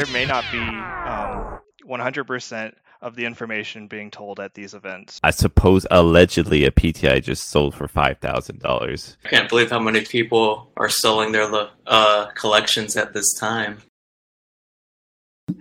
there 0.00 0.12
may 0.14 0.24
not 0.24 0.42
be 0.50 0.58
um, 0.58 1.60
100% 1.86 2.74
of 3.02 3.16
the 3.16 3.26
information 3.26 3.86
being 3.86 4.10
told 4.10 4.40
at 4.40 4.54
these 4.54 4.72
events. 4.72 5.20
I 5.22 5.30
suppose 5.30 5.86
allegedly 5.90 6.64
a 6.64 6.70
PTI 6.70 7.22
just 7.22 7.50
sold 7.50 7.74
for 7.74 7.86
five 7.86 8.16
thousand 8.18 8.60
dollars. 8.60 9.18
I 9.26 9.28
can't 9.28 9.48
believe 9.50 9.68
how 9.68 9.78
many 9.78 10.00
people 10.00 10.72
are 10.78 10.88
selling 10.88 11.32
their 11.32 11.50
uh, 11.86 12.26
collections 12.34 12.96
at 12.96 13.12
this 13.12 13.34
time. 13.34 13.82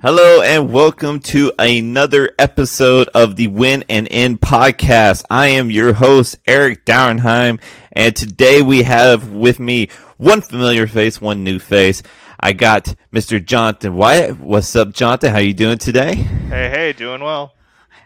Hello 0.01 0.41
and 0.41 0.71
welcome 0.71 1.19
to 1.19 1.51
another 1.59 2.31
episode 2.39 3.09
of 3.09 3.35
the 3.35 3.47
Win 3.47 3.83
and 3.89 4.07
In 4.07 4.37
podcast. 4.37 5.25
I 5.29 5.47
am 5.47 5.69
your 5.69 5.91
host, 5.91 6.37
Eric 6.47 6.85
Dauernheim, 6.85 7.59
and 7.91 8.15
today 8.15 8.61
we 8.61 8.83
have 8.83 9.31
with 9.31 9.59
me 9.59 9.89
one 10.15 10.39
familiar 10.39 10.87
face, 10.87 11.19
one 11.19 11.43
new 11.43 11.59
face. 11.59 12.03
I 12.39 12.53
got 12.53 12.95
Mr. 13.13 13.43
Jonathan 13.43 13.95
Wyatt. 13.95 14.39
What's 14.39 14.73
up, 14.75 14.93
Jonathan? 14.93 15.31
How 15.31 15.39
you 15.39 15.53
doing 15.53 15.77
today? 15.77 16.15
Hey, 16.15 16.69
hey, 16.69 16.93
doing 16.93 17.21
well. 17.21 17.53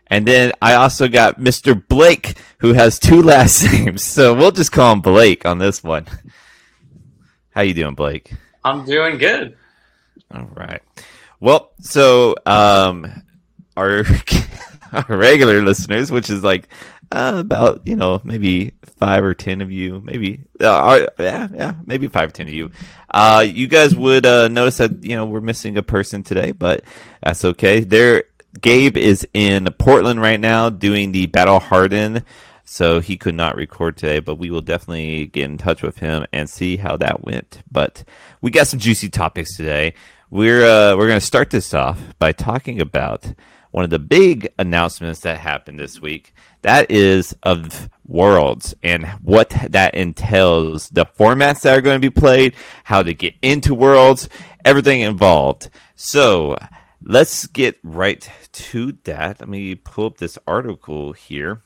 And 0.07 0.27
then 0.27 0.51
I 0.61 0.73
also 0.73 1.07
got 1.07 1.39
Mr. 1.39 1.87
Blake, 1.87 2.35
who 2.57 2.73
has 2.73 2.97
two 2.97 3.21
last 3.23 3.63
names, 3.63 4.03
so 4.03 4.33
we'll 4.33 4.51
just 4.51 4.71
call 4.71 4.93
him 4.93 5.01
Blake 5.01 5.45
on 5.45 5.59
this 5.59 5.83
one. 5.83 6.07
How 7.51 7.61
you 7.61 7.75
doing, 7.75 7.93
Blake? 7.93 8.33
I'm 8.63 8.85
doing 8.85 9.19
good. 9.19 9.55
All 10.33 10.49
right. 10.55 10.81
Well, 11.39 11.71
so 11.81 12.35
um, 12.47 13.23
our 13.77 14.03
our 14.93 15.05
regular 15.09 15.61
listeners, 15.61 16.11
which 16.11 16.31
is 16.31 16.43
like 16.43 16.69
uh, 17.13 17.35
about 17.37 17.81
you 17.85 17.95
know 17.95 18.19
maybe 18.23 18.73
five 18.97 19.23
or 19.23 19.35
ten 19.35 19.61
of 19.61 19.71
you, 19.71 20.01
maybe 20.03 20.41
uh, 20.59 21.05
yeah 21.19 21.47
yeah 21.53 21.73
maybe 21.85 22.07
five 22.07 22.29
or 22.29 22.31
ten 22.31 22.47
of 22.47 22.53
you. 22.53 22.71
Uh, 23.11 23.45
you 23.47 23.67
guys 23.67 23.95
would 23.95 24.25
uh, 24.25 24.47
notice 24.47 24.77
that 24.77 25.03
you 25.03 25.15
know 25.15 25.25
we're 25.25 25.39
missing 25.39 25.77
a 25.77 25.83
person 25.83 26.23
today, 26.23 26.51
but 26.51 26.83
that's 27.21 27.45
okay. 27.45 27.81
There, 27.81 28.23
Gabe 28.59 28.97
is 28.97 29.27
in 29.33 29.67
Portland 29.77 30.21
right 30.21 30.39
now 30.39 30.69
doing 30.69 31.11
the 31.11 31.27
Battle 31.27 31.59
Harden. 31.59 32.23
So 32.65 33.01
he 33.01 33.17
could 33.17 33.35
not 33.35 33.57
record 33.57 33.97
today, 33.97 34.19
but 34.19 34.35
we 34.35 34.49
will 34.49 34.61
definitely 34.61 35.27
get 35.27 35.43
in 35.43 35.57
touch 35.57 35.83
with 35.83 35.97
him 35.97 36.25
and 36.33 36.49
see 36.49 36.77
how 36.77 36.97
that 36.97 37.23
went. 37.23 37.61
But 37.69 38.03
we 38.41 38.49
got 38.51 38.67
some 38.67 38.79
juicy 38.79 39.09
topics 39.09 39.55
today. 39.55 39.93
We're 40.31 40.65
uh, 40.65 40.95
we're 40.97 41.09
to 41.09 41.21
start 41.21 41.51
this 41.51 41.73
off 41.75 41.99
by 42.17 42.31
talking 42.31 42.81
about 42.81 43.25
one 43.73 43.83
of 43.83 43.89
the 43.89 43.99
big 43.99 44.53
announcements 44.59 45.21
that 45.21 45.39
happened 45.39 45.79
this 45.79 45.99
week. 45.99 46.33
That 46.63 46.91
is 46.91 47.35
of 47.43 47.89
Worlds 48.05 48.75
and 48.83 49.05
what 49.21 49.49
that 49.69 49.95
entails, 49.95 50.89
the 50.89 51.05
formats 51.05 51.61
that 51.61 51.77
are 51.77 51.81
going 51.81 52.01
to 52.01 52.09
be 52.09 52.19
played, 52.19 52.53
how 52.83 53.03
to 53.03 53.13
get 53.13 53.35
into 53.41 53.73
Worlds, 53.73 54.27
everything 54.65 55.01
involved. 55.01 55.69
So 55.95 56.57
let's 57.01 57.47
get 57.47 57.79
right 57.83 58.29
to 58.51 58.97
that. 59.03 59.39
Let 59.39 59.49
me 59.49 59.75
pull 59.75 60.07
up 60.07 60.17
this 60.17 60.37
article 60.47 61.13
here. 61.13 61.61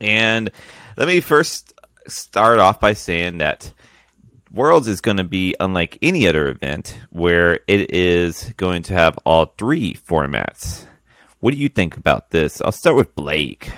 And 0.00 0.50
let 0.96 1.08
me 1.08 1.20
first 1.20 1.72
start 2.06 2.58
off 2.58 2.80
by 2.80 2.94
saying 2.94 3.38
that 3.38 3.72
Worlds 4.52 4.86
is 4.86 5.00
going 5.00 5.16
to 5.16 5.24
be 5.24 5.56
unlike 5.58 5.98
any 6.02 6.28
other 6.28 6.48
event 6.48 6.98
where 7.10 7.60
it 7.66 7.92
is 7.92 8.52
going 8.56 8.82
to 8.84 8.94
have 8.94 9.18
all 9.24 9.54
three 9.58 9.94
formats. 9.94 10.86
What 11.40 11.52
do 11.52 11.56
you 11.58 11.68
think 11.68 11.96
about 11.96 12.30
this? 12.30 12.60
I'll 12.60 12.72
start 12.72 12.96
with 12.96 13.14
Blake. 13.14 13.72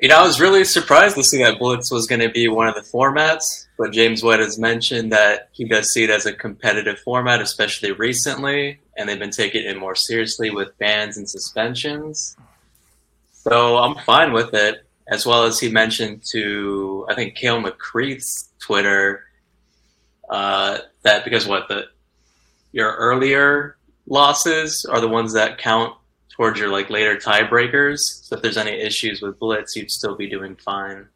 You 0.00 0.08
know, 0.08 0.16
I 0.16 0.22
was 0.22 0.40
really 0.40 0.64
surprised 0.64 1.14
to 1.16 1.22
see 1.22 1.42
that 1.42 1.58
Blitz 1.58 1.92
was 1.92 2.06
going 2.06 2.22
to 2.22 2.30
be 2.30 2.48
one 2.48 2.66
of 2.66 2.74
the 2.74 2.80
formats, 2.80 3.66
but 3.76 3.92
James 3.92 4.22
White 4.22 4.38
has 4.38 4.58
mentioned 4.58 5.12
that 5.12 5.50
he 5.52 5.66
does 5.66 5.90
see 5.90 6.04
it 6.04 6.08
as 6.08 6.24
a 6.24 6.32
competitive 6.32 6.98
format, 7.00 7.42
especially 7.42 7.92
recently, 7.92 8.80
and 8.96 9.06
they've 9.06 9.18
been 9.18 9.30
taking 9.30 9.66
it 9.66 9.78
more 9.78 9.94
seriously 9.94 10.48
with 10.48 10.76
bans 10.78 11.18
and 11.18 11.28
suspensions. 11.28 12.34
So 13.32 13.76
I'm 13.76 13.94
fine 14.06 14.32
with 14.32 14.54
it, 14.54 14.86
as 15.08 15.26
well 15.26 15.44
as 15.44 15.60
he 15.60 15.70
mentioned 15.70 16.22
to, 16.30 17.06
I 17.10 17.14
think, 17.14 17.34
Kale 17.34 17.62
McCreath's 17.62 18.48
Twitter 18.58 19.24
uh, 20.30 20.78
that 21.02 21.24
because 21.24 21.46
what 21.46 21.68
the 21.68 21.88
your 22.72 22.94
earlier 22.94 23.76
losses 24.06 24.86
are 24.88 25.00
the 25.00 25.08
ones 25.08 25.34
that 25.34 25.58
count 25.58 25.94
towards 26.40 26.58
your 26.58 26.70
like 26.70 26.88
later 26.88 27.16
tiebreakers. 27.16 27.98
So 27.98 28.34
if 28.34 28.40
there's 28.40 28.56
any 28.56 28.70
issues 28.70 29.20
with 29.20 29.38
Blitz, 29.38 29.76
you'd 29.76 29.90
still 29.90 30.16
be 30.16 30.26
doing 30.26 30.56
fine. 30.56 31.06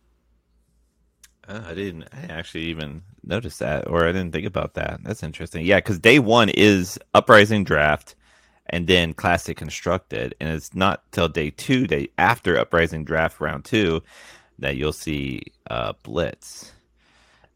Uh, 1.49 1.63
I 1.67 1.73
didn't 1.73 2.05
I 2.13 2.27
actually 2.31 2.65
even 2.65 3.01
notice 3.23 3.57
that, 3.59 3.89
or 3.89 4.05
I 4.05 4.13
didn't 4.13 4.33
think 4.33 4.47
about 4.47 4.75
that. 4.75 5.01
That's 5.03 5.23
interesting. 5.23 5.65
Yeah, 5.65 5.79
because 5.79 5.99
day 5.99 6.19
one 6.19 6.51
is 6.51 6.99
Uprising 7.15 7.65
Draft, 7.65 8.17
and 8.67 8.87
then 8.87 9.15
Classic 9.15 9.57
Constructed, 9.57 10.35
and 10.41 10.51
it's 10.51 10.75
not 10.75 11.11
till 11.11 11.29
day 11.29 11.49
two, 11.49 11.87
day 11.87 12.09
after 12.19 12.59
Uprising 12.59 13.05
Draft 13.05 13.41
round 13.41 13.65
two, 13.65 14.03
that 14.59 14.77
you'll 14.77 14.93
see 14.93 15.41
uh, 15.71 15.95
Blitz. 16.03 16.71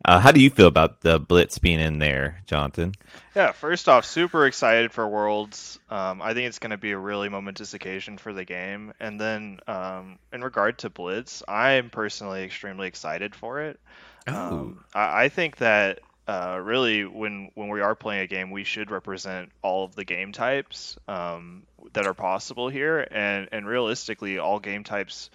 Uh, 0.08 0.18
how 0.18 0.32
do 0.32 0.40
you 0.40 0.48
feel 0.48 0.68
about 0.68 1.02
the 1.02 1.20
Blitz 1.20 1.58
being 1.58 1.80
in 1.80 1.98
there, 1.98 2.40
Jonathan? 2.46 2.94
Yeah, 3.36 3.52
first 3.52 3.90
off, 3.90 4.06
super 4.06 4.46
excited 4.46 4.90
for 4.90 5.06
Worlds. 5.06 5.78
Um, 5.90 6.22
I 6.22 6.32
think 6.32 6.48
it's 6.48 6.60
going 6.60 6.70
to 6.70 6.78
be 6.78 6.92
a 6.92 6.98
really 6.98 7.28
momentous 7.28 7.74
occasion 7.74 8.16
for 8.16 8.32
the 8.32 8.46
game. 8.46 8.94
And 9.00 9.20
then, 9.20 9.60
um, 9.66 10.18
in 10.32 10.42
regard 10.42 10.78
to 10.78 10.88
Blitz, 10.88 11.42
I 11.46 11.72
am 11.72 11.90
personally 11.90 12.42
extremely 12.42 12.88
excited 12.88 13.34
for 13.34 13.60
it. 13.60 13.78
Oh. 14.26 14.32
Um, 14.32 14.84
I, 14.94 15.24
I, 15.24 15.28
think 15.28 15.58
that 15.58 15.98
uh, 16.26 16.58
really, 16.62 17.04
when 17.04 17.50
when 17.54 17.68
we 17.68 17.82
are 17.82 17.94
playing 17.94 18.22
a 18.22 18.26
game, 18.26 18.50
we 18.50 18.64
should 18.64 18.90
represent 18.90 19.52
all 19.60 19.84
of 19.84 19.94
the 19.94 20.06
game 20.06 20.32
types 20.32 20.96
um, 21.06 21.64
that 21.92 22.06
are 22.06 22.14
possible 22.14 22.70
here, 22.70 23.06
and 23.10 23.50
and 23.52 23.66
realistically, 23.66 24.38
all 24.38 24.58
game 24.58 24.84
types 24.84 25.28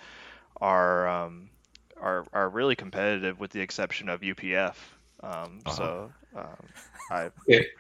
are 0.60 1.08
um, 1.08 1.50
are 2.04 2.26
are 2.34 2.50
really 2.50 2.76
competitive, 2.76 3.40
with 3.40 3.52
the 3.52 3.62
exception 3.62 4.10
of 4.10 4.22
UPF. 4.22 4.76
Um, 5.22 5.60
uh-huh. 5.66 5.76
So 5.76 6.12
um, 6.36 6.68
I 7.10 7.30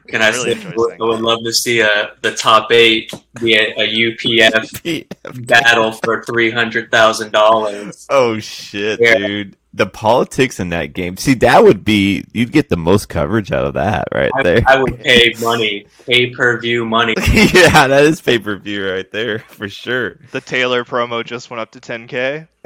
can 0.08 0.22
I 0.22 0.30
really 0.30 0.56
say 0.56 0.70
I 0.70 1.04
would 1.04 1.22
love 1.22 1.40
to 1.44 1.54
see 1.54 1.82
a, 1.82 2.14
the 2.22 2.34
top 2.34 2.72
eight 2.72 3.12
be 3.42 3.56
a, 3.56 3.74
a 3.78 3.88
UPF 3.88 5.48
battle 5.48 5.92
for 5.92 6.24
three 6.24 6.52
hundred 6.52 6.92
thousand 6.92 7.32
dollars. 7.32 8.06
Oh 8.10 8.40
shit, 8.40 9.00
yeah. 9.02 9.16
dude! 9.16 9.58
The 9.74 9.88
politics 9.88 10.60
in 10.60 10.70
that 10.70 10.94
game. 10.94 11.18
See, 11.18 11.34
that 11.36 11.64
would 11.64 11.84
be 11.84 12.26
you'd 12.32 12.52
get 12.52 12.70
the 12.70 12.78
most 12.78 13.10
coverage 13.10 13.52
out 13.52 13.66
of 13.66 13.74
that 13.74 14.08
right 14.14 14.32
I, 14.36 14.44
there. 14.44 14.62
I 14.68 14.82
would 14.82 15.00
pay 15.00 15.34
money, 15.42 15.88
pay 16.06 16.30
per 16.30 16.60
view 16.60 16.86
money. 16.86 17.16
yeah, 17.34 17.88
that 17.88 18.04
is 18.04 18.22
pay 18.22 18.40
per 18.40 18.56
view 18.58 18.90
right 18.90 19.10
there 19.12 19.40
for 19.40 19.68
sure. 19.68 20.20
The 20.32 20.42
Taylor 20.42 20.86
promo 20.86 21.26
just 21.26 21.50
went 21.50 21.62
up 21.62 21.72
to 21.72 21.80
ten 21.80 22.08
k. 22.08 22.48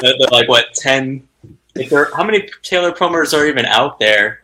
they're, 0.00 0.14
like 0.30 0.48
what 0.48 0.74
ten? 0.74 1.28
If 1.74 1.90
there, 1.90 2.14
how 2.14 2.24
many 2.24 2.48
Taylor 2.62 2.92
promos 2.92 3.36
are 3.36 3.46
even 3.46 3.64
out 3.64 3.98
there? 3.98 4.42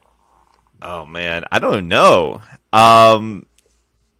Oh 0.81 1.05
man, 1.05 1.45
I 1.51 1.59
don't 1.59 1.89
know. 1.89 2.41
Um, 2.73 3.47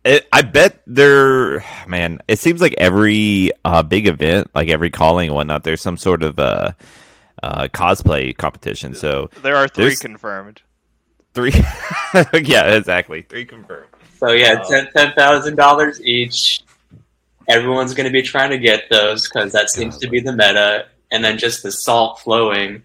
it, 0.05 0.27
I 0.33 0.43
bet 0.43 0.83
there, 0.87 1.65
man. 1.87 2.21
It 2.29 2.39
seems 2.39 2.61
like 2.61 2.75
every 2.79 3.53
uh, 3.65 3.83
big 3.83 4.07
event, 4.07 4.51
like 4.55 4.69
every 4.69 4.91
calling 4.91 5.29
and 5.29 5.35
whatnot, 5.35 5.65
there's 5.65 5.81
some 5.81 5.97
sort 5.97 6.23
of 6.23 6.39
uh, 6.39 6.73
uh, 7.43 7.69
cosplay 7.69 8.37
competition. 8.37 8.95
So 8.95 9.31
there 9.43 9.57
are 9.57 9.69
three 9.69 9.97
confirmed. 9.97 10.63
Three, 11.35 11.53
yeah, 12.43 12.75
exactly, 12.75 13.23
three 13.23 13.45
confirmed. 13.45 13.89
So 14.19 14.33
yeah, 14.33 14.63
ten 14.69 14.89
ten 14.97 15.13
thousand 15.13 15.57
dollars 15.57 16.01
each. 16.01 16.63
Everyone's 17.49 17.95
going 17.95 18.07
to 18.07 18.13
be 18.13 18.23
trying 18.23 18.51
to 18.51 18.59
get 18.59 18.91
those 18.91 19.27
because 19.29 19.53
that 19.53 19.71
seems 19.71 19.97
to 19.99 20.09
be 20.09 20.21
the 20.21 20.33
meta 20.33 20.87
and 21.11 21.25
then 21.25 21.39
just 21.39 21.63
the 21.63 21.73
salt 21.73 22.21
flowing. 22.21 22.83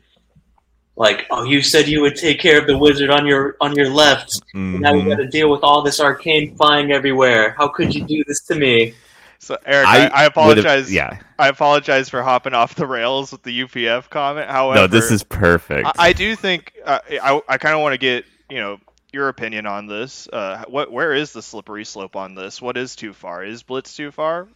Like, 0.96 1.26
oh, 1.32 1.44
you 1.44 1.62
said 1.64 1.88
you 1.88 2.02
would 2.02 2.16
take 2.16 2.40
care 2.40 2.60
of 2.60 2.68
the 2.68 2.78
wizard 2.78 3.10
on 3.10 3.26
your 3.26 3.58
on 3.60 3.76
your 3.76 3.90
left. 3.90 4.30
Mm-hmm. 4.54 4.80
Now 4.80 4.94
we 4.94 5.04
got 5.04 5.16
to 5.16 5.28
deal 5.28 5.50
with 5.50 5.64
all 5.64 5.82
this 5.82 6.00
arcane 6.00 6.56
flying 6.56 6.92
everywhere. 6.92 7.56
How 7.58 7.68
could 7.68 7.96
you 7.96 8.06
do 8.06 8.24
this 8.28 8.42
to 8.46 8.56
me? 8.56 8.94
So 9.40 9.58
Eric, 9.66 9.88
I, 9.88 10.06
I, 10.06 10.22
I 10.22 10.26
apologize. 10.26 10.94
Yeah, 10.94 11.20
I 11.38 11.50
apologize 11.50 12.10
for 12.10 12.22
hopping 12.22 12.54
off 12.54 12.76
the 12.76 12.88
rails 12.88 13.32
with 13.32 13.44
the 13.44 13.62
UPF 13.62 14.10
comment. 14.10 14.50
However, 14.50 14.82
no, 14.82 14.88
this 14.88 15.12
is 15.12 15.24
perfect. 15.24 15.88
I, 15.88 16.10
I 16.10 16.14
do 16.14 16.36
think 16.36 16.74
uh, 16.86 17.00
I 17.10 17.42
I 17.50 17.58
kind 17.58 17.76
of 17.76 17.82
want 17.82 17.94
to 17.94 17.98
get 17.98 18.26
you 18.50 18.60
know 18.60 18.80
your 19.12 19.30
opinion 19.30 19.66
on 19.66 19.88
this. 19.88 20.30
Uh, 20.32 20.64
what 20.68 20.92
where 20.92 21.14
is 21.14 21.34
the 21.34 21.42
slippery 21.42 21.86
slope 21.86 22.16
on 22.16 22.36
this? 22.36 22.62
What 22.62 22.78
is 22.78 22.96
too 22.96 23.14
far? 23.14 23.44
Is 23.44 23.64
Blitz 23.64 23.96
too 23.96 24.12
far? 24.12 24.48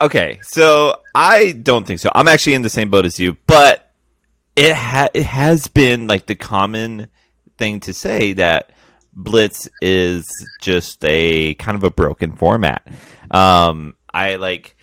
Okay, 0.00 0.40
so 0.42 1.00
I 1.14 1.52
don't 1.52 1.86
think 1.86 2.00
so. 2.00 2.10
I'm 2.14 2.28
actually 2.28 2.54
in 2.54 2.62
the 2.62 2.70
same 2.70 2.90
boat 2.90 3.04
as 3.04 3.18
you, 3.20 3.36
but 3.46 3.92
it 4.56 4.74
ha- 4.74 5.10
it 5.14 5.24
has 5.24 5.68
been 5.68 6.06
like 6.06 6.26
the 6.26 6.34
common 6.34 7.08
thing 7.58 7.80
to 7.80 7.92
say 7.92 8.32
that 8.34 8.70
Blitz 9.12 9.68
is 9.80 10.28
just 10.60 11.04
a 11.04 11.54
kind 11.54 11.76
of 11.76 11.84
a 11.84 11.90
broken 11.90 12.32
format. 12.32 12.86
Um, 13.30 13.94
I 14.12 14.36
like 14.36 14.76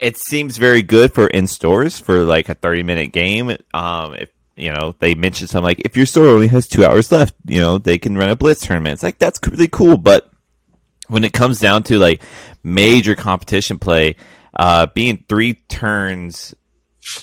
it 0.00 0.16
seems 0.16 0.58
very 0.58 0.82
good 0.82 1.14
for 1.14 1.26
in 1.28 1.46
stores 1.46 1.98
for 1.98 2.24
like 2.24 2.48
a 2.48 2.54
30 2.54 2.82
minute 2.82 3.12
game. 3.12 3.56
Um, 3.72 4.14
if 4.14 4.30
you 4.56 4.72
know, 4.72 4.94
they 4.98 5.14
mentioned 5.14 5.50
something 5.50 5.64
like 5.64 5.82
if 5.84 5.96
your 5.96 6.06
store 6.06 6.26
only 6.28 6.48
has 6.48 6.66
two 6.66 6.84
hours 6.84 7.12
left, 7.12 7.34
you 7.46 7.60
know, 7.60 7.78
they 7.78 7.98
can 7.98 8.16
run 8.16 8.30
a 8.30 8.36
blitz 8.36 8.66
tournament. 8.66 8.94
It's 8.94 9.02
like 9.02 9.18
that's 9.18 9.40
really 9.46 9.68
cool, 9.68 9.96
but 9.96 10.30
when 11.08 11.24
it 11.24 11.32
comes 11.32 11.58
down 11.60 11.82
to 11.84 11.98
like 11.98 12.22
major 12.62 13.14
competition 13.14 13.78
play, 13.78 14.16
uh, 14.54 14.86
being 14.94 15.24
three 15.28 15.54
turns 15.68 16.54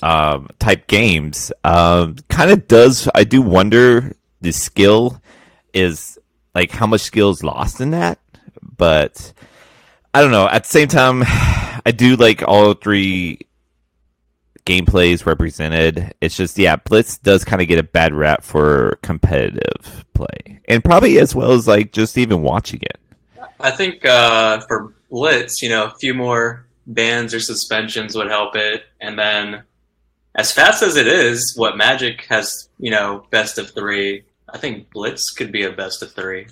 um, 0.02 0.48
type 0.58 0.86
games, 0.86 1.52
um, 1.62 2.16
kind 2.28 2.50
of 2.50 2.66
does. 2.68 3.08
I 3.14 3.24
do 3.24 3.42
wonder 3.42 4.16
the 4.40 4.52
skill 4.52 5.20
is 5.72 6.18
like 6.54 6.70
how 6.70 6.86
much 6.86 7.02
skill 7.02 7.30
is 7.30 7.42
lost 7.42 7.80
in 7.80 7.90
that, 7.90 8.18
but 8.62 9.32
I 10.12 10.22
don't 10.22 10.30
know. 10.30 10.48
At 10.48 10.64
the 10.64 10.70
same 10.70 10.88
time, 10.88 11.22
I 11.26 11.92
do 11.94 12.16
like 12.16 12.42
all 12.46 12.74
three 12.74 13.40
gameplays 14.64 15.26
represented. 15.26 16.14
It's 16.20 16.36
just 16.36 16.58
yeah, 16.58 16.76
Blitz 16.76 17.18
does 17.18 17.44
kind 17.44 17.60
of 17.60 17.68
get 17.68 17.78
a 17.78 17.82
bad 17.82 18.14
rap 18.14 18.42
for 18.42 18.98
competitive 19.02 20.04
play, 20.14 20.60
and 20.68 20.84
probably 20.84 21.18
as 21.18 21.34
well 21.34 21.52
as 21.52 21.68
like 21.68 21.92
just 21.92 22.16
even 22.16 22.42
watching 22.42 22.80
it. 22.82 23.00
I 23.64 23.70
think 23.70 24.04
uh, 24.04 24.60
for 24.68 24.94
Blitz, 25.10 25.62
you 25.62 25.70
know, 25.70 25.86
a 25.86 25.94
few 25.98 26.12
more 26.12 26.66
bans 26.86 27.32
or 27.32 27.40
suspensions 27.40 28.14
would 28.14 28.28
help 28.28 28.56
it, 28.56 28.84
and 29.00 29.18
then 29.18 29.62
as 30.34 30.52
fast 30.52 30.82
as 30.82 30.96
it 30.96 31.06
is, 31.06 31.54
what 31.56 31.78
Magic 31.78 32.26
has, 32.28 32.68
you 32.78 32.90
know, 32.90 33.24
best 33.30 33.56
of 33.56 33.70
three. 33.70 34.24
I 34.52 34.58
think 34.58 34.90
Blitz 34.90 35.30
could 35.30 35.50
be 35.50 35.62
a 35.62 35.72
best 35.72 36.02
of 36.02 36.12
three. 36.12 36.46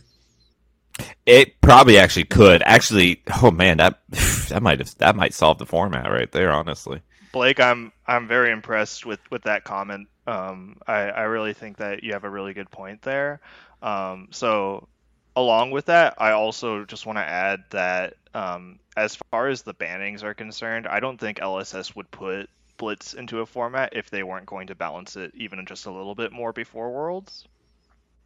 It 1.26 1.60
probably 1.60 1.98
actually 1.98 2.24
could. 2.24 2.62
Actually, 2.64 3.22
oh 3.42 3.50
man, 3.50 3.76
that 3.76 4.00
that 4.48 4.62
might 4.62 4.78
have, 4.78 4.96
that 4.96 5.14
might 5.14 5.34
solve 5.34 5.58
the 5.58 5.66
format 5.66 6.10
right 6.10 6.32
there. 6.32 6.50
Honestly, 6.50 7.02
Blake, 7.32 7.60
I'm 7.60 7.92
I'm 8.06 8.26
very 8.26 8.50
impressed 8.50 9.04
with 9.04 9.20
with 9.30 9.42
that 9.42 9.64
comment. 9.64 10.08
Um, 10.26 10.78
I 10.86 11.10
I 11.10 11.22
really 11.24 11.52
think 11.52 11.76
that 11.76 12.04
you 12.04 12.14
have 12.14 12.24
a 12.24 12.30
really 12.30 12.54
good 12.54 12.70
point 12.70 13.02
there. 13.02 13.42
Um, 13.82 14.28
so 14.30 14.88
along 15.36 15.70
with 15.70 15.86
that, 15.86 16.14
I 16.18 16.32
also 16.32 16.84
just 16.84 17.06
want 17.06 17.18
to 17.18 17.24
add 17.24 17.64
that 17.70 18.14
um, 18.34 18.78
as 18.96 19.16
far 19.30 19.48
as 19.48 19.62
the 19.62 19.74
bannings 19.74 20.22
are 20.22 20.34
concerned, 20.34 20.86
I 20.86 21.00
don't 21.00 21.18
think 21.18 21.38
LSS 21.38 21.94
would 21.96 22.10
put 22.10 22.48
Blitz 22.78 23.14
into 23.14 23.40
a 23.40 23.46
format 23.46 23.90
if 23.94 24.10
they 24.10 24.22
weren't 24.22 24.46
going 24.46 24.66
to 24.68 24.74
balance 24.74 25.16
it 25.16 25.32
even 25.34 25.64
just 25.66 25.86
a 25.86 25.90
little 25.92 26.14
bit 26.14 26.32
more 26.32 26.52
before 26.52 26.90
Worlds. 26.90 27.46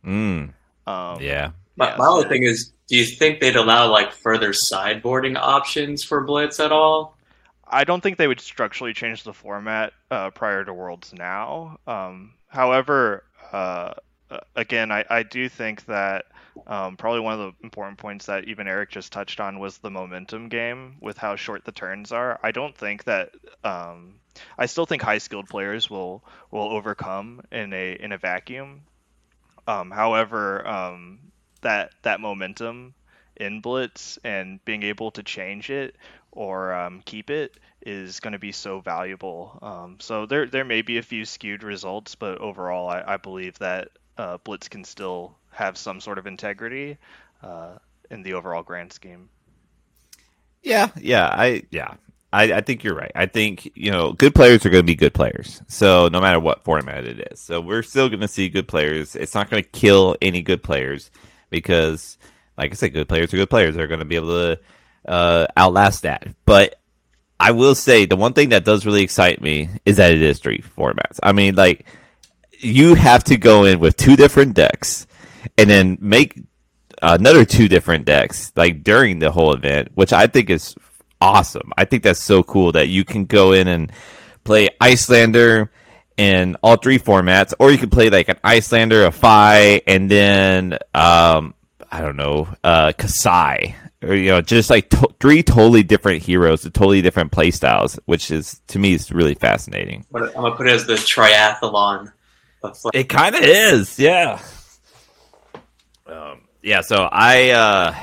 mm, 0.04 0.52
Um, 0.86 1.20
yeah. 1.20 1.50
My, 1.76 1.88
Yeah, 1.90 1.96
my 1.98 2.04
so- 2.04 2.10
only 2.12 2.28
thing 2.28 2.42
is, 2.44 2.72
do 2.88 2.96
you 2.96 3.04
think 3.04 3.40
they'd 3.40 3.56
allow 3.56 3.90
like 3.90 4.12
further 4.12 4.50
sideboarding 4.52 5.36
options 5.36 6.04
for 6.04 6.22
Blitz 6.22 6.60
at 6.60 6.70
all? 6.72 7.16
I 7.68 7.82
don't 7.82 8.00
think 8.00 8.16
they 8.16 8.28
would 8.28 8.40
structurally 8.40 8.94
change 8.94 9.24
the 9.24 9.32
format 9.34 9.92
uh, 10.12 10.30
prior 10.30 10.64
to 10.64 10.72
Worlds 10.72 11.12
now. 11.12 11.78
Um, 11.88 12.34
however, 12.46 13.24
uh, 13.52 13.94
uh, 14.30 14.38
again, 14.54 14.92
I, 14.92 15.04
I 15.10 15.24
do 15.24 15.48
think 15.48 15.84
that 15.86 16.26
um, 16.66 16.96
probably 16.96 17.20
one 17.20 17.34
of 17.34 17.40
the 17.40 17.64
important 17.64 17.98
points 17.98 18.26
that 18.26 18.44
even 18.44 18.66
Eric 18.66 18.90
just 18.90 19.12
touched 19.12 19.40
on 19.40 19.58
was 19.58 19.78
the 19.78 19.90
momentum 19.90 20.48
game 20.48 20.96
with 21.00 21.18
how 21.18 21.36
short 21.36 21.64
the 21.64 21.72
turns 21.72 22.12
are. 22.12 22.38
I 22.42 22.50
don't 22.52 22.76
think 22.76 23.04
that 23.04 23.30
um, 23.64 24.14
I 24.58 24.66
still 24.66 24.86
think 24.86 25.02
high 25.02 25.18
skilled 25.18 25.48
players 25.48 25.90
will 25.90 26.24
will 26.50 26.70
overcome 26.70 27.42
in 27.52 27.72
a 27.72 27.92
in 27.92 28.12
a 28.12 28.18
vacuum. 28.18 28.82
Um, 29.68 29.90
however, 29.90 30.66
um, 30.66 31.18
that 31.62 31.92
that 32.02 32.20
momentum 32.20 32.94
in 33.36 33.60
Blitz 33.60 34.18
and 34.24 34.64
being 34.64 34.82
able 34.82 35.10
to 35.12 35.22
change 35.22 35.70
it 35.70 35.96
or 36.32 36.72
um, 36.74 37.02
keep 37.04 37.30
it 37.30 37.56
is 37.82 38.20
going 38.20 38.32
to 38.32 38.38
be 38.38 38.52
so 38.52 38.80
valuable. 38.80 39.58
Um, 39.62 39.96
so 40.00 40.26
there 40.26 40.46
there 40.46 40.64
may 40.64 40.82
be 40.82 40.98
a 40.98 41.02
few 41.02 41.24
skewed 41.24 41.62
results, 41.62 42.14
but 42.14 42.38
overall, 42.38 42.88
I, 42.88 43.02
I 43.06 43.16
believe 43.16 43.58
that 43.58 43.88
uh, 44.18 44.38
Blitz 44.38 44.68
can 44.68 44.84
still 44.84 45.36
have 45.56 45.78
some 45.78 46.00
sort 46.00 46.18
of 46.18 46.26
integrity 46.26 46.98
uh, 47.42 47.76
in 48.10 48.22
the 48.22 48.34
overall 48.34 48.62
grand 48.62 48.92
scheme. 48.92 49.28
Yeah, 50.62 50.88
yeah, 51.00 51.26
I 51.26 51.62
yeah. 51.70 51.94
I, 52.32 52.54
I 52.54 52.60
think 52.60 52.84
you're 52.84 52.94
right. 52.94 53.12
I 53.14 53.26
think, 53.26 53.70
you 53.74 53.90
know, 53.90 54.12
good 54.12 54.34
players 54.34 54.66
are 54.66 54.68
going 54.68 54.82
to 54.82 54.86
be 54.86 54.96
good 54.96 55.14
players. 55.14 55.62
So 55.68 56.08
no 56.08 56.20
matter 56.20 56.38
what 56.38 56.64
format 56.64 57.04
it 57.04 57.32
is. 57.32 57.40
So 57.40 57.60
we're 57.60 57.84
still 57.84 58.08
going 58.08 58.20
to 58.20 58.28
see 58.28 58.50
good 58.50 58.68
players. 58.68 59.16
It's 59.16 59.34
not 59.34 59.48
going 59.48 59.62
to 59.62 59.68
kill 59.68 60.16
any 60.20 60.42
good 60.42 60.62
players 60.62 61.10
because, 61.48 62.18
like 62.58 62.72
I 62.72 62.74
said, 62.74 62.92
good 62.92 63.08
players 63.08 63.32
are 63.32 63.38
good 63.38 63.48
players. 63.48 63.74
They're 63.74 63.86
going 63.86 64.00
to 64.00 64.04
be 64.04 64.16
able 64.16 64.56
to 64.56 64.60
uh, 65.08 65.46
outlast 65.56 66.02
that. 66.02 66.26
But 66.44 66.78
I 67.40 67.52
will 67.52 67.76
say 67.76 68.04
the 68.04 68.16
one 68.16 68.34
thing 68.34 68.50
that 68.50 68.64
does 68.64 68.84
really 68.84 69.02
excite 69.02 69.40
me 69.40 69.70
is 69.86 69.96
that 69.96 70.12
it 70.12 70.20
is 70.20 70.38
three 70.38 70.62
formats. 70.76 71.18
I 71.22 71.32
mean, 71.32 71.54
like, 71.54 71.86
you 72.58 72.96
have 72.96 73.24
to 73.24 73.36
go 73.38 73.64
in 73.64 73.78
with 73.78 73.96
two 73.96 74.16
different 74.16 74.54
decks 74.54 75.05
and 75.58 75.68
then 75.70 75.98
make 76.00 76.38
another 77.02 77.44
two 77.44 77.68
different 77.68 78.04
decks 78.04 78.52
like 78.56 78.82
during 78.82 79.18
the 79.18 79.30
whole 79.30 79.52
event, 79.52 79.88
which 79.94 80.12
I 80.12 80.26
think 80.26 80.50
is 80.50 80.74
awesome. 81.20 81.72
I 81.76 81.84
think 81.84 82.02
that's 82.02 82.22
so 82.22 82.42
cool 82.42 82.72
that 82.72 82.88
you 82.88 83.04
can 83.04 83.24
go 83.26 83.52
in 83.52 83.68
and 83.68 83.92
play 84.44 84.68
Iyslander 84.80 85.68
in 86.16 86.56
all 86.62 86.76
three 86.76 86.98
formats, 86.98 87.52
or 87.58 87.70
you 87.70 87.78
can 87.78 87.90
play 87.90 88.08
like 88.08 88.28
an 88.28 88.38
Iyslander, 88.44 89.06
a 89.06 89.10
Fai, 89.12 89.82
and 89.86 90.10
then 90.10 90.78
um, 90.94 91.54
I 91.90 92.00
don't 92.00 92.16
know, 92.16 92.48
uh, 92.64 92.92
Kassai, 92.96 93.74
or 94.02 94.14
you 94.14 94.30
know, 94.30 94.40
just 94.40 94.70
like 94.70 94.88
to- 94.90 95.14
three 95.20 95.42
totally 95.42 95.82
different 95.82 96.22
heroes 96.22 96.64
with 96.64 96.72
totally 96.72 97.02
different 97.02 97.32
play 97.32 97.50
styles, 97.50 97.98
which 98.06 98.30
is 98.30 98.60
to 98.68 98.78
me 98.78 98.94
is 98.94 99.12
really 99.12 99.34
fascinating. 99.34 100.06
I'm 100.14 100.30
gonna 100.32 100.56
put 100.56 100.68
it 100.68 100.72
as 100.72 100.86
the 100.86 100.94
triathlon. 100.94 102.12
It 102.94 103.08
kind 103.08 103.34
of 103.34 103.42
is, 103.42 103.98
yeah. 103.98 104.40
Um, 106.06 106.42
yeah, 106.62 106.80
so 106.80 107.08
I 107.10 107.50
uh, 107.50 107.94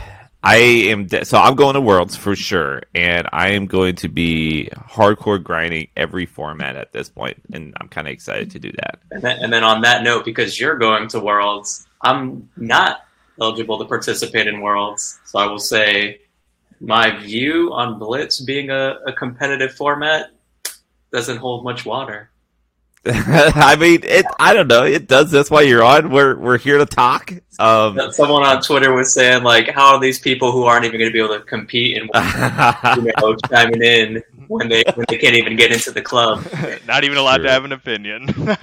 I 0.44 0.55
am 0.55 1.07
de- 1.07 1.23
so 1.23 1.38
I'm 1.38 1.55
going 1.55 1.75
to 1.75 1.81
Worlds 1.81 2.17
for 2.17 2.35
sure, 2.35 2.83
and 2.94 3.27
I 3.31 3.51
am 3.51 3.65
going 3.65 3.95
to 3.97 4.09
be 4.09 4.69
hardcore 4.73 5.41
grinding 5.41 5.88
every 5.95 6.25
format 6.25 6.75
at 6.75 6.91
this 6.91 7.09
point, 7.09 7.41
and 7.53 7.73
I'm 7.79 7.88
kind 7.88 8.07
of 8.07 8.13
excited 8.13 8.51
to 8.51 8.59
do 8.59 8.71
that. 8.71 9.00
And 9.11 9.21
then, 9.21 9.39
and 9.39 9.53
then 9.53 9.63
on 9.63 9.81
that 9.81 10.03
note, 10.03 10.25
because 10.25 10.59
you're 10.59 10.77
going 10.77 11.07
to 11.09 11.19
Worlds, 11.21 11.88
I'm 12.01 12.50
not 12.57 13.05
eligible 13.39 13.79
to 13.79 13.85
participate 13.85 14.47
in 14.47 14.59
Worlds. 14.59 15.19
So 15.25 15.39
I 15.39 15.45
will 15.47 15.59
say 15.59 16.19
my 16.81 17.17
view 17.17 17.71
on 17.73 17.97
Blitz 17.97 18.41
being 18.41 18.69
a, 18.69 19.00
a 19.07 19.13
competitive 19.13 19.73
format 19.73 20.31
doesn't 21.12 21.38
hold 21.38 21.63
much 21.63 21.86
water. 21.86 22.29
I 23.05 23.75
mean, 23.75 24.00
it. 24.03 24.25
I 24.39 24.53
don't 24.53 24.69
know. 24.69 24.83
It 24.86 25.07
does. 25.07 25.29
That's 25.29 25.51
why 25.51 25.63
you're 25.63 25.83
on. 25.83 26.10
We're 26.10 26.38
we're 26.38 26.57
here 26.57 26.77
to 26.77 26.86
talk. 26.86 27.33
Um, 27.60 28.00
Someone 28.12 28.43
on 28.43 28.62
Twitter 28.62 28.93
was 28.93 29.13
saying, 29.13 29.43
like, 29.43 29.67
how 29.67 29.95
are 29.95 30.00
these 30.00 30.19
people 30.19 30.53
who 30.53 30.63
aren't 30.63 30.86
even 30.86 31.00
going 31.00 31.12
to 31.12 31.13
be 31.13 31.22
able 31.22 31.38
to 31.38 31.43
compete 31.43 31.98
in 31.98 32.03
you 32.95 33.12
know, 33.22 33.36
chiming 33.50 33.83
in 33.83 34.24
when 34.48 34.69
they 34.69 34.83
when 34.95 35.05
they 35.10 35.17
can't 35.17 35.36
even 35.36 35.57
get 35.57 35.74
into 35.74 35.91
the 35.91 36.01
club? 36.01 36.48
Not 36.88 37.03
even 37.03 37.17
allowed 37.17 37.38
True. 37.38 37.48
to 37.48 37.51
have 37.51 37.65
an 37.65 37.74
opinion. 37.74 38.25
Man. 38.38 38.57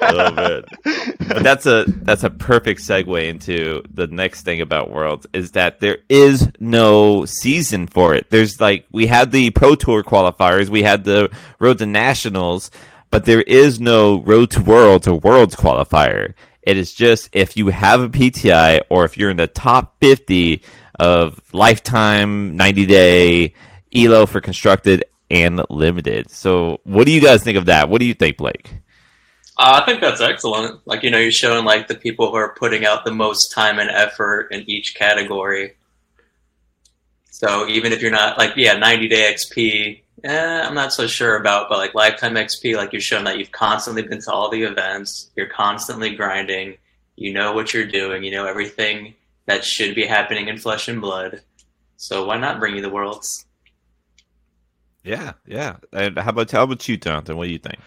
but 0.83 1.43
that's 1.43 1.67
a 1.67 1.85
that's 1.87 2.25
a 2.25 2.31
perfect 2.31 2.81
segue 2.81 3.29
into 3.29 3.83
the 3.93 4.07
next 4.07 4.43
thing 4.43 4.63
about 4.63 4.91
Worlds 4.91 5.27
is 5.35 5.51
that 5.51 5.81
there 5.81 5.99
is 6.09 6.49
no 6.59 7.27
season 7.27 7.87
for 7.87 8.15
it. 8.15 8.31
There's 8.31 8.59
like 8.59 8.87
we 8.91 9.07
had 9.07 9.33
the 9.33 9.51
Pro 9.51 9.75
Tour 9.75 10.03
qualifiers, 10.03 10.71
we 10.71 10.83
had 10.83 11.05
the 11.05 11.31
Road 11.59 11.77
to 11.79 11.87
Nationals, 11.87 12.71
but 13.11 13.25
there 13.25 13.43
is 13.43 13.81
no 13.81 14.23
Road 14.23 14.51
to 14.53 14.63
Worlds 14.63 15.07
or 15.07 15.19
Worlds 15.19 15.57
qualifier. 15.57 16.35
It 16.63 16.77
is 16.77 16.95
just 16.95 17.29
if 17.33 17.57
you 17.57 17.69
have 17.69 18.01
a 18.01 18.09
PTI 18.09 18.83
or 18.89 19.05
if 19.05 19.17
you're 19.17 19.31
in 19.31 19.37
the 19.37 19.47
top 19.47 19.97
50 20.01 20.63
of 20.99 21.41
lifetime 21.53 22.57
90 22.57 22.87
day 22.87 23.55
ELO 23.95 24.27
for 24.27 24.41
constructed 24.41 25.05
and 25.31 25.63
limited. 25.71 26.31
So, 26.31 26.81
what 26.85 27.07
do 27.07 27.13
you 27.13 27.21
guys 27.21 27.43
think 27.43 27.57
of 27.57 27.67
that? 27.67 27.89
What 27.89 28.01
do 28.01 28.05
you 28.05 28.15
think, 28.15 28.37
Blake? 28.37 28.71
Uh, 29.57 29.81
I 29.83 29.85
think 29.85 30.01
that's 30.01 30.21
excellent. 30.21 30.81
Like, 30.87 31.03
you 31.03 31.11
know, 31.11 31.19
you're 31.19 31.31
showing 31.31 31.65
like 31.65 31.87
the 31.87 31.95
people 31.95 32.31
who 32.31 32.37
are 32.37 32.55
putting 32.55 32.85
out 32.85 33.05
the 33.05 33.13
most 33.13 33.53
time 33.53 33.79
and 33.79 33.91
effort 33.91 34.49
in 34.53 34.69
each 34.69 34.95
category. 34.95 35.77
So 37.31 37.69
even 37.69 37.93
if 37.93 38.03
you're 38.03 38.11
not 38.11 38.39
like, 38.39 38.55
yeah, 38.57 38.75
90 38.75 39.09
day 39.09 39.35
XP, 39.35 40.03
eh, 40.25 40.63
I'm 40.63 40.75
not 40.75 40.93
so 40.93 41.07
sure 41.07 41.37
about, 41.37 41.69
but 41.69 41.79
like 41.79 41.95
lifetime 41.95 42.35
XP, 42.35 42.77
like 42.77 42.93
you've 42.93 43.03
shown 43.03 43.25
that 43.25 43.39
you've 43.39 43.53
constantly 43.53 44.03
been 44.03 44.21
to 44.23 44.33
all 44.33 44.51
the 44.51 44.63
events, 44.63 45.31
you're 45.37 45.49
constantly 45.49 46.15
grinding, 46.15 46.77
you 47.17 47.33
know 47.33 47.53
what 47.53 47.75
you're 47.75 47.87
doing, 47.87 48.23
you 48.23 48.31
know 48.31 48.47
everything 48.47 49.15
that 49.47 49.65
should 49.65 49.95
be 49.95 50.07
happening 50.07 50.49
in 50.49 50.59
Flesh 50.59 50.89
and 50.89 51.01
Blood. 51.01 51.43
So 51.97 52.27
why 52.27 52.39
not 52.39 52.59
bring 52.59 52.77
you 52.77 52.83
the 52.83 52.91
worlds? 52.91 53.45
Yeah, 55.05 55.33
yeah. 55.47 55.77
And 55.93 56.19
how 56.19 56.31
about 56.31 56.51
how 56.51 56.65
about 56.65 56.87
you, 56.89 56.97
Jonathan? 56.97 57.37
What 57.37 57.47
do 57.47 57.53
you 57.53 57.59
think? 57.59 57.79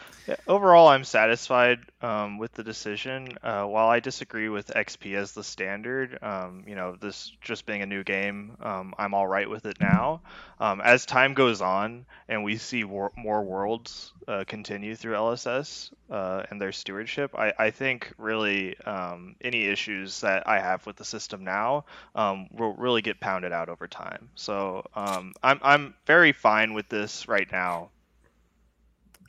Overall, 0.47 0.87
I'm 0.87 1.03
satisfied 1.03 1.79
um, 2.01 2.37
with 2.37 2.53
the 2.53 2.63
decision. 2.63 3.37
Uh, 3.43 3.65
while 3.65 3.89
I 3.89 3.99
disagree 3.99 4.47
with 4.47 4.67
XP 4.67 5.15
as 5.15 5.33
the 5.33 5.43
standard, 5.43 6.17
um, 6.21 6.63
you 6.65 6.75
know, 6.75 6.95
this 6.95 7.31
just 7.41 7.65
being 7.65 7.81
a 7.81 7.85
new 7.85 8.03
game, 8.03 8.55
um, 8.61 8.93
I'm 8.97 9.13
all 9.13 9.27
right 9.27 9.49
with 9.49 9.65
it 9.65 9.79
now. 9.81 10.21
Um, 10.59 10.79
as 10.81 11.05
time 11.05 11.33
goes 11.33 11.61
on 11.61 12.05
and 12.29 12.43
we 12.43 12.57
see 12.57 12.85
wor- 12.85 13.11
more 13.17 13.43
worlds 13.43 14.13
uh, 14.27 14.45
continue 14.47 14.95
through 14.95 15.15
LSS 15.15 15.91
uh, 16.09 16.43
and 16.49 16.61
their 16.61 16.71
stewardship, 16.71 17.35
I, 17.37 17.53
I 17.59 17.71
think 17.71 18.13
really 18.17 18.77
um, 18.79 19.35
any 19.41 19.65
issues 19.65 20.21
that 20.21 20.47
I 20.47 20.59
have 20.59 20.85
with 20.85 20.95
the 20.95 21.05
system 21.05 21.43
now 21.43 21.85
um, 22.15 22.47
will 22.51 22.73
really 22.75 23.01
get 23.01 23.19
pounded 23.19 23.51
out 23.51 23.67
over 23.67 23.87
time. 23.87 24.29
So 24.35 24.85
I'm 24.95 25.33
I'm 25.43 25.93
very 26.05 26.31
fine 26.31 26.73
with 26.73 26.87
this 26.87 27.27
right 27.27 27.51
now. 27.51 27.89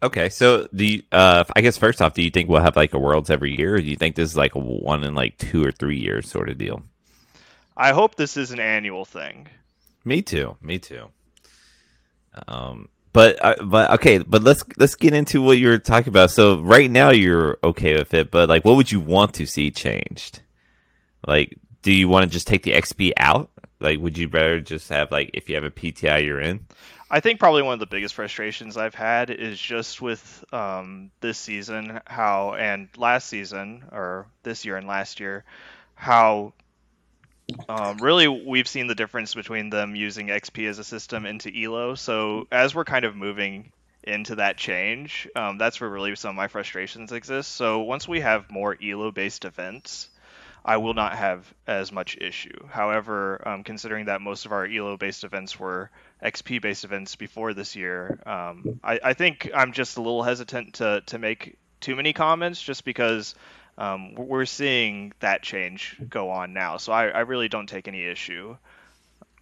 Okay, 0.05 0.29
so 0.29 0.69
the 0.71 1.03
uh, 1.13 1.45
I 1.57 1.63
guess 1.63 1.79
first 1.79 2.03
off, 2.03 2.13
do 2.13 2.23
you 2.23 2.31
think 2.31 2.51
we'll 2.51 2.61
have 2.61 2.77
like 2.77 2.93
a 2.93 2.99
worlds 2.99 3.31
every 3.31 3.57
year, 3.57 3.77
or 3.77 3.81
do 3.81 3.87
you 3.87 3.97
think 3.97 4.17
this 4.17 4.31
is 4.31 4.37
like 4.37 4.55
a 4.55 4.59
one 4.59 5.03
in 5.03 5.15
like 5.15 5.39
two 5.39 5.65
or 5.65 5.73
three 5.73 5.99
years 5.99 6.31
sort 6.31 6.51
of 6.51 6.59
deal? 6.59 6.83
I 7.75 7.93
hope 7.93 8.15
this 8.15 8.37
is 8.37 8.51
an 8.51 8.61
annual 8.61 9.07
thing. 9.07 9.49
Me 10.05 10.21
too. 10.21 10.59
Me 10.61 10.79
too. 10.79 11.09
Um, 12.47 12.91
but 13.15 13.43
uh, 13.43 13.55
but 13.65 13.93
okay, 13.93 14.19
but 14.19 14.43
let's 14.43 14.63
let's 14.77 14.95
get 14.95 15.15
into 15.15 15.41
what 15.41 15.57
you're 15.57 15.79
talking 15.79 16.11
about. 16.11 16.31
So 16.31 16.61
right 16.61 16.91
now 16.91 17.09
you're 17.09 17.57
okay 17.65 17.95
with 17.95 18.13
it, 18.13 18.31
but 18.31 18.51
like, 18.51 18.63
what 18.67 18.77
would 18.77 18.93
you 18.93 19.01
want 19.01 19.33
to 19.35 19.47
see 19.47 19.71
changed? 19.71 20.43
Like, 21.27 21.57
do 21.81 21.91
you 21.91 22.09
want 22.09 22.25
to 22.25 22.31
just 22.31 22.47
take 22.47 22.65
the 22.65 22.73
XP 22.73 23.13
out? 23.17 23.51
Like, 23.85 24.01
would 24.01 24.17
you 24.17 24.29
rather 24.29 24.61
just 24.61 24.89
have 24.89 25.13
like 25.13 25.31
if 25.35 25.49
you 25.49 25.55
have 25.55 25.65
a 25.65 25.71
PTI, 25.71 26.25
you're 26.25 26.41
in? 26.41 26.67
I 27.11 27.21
think 27.21 27.39
probably 27.39 27.63
one 27.63 27.75
of 27.75 27.81
the 27.81 27.87
biggest 27.87 28.15
frustrations 28.15 28.77
I've 28.77 28.95
had 28.95 29.31
is 29.31 29.61
just 29.61 30.01
with 30.01 30.45
um, 30.53 31.11
this 31.21 31.39
season, 31.39 32.01
how 32.07 32.55
and 32.55 32.89
last 32.97 33.29
season 33.29 33.85
or 33.93 34.27
this 34.43 34.65
year 34.65 34.77
and 34.77 34.89
last 34.89 35.21
year, 35.21 35.45
how 35.95 36.55
um, 37.69 37.99
really 37.99 38.27
we've 38.27 38.67
seen 38.67 38.87
the 38.87 38.95
difference 38.95 39.35
between 39.35 39.69
them 39.69 39.95
using 39.95 40.29
XP 40.29 40.69
as 40.69 40.79
a 40.79 40.85
system 40.85 41.27
into 41.27 41.53
Elo. 41.55 41.95
So 41.95 42.49
as 42.51 42.75
we're 42.75 42.85
kind 42.85 43.05
of 43.05 43.15
moving 43.15 43.71
into 44.03 44.37
that 44.37 44.57
change, 44.57 45.29
um, 45.37 45.59
that's 45.59 45.81
where 45.81 45.91
really 45.91 46.17
some 46.17 46.31
of 46.31 46.37
my 46.37 46.49
frustrations 46.49 47.13
exist. 47.13 47.53
So 47.53 47.81
once 47.81 48.09
we 48.09 48.21
have 48.21 48.51
more 48.51 48.77
Elo 48.83 49.11
based 49.11 49.45
events, 49.45 50.09
I 50.65 50.79
will 50.79 50.95
not 50.95 51.17
have 51.17 51.53
as 51.67 51.93
much 51.93 52.17
issue. 52.19 52.67
However, 52.69 53.47
um, 53.47 53.65
considering 53.65 54.07
that 54.07 54.23
most 54.23 54.47
of 54.47 54.53
our 54.53 54.67
ELO 54.67 54.97
based 54.97 55.23
events 55.23 55.59
were 55.59 55.91
XP 56.23 56.63
based 56.63 56.85
events 56.85 57.17
before 57.17 57.53
this 57.53 57.77
year, 57.77 58.19
um, 58.25 58.81
I, 58.83 58.99
I, 59.05 59.13
think 59.15 59.51
I'm 59.55 59.73
just 59.73 59.99
a 59.99 60.01
little 60.01 60.23
hesitant 60.23 60.75
to, 60.75 61.03
to 61.07 61.19
make 61.19 61.59
too 61.81 61.95
many 61.95 62.15
comments 62.15 62.63
just 62.63 62.85
because 62.85 63.35
um, 63.77 64.15
we're 64.15 64.47
seeing 64.47 65.13
that 65.21 65.43
change 65.43 65.97
go 66.09 66.31
on 66.31 66.55
now. 66.55 66.79
So 66.79 66.93
I, 66.93 67.09
I, 67.09 67.21
really 67.21 67.49
don't 67.49 67.69
take 67.69 67.87
any 67.87 68.05
issue. 68.05 68.57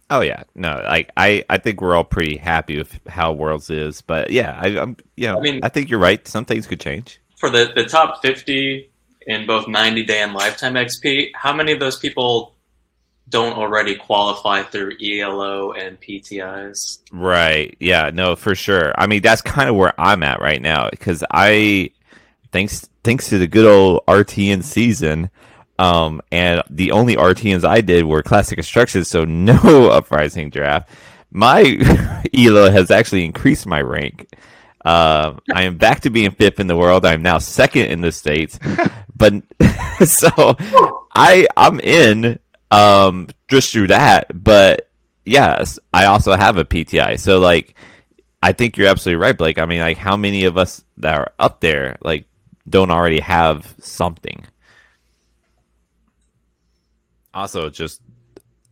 Oh 0.09 0.19
yeah, 0.19 0.43
no, 0.53 0.81
like 0.83 1.09
I, 1.15 1.45
I 1.49 1.57
think 1.57 1.81
we're 1.81 1.95
all 1.95 2.03
pretty 2.03 2.35
happy 2.35 2.77
with 2.77 2.99
how 3.07 3.31
Worlds 3.31 3.69
is, 3.69 4.01
but 4.01 4.29
yeah, 4.29 4.59
I, 4.59 4.67
am 4.69 4.97
you 5.15 5.27
know, 5.27 5.37
I 5.37 5.41
mean, 5.41 5.61
I 5.63 5.69
think 5.69 5.89
you're 5.89 5.99
right. 5.99 6.27
Some 6.27 6.43
things 6.43 6.67
could 6.67 6.81
change 6.81 7.21
for 7.37 7.49
the 7.49 7.71
the 7.73 7.85
top 7.85 8.21
fifty 8.21 8.91
in 9.27 9.45
both 9.45 9.67
90 9.67 10.03
day 10.03 10.21
and 10.21 10.33
lifetime 10.33 10.73
XP, 10.73 11.31
how 11.35 11.53
many 11.53 11.71
of 11.71 11.79
those 11.79 11.97
people 11.97 12.55
don't 13.29 13.57
already 13.57 13.95
qualify 13.95 14.63
through 14.63 14.93
ELO 15.01 15.71
and 15.71 15.99
PTIs? 15.99 16.99
Right. 17.11 17.75
Yeah, 17.79 18.11
no, 18.13 18.35
for 18.35 18.55
sure. 18.55 18.93
I 18.97 19.07
mean, 19.07 19.21
that's 19.21 19.41
kind 19.41 19.69
of 19.69 19.75
where 19.75 19.93
I'm 19.99 20.23
at 20.23 20.41
right 20.41 20.61
now 20.61 20.89
because 20.89 21.23
I 21.31 21.91
thanks 22.51 22.87
thanks 23.03 23.29
to 23.29 23.37
the 23.37 23.47
good 23.47 23.65
old 23.65 24.05
RTN 24.07 24.63
season 24.63 25.29
um, 25.79 26.21
and 26.31 26.61
the 26.69 26.91
only 26.91 27.15
RTNs 27.15 27.65
I 27.65 27.81
did 27.81 28.05
were 28.05 28.23
classic 28.23 28.57
constructed, 28.57 29.05
so 29.05 29.25
no 29.25 29.89
uprising 29.89 30.49
draft. 30.49 30.89
My 31.31 32.23
ELO 32.37 32.69
has 32.69 32.91
actually 32.91 33.25
increased 33.25 33.65
my 33.65 33.81
rank. 33.81 34.27
Uh, 34.85 35.35
I 35.53 35.63
am 35.63 35.77
back 35.77 36.01
to 36.01 36.09
being 36.09 36.31
fifth 36.31 36.59
in 36.59 36.67
the 36.67 36.75
world. 36.75 37.05
I 37.05 37.13
am 37.13 37.21
now 37.21 37.37
second 37.37 37.87
in 37.87 38.01
the 38.01 38.11
states. 38.11 38.59
but 39.15 39.33
so 40.05 40.55
I 41.15 41.47
I'm 41.55 41.79
in 41.79 42.39
um 42.71 43.27
just 43.47 43.71
through 43.71 43.87
that. 43.87 44.43
But 44.43 44.89
yes, 45.25 45.79
I 45.93 46.05
also 46.05 46.33
have 46.35 46.57
a 46.57 46.65
PTI. 46.65 47.19
So 47.19 47.39
like 47.39 47.75
I 48.41 48.51
think 48.51 48.75
you're 48.77 48.89
absolutely 48.89 49.21
right, 49.21 49.37
Blake. 49.37 49.57
I 49.57 49.65
mean, 49.65 49.79
like 49.79 49.97
how 49.97 50.17
many 50.17 50.43
of 50.45 50.57
us 50.57 50.83
that 50.97 51.15
are 51.15 51.31
up 51.39 51.61
there 51.61 51.97
like 52.01 52.25
don't 52.67 52.91
already 52.91 53.21
have 53.21 53.73
something? 53.79 54.43
Also, 57.33 57.69
just 57.69 58.01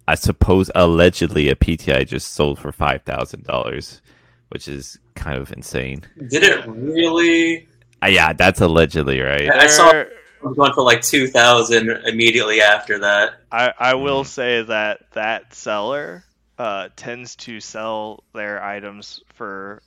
I 0.08 0.16
suppose 0.16 0.70
allegedly 0.76 1.50
a 1.50 1.56
PTI 1.56 2.06
just 2.08 2.34
sold 2.34 2.60
for 2.60 2.72
five 2.72 3.04
thousand 3.04 3.46
dollars, 3.46 4.02
which 4.50 4.68
is 4.68 5.00
kind 5.16 5.42
of 5.42 5.52
insane. 5.52 6.04
Did 6.18 6.44
it 6.44 6.66
really? 6.68 7.68
Uh, 8.04 8.08
yeah, 8.08 8.34
that's 8.34 8.62
allegedly 8.62 9.20
right. 9.20 9.50
I 9.50 9.68
saw 9.68 10.04
going 10.42 10.74
for 10.74 10.84
like 10.84 11.02
two 11.02 11.28
thousand 11.28 11.90
immediately 12.06 12.62
after 12.62 13.00
that. 13.00 13.42
I 13.52 13.74
I 13.78 13.94
will 13.96 14.24
mm. 14.24 14.28
say 14.28 14.64
that 14.64 15.12
that 15.12 15.54
seller 15.54 16.24
uh, 16.58 16.90
tends 16.96 17.36
to 17.38 17.60
sell 17.60 18.24
their 18.34 18.64
items 18.64 19.22
for 19.36 19.82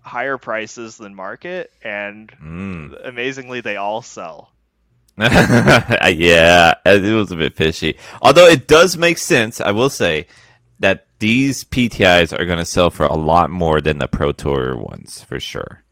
higher 0.00 0.38
prices 0.38 0.96
than 0.96 1.14
market, 1.14 1.72
and 1.82 2.32
mm. 2.42 3.06
amazingly, 3.06 3.60
they 3.60 3.76
all 3.76 4.02
sell. 4.02 4.50
yeah, 5.18 6.74
it 6.86 7.14
was 7.14 7.32
a 7.32 7.36
bit 7.36 7.56
fishy. 7.56 7.96
Although 8.22 8.46
it 8.46 8.68
does 8.68 8.96
make 8.96 9.18
sense, 9.18 9.60
I 9.60 9.72
will 9.72 9.90
say 9.90 10.28
that 10.78 11.07
these 11.18 11.64
PTIs 11.64 12.38
are 12.38 12.46
going 12.46 12.58
to 12.58 12.64
sell 12.64 12.90
for 12.90 13.06
a 13.06 13.14
lot 13.14 13.50
more 13.50 13.80
than 13.80 13.98
the 13.98 14.08
Pro 14.08 14.32
Tour 14.32 14.76
ones 14.76 15.22
for 15.22 15.40
sure. 15.40 15.82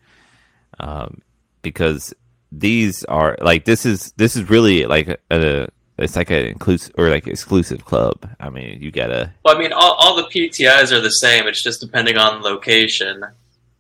Um, 0.79 1.23
because 1.63 2.15
these 2.53 3.05
are 3.05 3.37
like 3.41 3.65
this 3.65 3.85
is 3.85 4.13
this 4.17 4.37
is 4.37 4.49
really 4.49 4.85
like 4.85 5.21
a 5.31 5.69
it's 5.99 6.17
like 6.17 6.31
an 6.31 6.47
inclusive 6.47 6.95
or 6.99 7.09
like 7.09 7.27
exclusive 7.27 7.85
club. 7.85 8.29
I 8.39 8.51
mean, 8.51 8.83
you 8.83 8.91
gotta. 8.91 9.33
Well, 9.45 9.57
I 9.57 9.59
mean, 9.59 9.73
all, 9.73 9.95
all 9.95 10.17
the 10.17 10.25
PTIs 10.25 10.93
are 10.93 11.01
the 11.01 11.11
same. 11.11 11.47
It's 11.47 11.63
just 11.63 11.81
depending 11.81 12.19
on 12.19 12.43
location, 12.43 13.25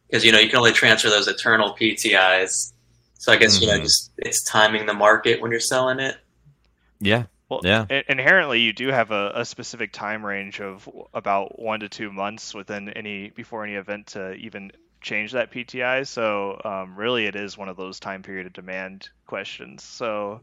because 0.07 0.25
you 0.25 0.33
know 0.33 0.39
you 0.39 0.49
can 0.49 0.59
only 0.59 0.73
transfer 0.73 1.11
those 1.11 1.29
eternal 1.29 1.77
PTIs. 1.79 2.73
So 3.19 3.33
I 3.33 3.37
guess 3.37 3.57
mm-hmm. 3.57 3.63
you 3.63 3.69
know 3.69 3.75
mm-hmm. 3.75 3.85
just 3.85 4.13
it's 4.19 4.43
timing 4.45 4.87
the 4.87 4.95
market 4.95 5.41
when 5.41 5.51
you're 5.51 5.61
selling 5.61 6.01
it. 6.01 6.17
Yeah, 7.01 7.25
well, 7.49 7.61
yeah. 7.63 7.87
Inherently, 8.09 8.61
you 8.61 8.73
do 8.73 8.89
have 8.89 9.11
a, 9.11 9.33
a, 9.37 9.45
specific 9.45 9.93
time 9.93 10.27
range 10.27 10.61
of 10.61 10.89
about 11.15 11.61
one 11.61 11.81
to 11.81 11.89
two 11.89 12.11
months 12.11 12.55
within 12.55 12.89
any 12.89 13.31
before 13.31 13.65
any 13.65 13.75
event 13.75 14.09
to 14.09 14.33
even 14.35 14.73
change 15.01 15.33
that 15.33 15.53
PTI. 15.53 16.07
So 16.07 16.61
um, 16.65 16.97
really, 16.97 17.27
it 17.27 17.37
is 17.37 17.57
one 17.57 17.69
of 17.69 17.77
those 17.77 18.01
time 18.01 18.23
period 18.23 18.47
of 18.47 18.53
demand 18.53 19.11
questions. 19.27 19.85
So 19.85 20.41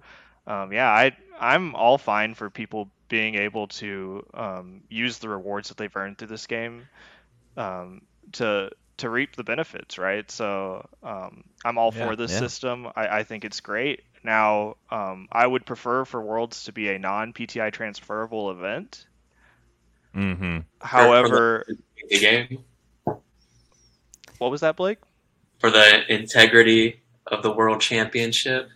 um, 0.48 0.72
yeah, 0.72 0.90
I 0.90 1.16
I'm 1.40 1.76
all 1.76 1.98
fine 1.98 2.36
for 2.36 2.50
people 2.50 2.90
being 3.10 3.36
able 3.36 3.68
to 3.68 4.26
um, 4.34 4.82
use 4.90 5.20
the 5.20 5.30
rewards 5.30 5.70
that 5.70 5.78
they've 5.78 5.96
earned 5.96 6.18
through 6.18 6.30
this 6.30 6.48
game 6.48 6.88
um, 7.58 8.02
to 8.34 8.72
to 8.98 9.10
reap 9.10 9.36
the 9.36 9.44
benefits, 9.44 9.98
right? 9.98 10.30
So 10.32 10.88
um, 11.02 11.44
I'm 11.66 11.78
all 11.78 11.94
yeah, 11.94 12.08
for 12.08 12.16
this 12.16 12.32
yeah. 12.32 12.40
system. 12.40 12.88
I, 12.96 13.20
I 13.20 13.24
think 13.24 13.44
it's 13.46 13.60
great. 13.60 14.04
Now, 14.24 14.76
um, 14.90 15.28
I 15.32 15.46
would 15.46 15.66
prefer 15.66 16.06
for 16.06 16.22
Worlds 16.22 16.66
to 16.66 16.72
be 16.72 16.90
a 16.90 17.00
non 17.00 17.34
PTI 17.34 17.72
transferable 17.72 18.52
event. 18.52 19.06
Mm-hmm. 20.16 20.60
However, 20.80 21.66
the 22.10 22.20
game. 22.20 22.64
What 24.38 24.52
was 24.52 24.62
that, 24.62 24.76
Blake? 24.76 25.00
For 25.60 25.70
the 25.70 26.14
integrity 26.14 27.02
of 27.28 27.44
the 27.44 27.52
World 27.52 27.82
Championship. 27.82 28.70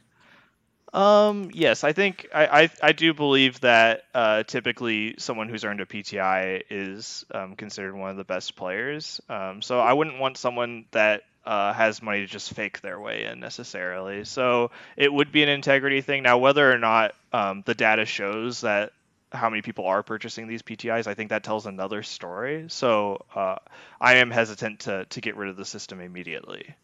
Um. 0.93 1.51
Yes, 1.53 1.83
I 1.83 1.93
think 1.93 2.27
I 2.33 2.63
I, 2.63 2.69
I 2.81 2.91
do 2.93 3.13
believe 3.13 3.59
that 3.59 4.03
uh, 4.13 4.43
typically 4.43 5.15
someone 5.17 5.49
who's 5.49 5.65
earned 5.65 5.81
a 5.81 5.85
PTI 5.85 6.63
is 6.69 7.25
um, 7.31 7.55
considered 7.55 7.95
one 7.95 8.09
of 8.09 8.17
the 8.17 8.23
best 8.23 8.55
players. 8.55 9.21
Um. 9.29 9.61
So 9.61 9.79
I 9.79 9.93
wouldn't 9.93 10.19
want 10.19 10.37
someone 10.37 10.85
that 10.91 11.23
uh, 11.47 11.71
has 11.71 12.01
money 12.01 12.19
to 12.19 12.27
just 12.27 12.53
fake 12.53 12.81
their 12.81 12.99
way 12.99 13.23
in 13.23 13.39
necessarily. 13.39 14.25
So 14.25 14.71
it 14.97 15.11
would 15.11 15.31
be 15.31 15.43
an 15.43 15.49
integrity 15.49 16.01
thing. 16.01 16.23
Now, 16.23 16.39
whether 16.39 16.69
or 16.69 16.77
not 16.77 17.15
um, 17.31 17.63
the 17.65 17.73
data 17.73 18.05
shows 18.05 18.61
that 18.61 18.91
how 19.31 19.49
many 19.49 19.61
people 19.61 19.85
are 19.85 20.03
purchasing 20.03 20.47
these 20.47 20.61
PTIs, 20.61 21.07
I 21.07 21.13
think 21.13 21.29
that 21.29 21.43
tells 21.43 21.65
another 21.65 22.03
story. 22.03 22.65
So 22.67 23.25
uh, 23.33 23.55
I 23.99 24.15
am 24.15 24.29
hesitant 24.29 24.81
to 24.81 25.05
to 25.05 25.21
get 25.21 25.37
rid 25.37 25.49
of 25.49 25.55
the 25.55 25.63
system 25.63 26.01
immediately. 26.01 26.75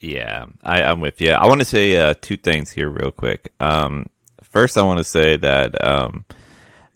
Yeah, 0.00 0.46
I, 0.62 0.82
am 0.82 1.00
with 1.00 1.22
you. 1.22 1.30
I 1.30 1.46
want 1.46 1.60
to 1.62 1.64
say 1.64 1.96
uh, 1.96 2.12
two 2.20 2.36
things 2.36 2.70
here, 2.70 2.90
real 2.90 3.10
quick. 3.10 3.54
Um, 3.60 4.10
first, 4.42 4.76
I 4.76 4.82
want 4.82 4.98
to 4.98 5.04
say 5.04 5.38
that 5.38 5.82
um, 5.82 6.26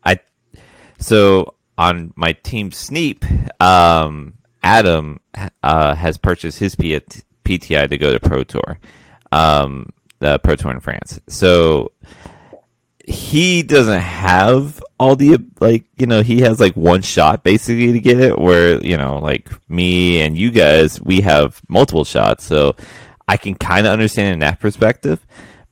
I 0.05 0.21
so 0.99 1.55
on 1.79 2.13
my 2.17 2.35
team 2.35 2.71
Sneep, 2.71 3.25
um, 3.63 4.35
Adam 4.63 5.21
uh, 5.63 5.95
has 5.95 6.19
purchased 6.19 6.59
his 6.59 6.75
P- 6.75 7.01
PTI 7.45 7.89
to 7.89 7.99
go 7.99 8.13
to 8.13 8.21
Pro 8.21 8.45
Tour, 8.45 8.79
um, 9.33 9.91
the 10.19 10.39
Pro 10.39 10.57
Tour 10.57 10.73
in 10.73 10.81
France. 10.81 11.21
So 11.29 11.93
he 13.11 13.63
doesn't 13.63 14.01
have 14.01 14.83
all 14.99 15.17
the 15.17 15.39
like 15.61 15.85
you 15.99 16.07
know 16.07 16.23
he 16.23 16.41
has 16.43 16.61
like 16.61 16.77
one 16.77 17.03
shot 17.03 17.43
basically 17.43 17.93
to 17.93 18.01
get 18.01 18.21
it 18.21 18.39
where 18.39 18.81
you 18.85 18.97
know 18.97 19.19
like 19.19 19.49
me 19.69 20.21
and 20.21 20.39
you 20.39 20.51
guys 20.51 21.01
we 21.01 21.21
have 21.21 21.61
multiple 21.69 22.05
shots 22.05 22.45
so 22.45 22.77
i 23.27 23.37
can 23.37 23.55
kind 23.55 23.87
of 23.87 23.93
understand 23.93 24.35
in 24.35 24.39
that 24.39 24.61
perspective 24.61 25.27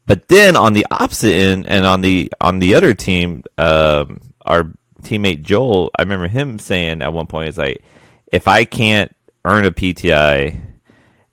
but 0.06 0.26
then 0.28 0.56
on 0.56 0.72
the 0.72 0.86
opposite 0.90 1.32
end 1.32 1.66
and 1.68 1.86
on 1.86 2.00
the 2.00 2.32
on 2.40 2.58
the 2.58 2.74
other 2.74 2.92
team 2.92 3.44
um, 3.58 4.20
our 4.42 4.72
teammate 5.02 5.42
joel 5.42 5.90
i 5.98 6.02
remember 6.02 6.26
him 6.26 6.58
saying 6.58 7.02
at 7.02 7.12
one 7.12 7.26
point 7.26 7.48
it's 7.48 7.58
like 7.58 7.82
if 8.32 8.48
i 8.48 8.64
can't 8.64 9.14
earn 9.44 9.64
a 9.64 9.70
pti 9.70 10.60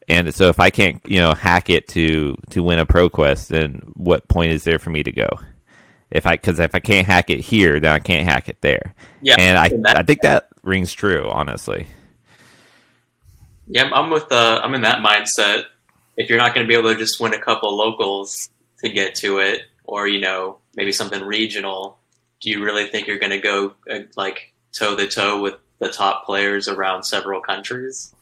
and 0.08 0.34
so 0.34 0.50
if 0.50 0.60
i 0.60 0.70
can't 0.70 1.02
you 1.06 1.20
know 1.20 1.34
hack 1.34 1.70
it 1.70 1.88
to 1.88 2.36
to 2.50 2.62
win 2.64 2.80
a 2.80 2.86
pro 2.86 3.10
quest 3.10 3.50
then 3.50 3.82
what 3.96 4.28
point 4.28 4.52
is 4.52 4.64
there 4.64 4.80
for 4.80 4.90
me 4.90 5.04
to 5.04 5.12
go 5.12 5.28
if 6.12 6.26
I 6.26 6.34
because 6.34 6.60
if 6.60 6.74
I 6.74 6.80
can't 6.80 7.06
hack 7.06 7.30
it 7.30 7.42
here, 7.42 7.80
then 7.80 7.92
I 7.92 8.00
can't 8.00 8.28
hack 8.28 8.48
it 8.48 8.62
there. 8.62 8.96
Yeah, 9.22 9.36
and 9.38 9.58
I 9.58 10.00
I 10.00 10.04
think 10.04 10.22
that 10.22 10.48
rings 10.64 10.94
true, 10.94 11.30
honestly. 11.30 11.88
Yeah, 13.68 13.90
I'm 13.92 14.10
with 14.10 14.32
uh, 14.32 14.62
I'm 14.64 14.74
in 14.76 14.82
that 14.82 15.00
mindset. 15.00 15.64
If 16.16 16.30
you're 16.30 16.38
not 16.38 16.54
going 16.54 16.66
to 16.66 16.72
be 16.72 16.78
able 16.78 16.94
to 16.94 16.98
just 16.98 17.20
win 17.20 17.34
a 17.34 17.42
couple 17.42 17.76
locals 17.76 18.50
to 18.80 18.90
get 18.90 19.16
to 19.16 19.40
it, 19.40 19.64
or 19.84 20.08
you 20.08 20.22
know 20.22 20.60
maybe 20.76 20.92
something 20.92 21.22
regional, 21.22 21.98
do 22.42 22.50
you 22.50 22.64
really 22.64 22.88
think 22.88 23.08
you're 23.08 23.20
going 23.20 23.32
to 23.32 23.40
go 23.40 23.74
uh, 23.90 24.00
like 24.16 24.54
toe 24.72 24.96
to 24.96 25.08
toe 25.08 25.42
with 25.42 25.56
the 25.86 25.94
top 25.94 26.26
players 26.26 26.68
around 26.68 27.04
several 27.04 27.42
countries? 27.42 28.14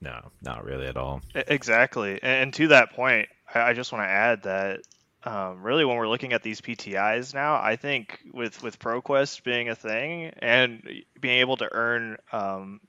No, 0.00 0.30
not 0.42 0.64
really 0.64 0.86
at 0.86 0.96
all. 0.96 1.22
Exactly, 1.34 2.20
and 2.22 2.52
to 2.54 2.68
that 2.68 2.92
point, 2.92 3.28
I 3.54 3.72
just 3.72 3.92
want 3.92 4.04
to 4.04 4.08
add 4.08 4.42
that 4.42 4.80
um, 5.24 5.62
really 5.62 5.84
when 5.84 5.96
we're 5.96 6.08
looking 6.08 6.32
at 6.32 6.42
these 6.42 6.60
PTIs 6.60 7.32
now, 7.32 7.54
I 7.54 7.76
think 7.76 8.20
with 8.32 8.62
with 8.62 8.78
ProQuest 8.78 9.42
being 9.42 9.68
a 9.70 9.74
thing 9.74 10.32
and 10.38 11.02
being 11.20 11.40
able 11.40 11.56
to 11.56 11.68
earn 11.72 12.18
um, 12.32 12.80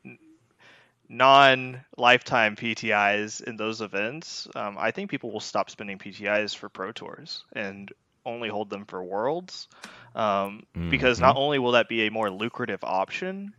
non 1.08 1.82
lifetime 1.98 2.56
PTIs 2.56 3.42
in 3.44 3.56
those 3.56 3.82
events, 3.82 4.48
um, 4.56 4.76
I 4.78 4.92
think 4.92 5.10
people 5.10 5.32
will 5.32 5.40
stop 5.40 5.70
spending 5.70 5.98
PTIs 5.98 6.56
for 6.56 6.68
Pro 6.68 6.92
Tours 6.92 7.46
and 7.54 7.92
only 8.26 8.50
hold 8.50 8.70
them 8.70 8.86
for 8.86 9.04
Worlds, 9.04 9.68
mm-hmm. 10.16 10.90
because 10.90 11.20
not 11.20 11.38
only 11.38 11.60
will 11.60 11.74
that 11.74 11.88
be 11.88 12.08
a 12.08 12.12
more 12.12 12.30
lucrative 12.30 12.84
option, 12.84 13.54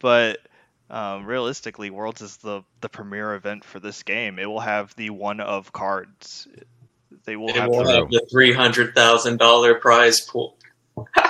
but 0.00 0.40
um, 0.90 1.24
realistically, 1.24 1.90
Worlds 1.90 2.20
is 2.20 2.36
the 2.38 2.62
the 2.80 2.88
premier 2.88 3.34
event 3.34 3.64
for 3.64 3.78
this 3.78 4.02
game. 4.02 4.38
It 4.38 4.46
will 4.46 4.60
have 4.60 4.94
the 4.96 5.10
one 5.10 5.40
of 5.40 5.72
cards 5.72 6.48
they 7.24 7.36
will, 7.36 7.52
have, 7.54 7.68
will 7.68 7.86
have 7.86 8.10
the 8.10 8.26
three 8.30 8.52
hundred 8.52 8.94
thousand 8.94 9.38
dollar 9.38 9.74
prize 9.76 10.20
pool. 10.20 10.56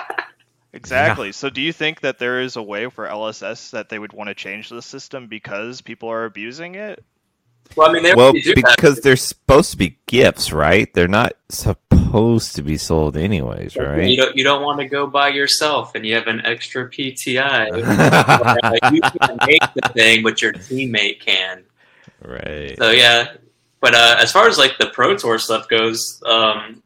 exactly. 0.72 1.28
Yeah. 1.28 1.32
So, 1.32 1.50
do 1.50 1.60
you 1.60 1.72
think 1.72 2.00
that 2.00 2.18
there 2.18 2.40
is 2.40 2.56
a 2.56 2.62
way 2.62 2.88
for 2.88 3.06
LSS 3.06 3.70
that 3.70 3.88
they 3.88 3.98
would 3.98 4.12
want 4.12 4.28
to 4.28 4.34
change 4.34 4.68
the 4.68 4.82
system 4.82 5.26
because 5.26 5.80
people 5.80 6.10
are 6.10 6.24
abusing 6.24 6.76
it? 6.76 7.04
Well, 7.76 7.88
I 7.88 7.92
mean, 7.92 8.16
well, 8.16 8.32
because 8.32 8.96
that. 8.96 9.02
they're 9.02 9.16
supposed 9.16 9.70
to 9.72 9.76
be 9.76 9.96
gifts, 10.06 10.52
right? 10.52 10.92
They're 10.92 11.08
not 11.08 11.34
supposed 11.48 12.56
to 12.56 12.62
be 12.62 12.76
sold 12.76 13.16
anyways, 13.16 13.76
right? 13.76 14.08
You 14.08 14.16
don't. 14.16 14.36
You 14.36 14.44
don't 14.44 14.62
want 14.62 14.80
to 14.80 14.86
go 14.86 15.06
by 15.06 15.28
yourself, 15.28 15.94
and 15.94 16.04
you 16.04 16.14
have 16.16 16.26
an 16.26 16.44
extra 16.44 16.90
PTI. 16.90 17.68
you 18.92 19.00
can 19.00 19.38
make 19.46 19.62
the 19.74 19.88
thing, 19.92 20.22
but 20.22 20.42
your 20.42 20.52
teammate 20.52 21.20
can. 21.20 21.64
Right. 22.22 22.76
So 22.76 22.90
yeah, 22.90 23.28
but 23.80 23.94
uh, 23.94 24.16
as 24.18 24.30
far 24.32 24.48
as 24.48 24.58
like 24.58 24.76
the 24.78 24.88
Pro 24.88 25.16
Tour 25.16 25.38
stuff 25.38 25.68
goes, 25.68 26.22
um, 26.26 26.82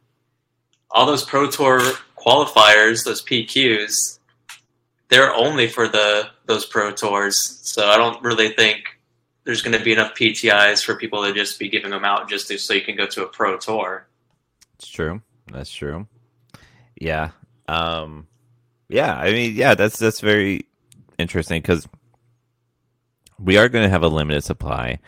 all 0.90 1.06
those 1.06 1.24
Pro 1.24 1.50
Tour 1.50 1.80
qualifiers, 2.16 3.04
those 3.04 3.22
PQs, 3.24 4.18
they're 5.08 5.34
only 5.34 5.66
for 5.66 5.88
the 5.88 6.28
those 6.46 6.64
Pro 6.66 6.92
Tours. 6.92 7.60
So 7.62 7.88
I 7.88 7.96
don't 7.96 8.22
really 8.22 8.50
think 8.50 8.93
there's 9.44 9.62
going 9.62 9.76
to 9.76 9.84
be 9.84 9.92
enough 9.92 10.14
PTIs 10.14 10.84
for 10.84 10.96
people 10.96 11.22
to 11.24 11.32
just 11.32 11.58
be 11.58 11.68
giving 11.68 11.90
them 11.90 12.04
out 12.04 12.28
just 12.28 12.48
to, 12.48 12.58
so 12.58 12.74
you 12.74 12.82
can 12.82 12.96
go 12.96 13.06
to 13.06 13.24
a 13.24 13.28
Pro 13.28 13.56
Tour. 13.58 14.06
It's 14.74 14.88
true. 14.88 15.20
That's 15.52 15.70
true. 15.70 16.06
Yeah. 17.00 17.30
Um, 17.68 18.26
yeah. 18.88 19.14
I 19.14 19.32
mean, 19.32 19.54
yeah. 19.54 19.74
That's 19.74 19.98
that's 19.98 20.20
very 20.20 20.66
interesting 21.18 21.60
because 21.60 21.86
we 23.38 23.56
are 23.58 23.68
going 23.68 23.84
to 23.84 23.90
have 23.90 24.02
a 24.02 24.08
limited 24.08 24.42
supply 24.42 24.98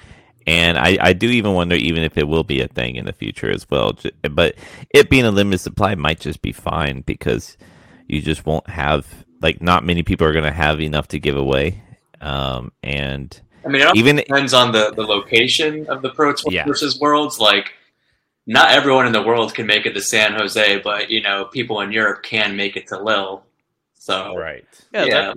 and 0.46 0.78
I, 0.78 0.96
I 1.00 1.12
do 1.12 1.28
even 1.28 1.54
wonder 1.54 1.74
even 1.74 2.04
if 2.04 2.16
it 2.16 2.28
will 2.28 2.44
be 2.44 2.60
a 2.60 2.68
thing 2.68 2.96
in 2.96 3.04
the 3.04 3.12
future 3.12 3.50
as 3.50 3.68
well. 3.68 3.98
But 4.30 4.54
it 4.90 5.10
being 5.10 5.24
a 5.24 5.30
limited 5.30 5.58
supply 5.58 5.94
might 5.96 6.20
just 6.20 6.40
be 6.40 6.52
fine 6.52 7.00
because 7.00 7.56
you 8.06 8.22
just 8.22 8.46
won't 8.46 8.68
have 8.70 9.24
like 9.42 9.60
not 9.60 9.84
many 9.84 10.04
people 10.04 10.26
are 10.26 10.32
going 10.32 10.44
to 10.44 10.52
have 10.52 10.80
enough 10.80 11.08
to 11.08 11.18
give 11.18 11.36
away. 11.36 11.82
Um, 12.20 12.72
and 12.82 13.38
I 13.66 13.68
mean, 13.68 13.82
it 13.82 13.96
even 13.96 14.16
depends 14.16 14.54
on 14.54 14.72
the 14.72 14.92
the 14.94 15.02
location 15.02 15.86
of 15.88 16.02
the 16.02 16.10
Pro 16.10 16.32
Tour 16.32 16.52
yeah. 16.52 16.64
versus 16.64 17.00
Worlds. 17.00 17.38
Like, 17.38 17.74
not 18.46 18.70
everyone 18.70 19.06
in 19.06 19.12
the 19.12 19.22
world 19.22 19.54
can 19.54 19.66
make 19.66 19.86
it 19.86 19.92
to 19.94 20.00
San 20.00 20.34
Jose, 20.34 20.78
but 20.78 21.10
you 21.10 21.20
know, 21.20 21.46
people 21.46 21.80
in 21.80 21.92
Europe 21.92 22.22
can 22.22 22.56
make 22.56 22.76
it 22.76 22.86
to 22.88 23.02
Lille. 23.02 23.44
So 23.94 24.36
right, 24.36 24.64
yeah. 24.92 25.04
yeah. 25.04 25.32
That, 25.34 25.36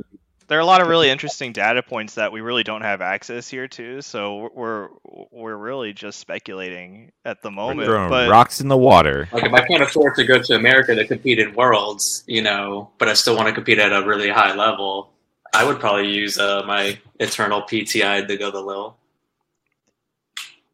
there 0.49 0.57
are 0.57 0.61
a 0.61 0.65
lot 0.65 0.81
of 0.81 0.87
really 0.87 1.09
interesting 1.09 1.53
data 1.53 1.83
points 1.83 2.15
that 2.15 2.31
we 2.31 2.41
really 2.41 2.63
don't 2.63 2.81
have 2.81 3.01
access 3.01 3.47
here 3.47 3.67
to. 3.69 4.01
So 4.01 4.49
we're 4.53 4.89
we're 5.31 5.55
really 5.55 5.93
just 5.93 6.19
speculating 6.19 7.11
at 7.23 7.41
the 7.43 7.51
moment. 7.51 7.87
We're 7.87 7.93
throwing 7.93 8.09
but... 8.09 8.29
rocks 8.29 8.59
in 8.59 8.67
the 8.67 8.77
water. 8.77 9.29
Like 9.31 9.45
if 9.45 9.53
I 9.53 9.65
can't 9.65 9.83
afford 9.83 10.15
to 10.15 10.23
go 10.25 10.41
to 10.41 10.55
America 10.55 10.95
to 10.95 11.05
compete 11.05 11.39
in 11.39 11.53
worlds, 11.53 12.23
you 12.25 12.41
know, 12.41 12.89
but 12.97 13.07
I 13.07 13.13
still 13.13 13.35
want 13.35 13.47
to 13.47 13.53
compete 13.53 13.77
at 13.77 13.93
a 13.93 14.05
really 14.05 14.29
high 14.29 14.55
level, 14.55 15.11
I 15.53 15.63
would 15.63 15.79
probably 15.79 16.11
use 16.11 16.37
uh, 16.37 16.63
my 16.65 16.99
eternal 17.19 17.61
PTI 17.61 18.27
to 18.27 18.37
go 18.37 18.51
the 18.51 18.61
Lille. 18.61 18.97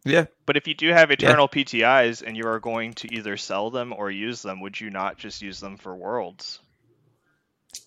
Yeah. 0.04 0.26
But 0.46 0.56
if 0.56 0.68
you 0.68 0.76
do 0.76 0.90
have 0.90 1.12
eternal 1.12 1.50
yeah. 1.54 1.64
PTIs 1.64 2.24
and 2.26 2.38
you 2.38 2.46
are 2.48 2.60
going 2.60 2.94
to 2.96 3.14
either 3.14 3.38
sell 3.38 3.72
them 3.72 3.92
or 3.92 4.12
use 4.12 4.42
them, 4.42 4.62
would 4.62 4.80
you 4.80 4.90
not 4.90 5.18
just 5.18 5.42
use 5.42 5.60
them 5.60 5.78
for 5.78 5.96
worlds? 5.96 6.60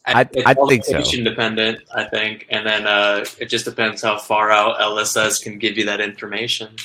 I, 0.05 0.29
I 0.45 0.55
think 0.55 0.85
so. 0.85 0.99
Independent, 0.99 1.81
I 1.95 2.05
think, 2.05 2.47
and 2.51 2.67
then 2.67 2.87
uh, 2.87 3.25
it 3.41 3.47
just 3.47 3.65
depends 3.65 4.03
how 4.03 4.19
far 4.19 4.51
out 4.51 4.79
LSS 4.79 5.43
can 5.43 5.59
give 5.59 5.79
you 5.79 5.87
that 5.87 6.01
information. 6.01 6.77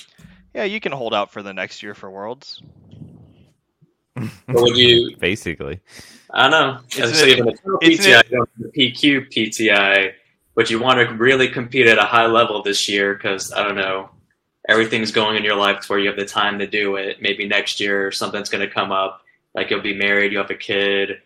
Yeah, 0.54 0.64
you 0.66 0.80
can 0.80 0.92
hold 0.92 1.14
out 1.14 1.32
for 1.32 1.42
the 1.42 1.54
next 1.54 1.84
year 1.84 1.96
for 1.96 2.10
Worlds. 2.10 2.62
Would 4.48 4.78
you 4.78 5.16
basically? 5.20 5.80
I 6.32 6.50
don't 6.50 6.52
know. 6.52 6.80
It's 6.90 7.20
so 7.20 7.26
you 7.26 7.38
have 7.38 7.48
an 7.48 7.56
PTI, 7.82 8.32
you 8.32 8.46
the 8.58 8.70
PQ 8.70 9.32
PTI, 9.32 10.14
but 10.56 10.70
you 10.70 10.80
want 10.80 11.00
to 11.00 11.16
really 11.16 11.48
compete 11.48 11.88
at 11.88 12.00
a 12.00 12.04
high 12.04 12.26
level 12.26 12.64
this 12.64 12.90
year 12.90 13.14
because 13.14 13.52
I 13.52 13.64
don't 13.64 13.76
know, 13.76 14.10
everything's 14.68 15.12
going 15.12 15.38
in 15.38 15.44
your 15.44 15.56
life 15.56 15.82
to 15.82 15.88
where 15.88 16.00
you 16.00 16.08
have 16.08 16.18
the 16.18 16.26
time 16.26 16.58
to 16.60 16.68
do 16.68 16.96
it. 16.96 17.22
Maybe 17.22 17.48
next 17.48 17.80
year 17.80 18.12
something's 18.12 18.50
going 18.50 18.68
to 18.68 18.74
come 18.74 18.92
up, 18.92 19.22
like 19.54 19.70
you'll 19.70 19.82
be 19.82 19.96
married, 19.96 20.32
you 20.32 20.40
have 20.40 20.50
a 20.50 20.56
kid 20.56 21.22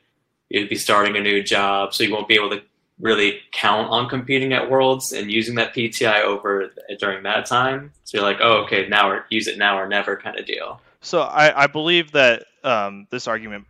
you'd 0.49 0.69
be 0.69 0.75
starting 0.75 1.15
a 1.15 1.21
new 1.21 1.43
job, 1.43 1.93
so 1.93 2.03
you 2.03 2.13
won't 2.13 2.27
be 2.27 2.35
able 2.35 2.49
to 2.51 2.61
really 2.99 3.39
count 3.51 3.89
on 3.89 4.09
competing 4.09 4.53
at 4.53 4.69
Worlds 4.69 5.11
and 5.11 5.31
using 5.31 5.55
that 5.55 5.73
PTI 5.73 6.23
over 6.23 6.71
during 6.99 7.23
that 7.23 7.45
time. 7.45 7.91
So 8.03 8.17
you're 8.17 8.25
like, 8.25 8.39
oh, 8.41 8.63
okay, 8.63 8.87
now 8.87 9.09
or 9.09 9.25
use 9.29 9.47
it 9.47 9.57
now 9.57 9.77
or 9.77 9.87
never 9.87 10.17
kind 10.17 10.39
of 10.39 10.45
deal. 10.45 10.81
So 11.01 11.21
I, 11.21 11.63
I 11.63 11.67
believe 11.67 12.11
that 12.13 12.45
um, 12.63 13.07
this 13.09 13.27
argument 13.27 13.65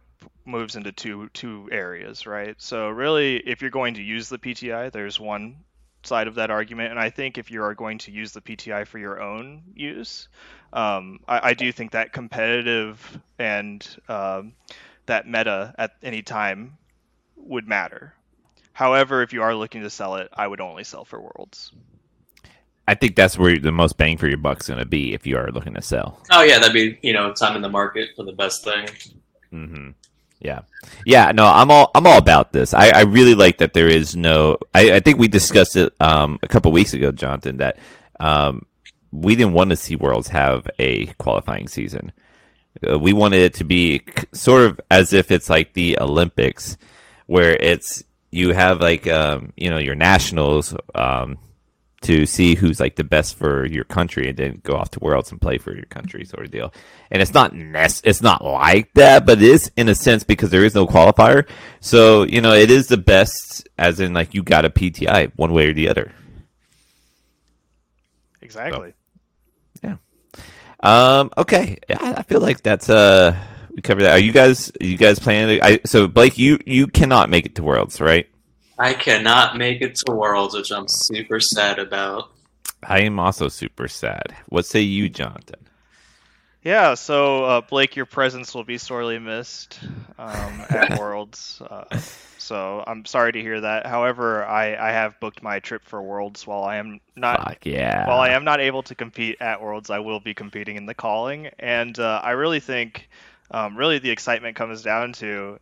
moves 0.45 0.75
into 0.75 0.91
two 0.91 1.29
two 1.29 1.69
areas, 1.71 2.25
right? 2.25 2.55
So 2.57 2.89
really, 2.89 3.37
if 3.37 3.61
you're 3.61 3.71
going 3.71 3.95
to 3.95 4.01
use 4.01 4.29
the 4.29 4.37
PTI, 4.37 4.91
there's 4.91 5.19
one 5.19 5.57
side 6.03 6.27
of 6.27 6.35
that 6.35 6.49
argument, 6.49 6.91
and 6.91 6.99
I 6.99 7.09
think 7.09 7.37
if 7.37 7.51
you 7.51 7.61
are 7.63 7.75
going 7.75 7.97
to 7.99 8.11
use 8.11 8.31
the 8.31 8.41
PTI 8.41 8.87
for 8.87 8.97
your 8.97 9.21
own 9.21 9.61
use, 9.75 10.29
um, 10.73 11.19
I, 11.27 11.49
I, 11.49 11.53
do 11.53 11.71
think 11.71 11.91
that 11.91 12.13
competitive 12.13 13.19
and 13.37 13.85
um, 14.07 14.53
that 15.05 15.27
meta 15.27 15.73
at 15.77 15.91
any 16.01 16.21
time 16.21 16.77
would 17.35 17.67
matter. 17.67 18.13
However, 18.73 19.21
if 19.21 19.33
you 19.33 19.43
are 19.43 19.55
looking 19.55 19.81
to 19.81 19.89
sell 19.89 20.15
it, 20.15 20.29
I 20.33 20.47
would 20.47 20.61
only 20.61 20.83
sell 20.83 21.03
for 21.03 21.19
worlds. 21.19 21.71
I 22.87 22.95
think 22.95 23.15
that's 23.15 23.37
where 23.37 23.57
the 23.57 23.71
most 23.71 23.97
bang 23.97 24.17
for 24.17 24.27
your 24.27 24.37
buck's 24.37 24.67
going 24.67 24.79
to 24.79 24.85
be 24.85 25.13
if 25.13 25.27
you 25.27 25.37
are 25.37 25.51
looking 25.51 25.73
to 25.73 25.81
sell. 25.81 26.21
Oh 26.31 26.43
yeah, 26.43 26.59
that'd 26.59 26.73
be 26.73 26.97
you 27.01 27.13
know 27.13 27.33
time 27.33 27.55
in 27.55 27.61
the 27.61 27.69
market 27.69 28.09
for 28.15 28.23
the 28.23 28.31
best 28.31 28.63
thing. 28.63 28.87
Mm-hmm. 29.51 29.89
Yeah, 30.39 30.61
yeah. 31.05 31.31
No, 31.31 31.45
I'm 31.45 31.71
all 31.71 31.91
I'm 31.95 32.05
all 32.05 32.17
about 32.17 32.53
this. 32.53 32.73
I, 32.73 32.89
I 32.89 33.01
really 33.01 33.35
like 33.35 33.57
that 33.57 33.73
there 33.73 33.87
is 33.87 34.15
no. 34.15 34.57
I, 34.73 34.93
I 34.93 34.99
think 34.99 35.17
we 35.17 35.27
discussed 35.27 35.75
it 35.75 35.93
um, 35.99 36.39
a 36.43 36.47
couple 36.47 36.71
weeks 36.71 36.93
ago, 36.93 37.11
Jonathan. 37.11 37.57
That 37.57 37.77
um, 38.19 38.65
we 39.11 39.35
didn't 39.35 39.53
want 39.53 39.71
to 39.71 39.75
see 39.75 39.95
Worlds 39.95 40.27
have 40.29 40.69
a 40.79 41.07
qualifying 41.17 41.67
season. 41.67 42.11
Uh, 42.87 42.99
we 42.99 43.13
wanted 43.13 43.41
it 43.41 43.55
to 43.55 43.63
be 43.63 44.03
sort 44.31 44.63
of 44.63 44.79
as 44.91 45.11
if 45.11 45.31
it's 45.31 45.49
like 45.49 45.73
the 45.73 45.97
Olympics, 45.99 46.77
where 47.25 47.55
it's 47.55 48.03
you 48.29 48.53
have 48.53 48.79
like 48.79 49.07
um, 49.07 49.53
you 49.57 49.69
know 49.69 49.77
your 49.77 49.95
nationals, 49.95 50.75
um, 50.93 51.39
to 52.01 52.25
see 52.25 52.55
who's 52.55 52.79
like 52.79 52.95
the 52.95 53.03
best 53.03 53.37
for 53.37 53.65
your 53.65 53.83
country, 53.83 54.29
and 54.29 54.37
then 54.37 54.61
go 54.63 54.75
off 54.75 54.91
to 54.91 54.99
worlds 54.99 55.31
and 55.31 55.41
play 55.41 55.57
for 55.57 55.73
your 55.73 55.85
country, 55.85 56.25
sort 56.25 56.45
of 56.45 56.51
deal. 56.51 56.73
And 57.09 57.21
it's 57.21 57.33
not 57.33 57.53
nec- 57.53 58.03
it's 58.03 58.21
not 58.21 58.43
like 58.43 58.93
that, 58.93 59.25
but 59.25 59.39
it 59.39 59.43
is 59.43 59.71
in 59.75 59.89
a 59.89 59.95
sense 59.95 60.23
because 60.23 60.49
there 60.51 60.63
is 60.63 60.75
no 60.75 60.85
qualifier. 60.85 61.47
So 61.79 62.23
you 62.23 62.41
know, 62.41 62.53
it 62.53 62.69
is 62.69 62.87
the 62.87 62.97
best, 62.97 63.67
as 63.77 63.99
in 63.99 64.13
like 64.13 64.33
you 64.33 64.43
got 64.43 64.65
a 64.65 64.69
PTI 64.69 65.31
one 65.35 65.53
way 65.53 65.67
or 65.67 65.73
the 65.73 65.89
other. 65.89 66.11
Exactly. 68.41 68.93
Yeah. 69.83 69.97
Um. 70.81 71.31
Okay. 71.37 71.77
I, 71.89 72.15
I 72.15 72.23
feel 72.23 72.39
like 72.41 72.61
that's 72.61 72.89
uh 72.89 73.35
we 73.75 73.81
covered 73.81 74.03
that. 74.03 74.11
Are 74.11 74.19
you 74.19 74.31
guys? 74.31 74.71
Are 74.81 74.85
you 74.85 74.97
guys 74.97 75.19
planning? 75.19 75.59
To, 75.59 75.65
I 75.65 75.79
so 75.85 76.07
Blake, 76.07 76.37
you 76.37 76.59
you 76.65 76.87
cannot 76.87 77.29
make 77.29 77.45
it 77.45 77.55
to 77.55 77.63
Worlds, 77.63 77.99
right? 77.99 78.27
I 78.79 78.93
cannot 78.93 79.57
make 79.57 79.81
it 79.81 79.95
to 80.05 80.13
Worlds, 80.13 80.55
which 80.55 80.71
I'm 80.71 80.87
super 80.87 81.39
sad 81.39 81.79
about. 81.79 82.31
I 82.83 83.01
am 83.01 83.19
also 83.19 83.47
super 83.47 83.87
sad. 83.87 84.35
What 84.49 84.65
say 84.65 84.81
you, 84.81 85.09
Jonathan? 85.09 85.67
Yeah, 86.63 86.95
so 86.95 87.45
uh, 87.45 87.61
Blake, 87.61 87.95
your 87.95 88.05
presence 88.05 88.53
will 88.53 88.63
be 88.63 88.77
sorely 88.77 89.19
missed 89.19 89.79
um, 90.19 90.65
at 90.69 90.99
Worlds. 90.99 91.61
Uh, 91.67 91.85
so 92.37 92.83
I'm 92.85 93.05
sorry 93.05 93.31
to 93.31 93.41
hear 93.41 93.61
that. 93.61 93.85
However, 93.85 94.45
I, 94.45 94.75
I 94.75 94.91
have 94.91 95.19
booked 95.19 95.41
my 95.41 95.59
trip 95.59 95.83
for 95.85 96.01
Worlds. 96.01 96.45
While 96.45 96.63
I 96.63 96.75
am 96.77 96.99
not 97.15 97.43
Fuck 97.43 97.65
yeah. 97.65 98.07
while 98.07 98.19
I 98.19 98.29
am 98.29 98.43
not 98.43 98.59
able 98.59 98.83
to 98.83 98.95
compete 98.95 99.37
at 99.39 99.61
Worlds, 99.61 99.89
I 99.89 99.99
will 99.99 100.19
be 100.19 100.33
competing 100.33 100.75
in 100.75 100.85
the 100.85 100.93
calling, 100.93 101.47
and 101.57 101.97
uh, 101.97 102.19
I 102.23 102.31
really 102.31 102.59
think, 102.59 103.09
um, 103.49 103.77
really 103.77 103.99
the 103.99 104.11
excitement 104.11 104.55
comes 104.55 104.81
down 104.81 105.13
to 105.13 105.59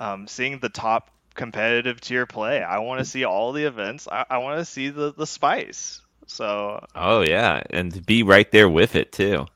um, 0.00 0.28
seeing 0.28 0.58
the 0.58 0.68
top 0.68 1.10
competitive 1.34 2.00
tier 2.00 2.26
play. 2.26 2.62
I 2.62 2.78
want 2.78 2.98
to 3.00 3.04
see 3.04 3.24
all 3.24 3.52
the 3.52 3.64
events. 3.64 4.08
I, 4.10 4.24
I 4.30 4.38
want 4.38 4.58
to 4.58 4.64
see 4.64 4.90
the 4.90 5.12
the 5.12 5.26
spice. 5.26 6.00
So 6.26 6.84
Oh 6.94 7.20
yeah, 7.22 7.62
and 7.70 7.92
to 7.94 8.00
be 8.00 8.22
right 8.22 8.50
there 8.50 8.68
with 8.68 8.94
it 8.96 9.12
too. 9.12 9.46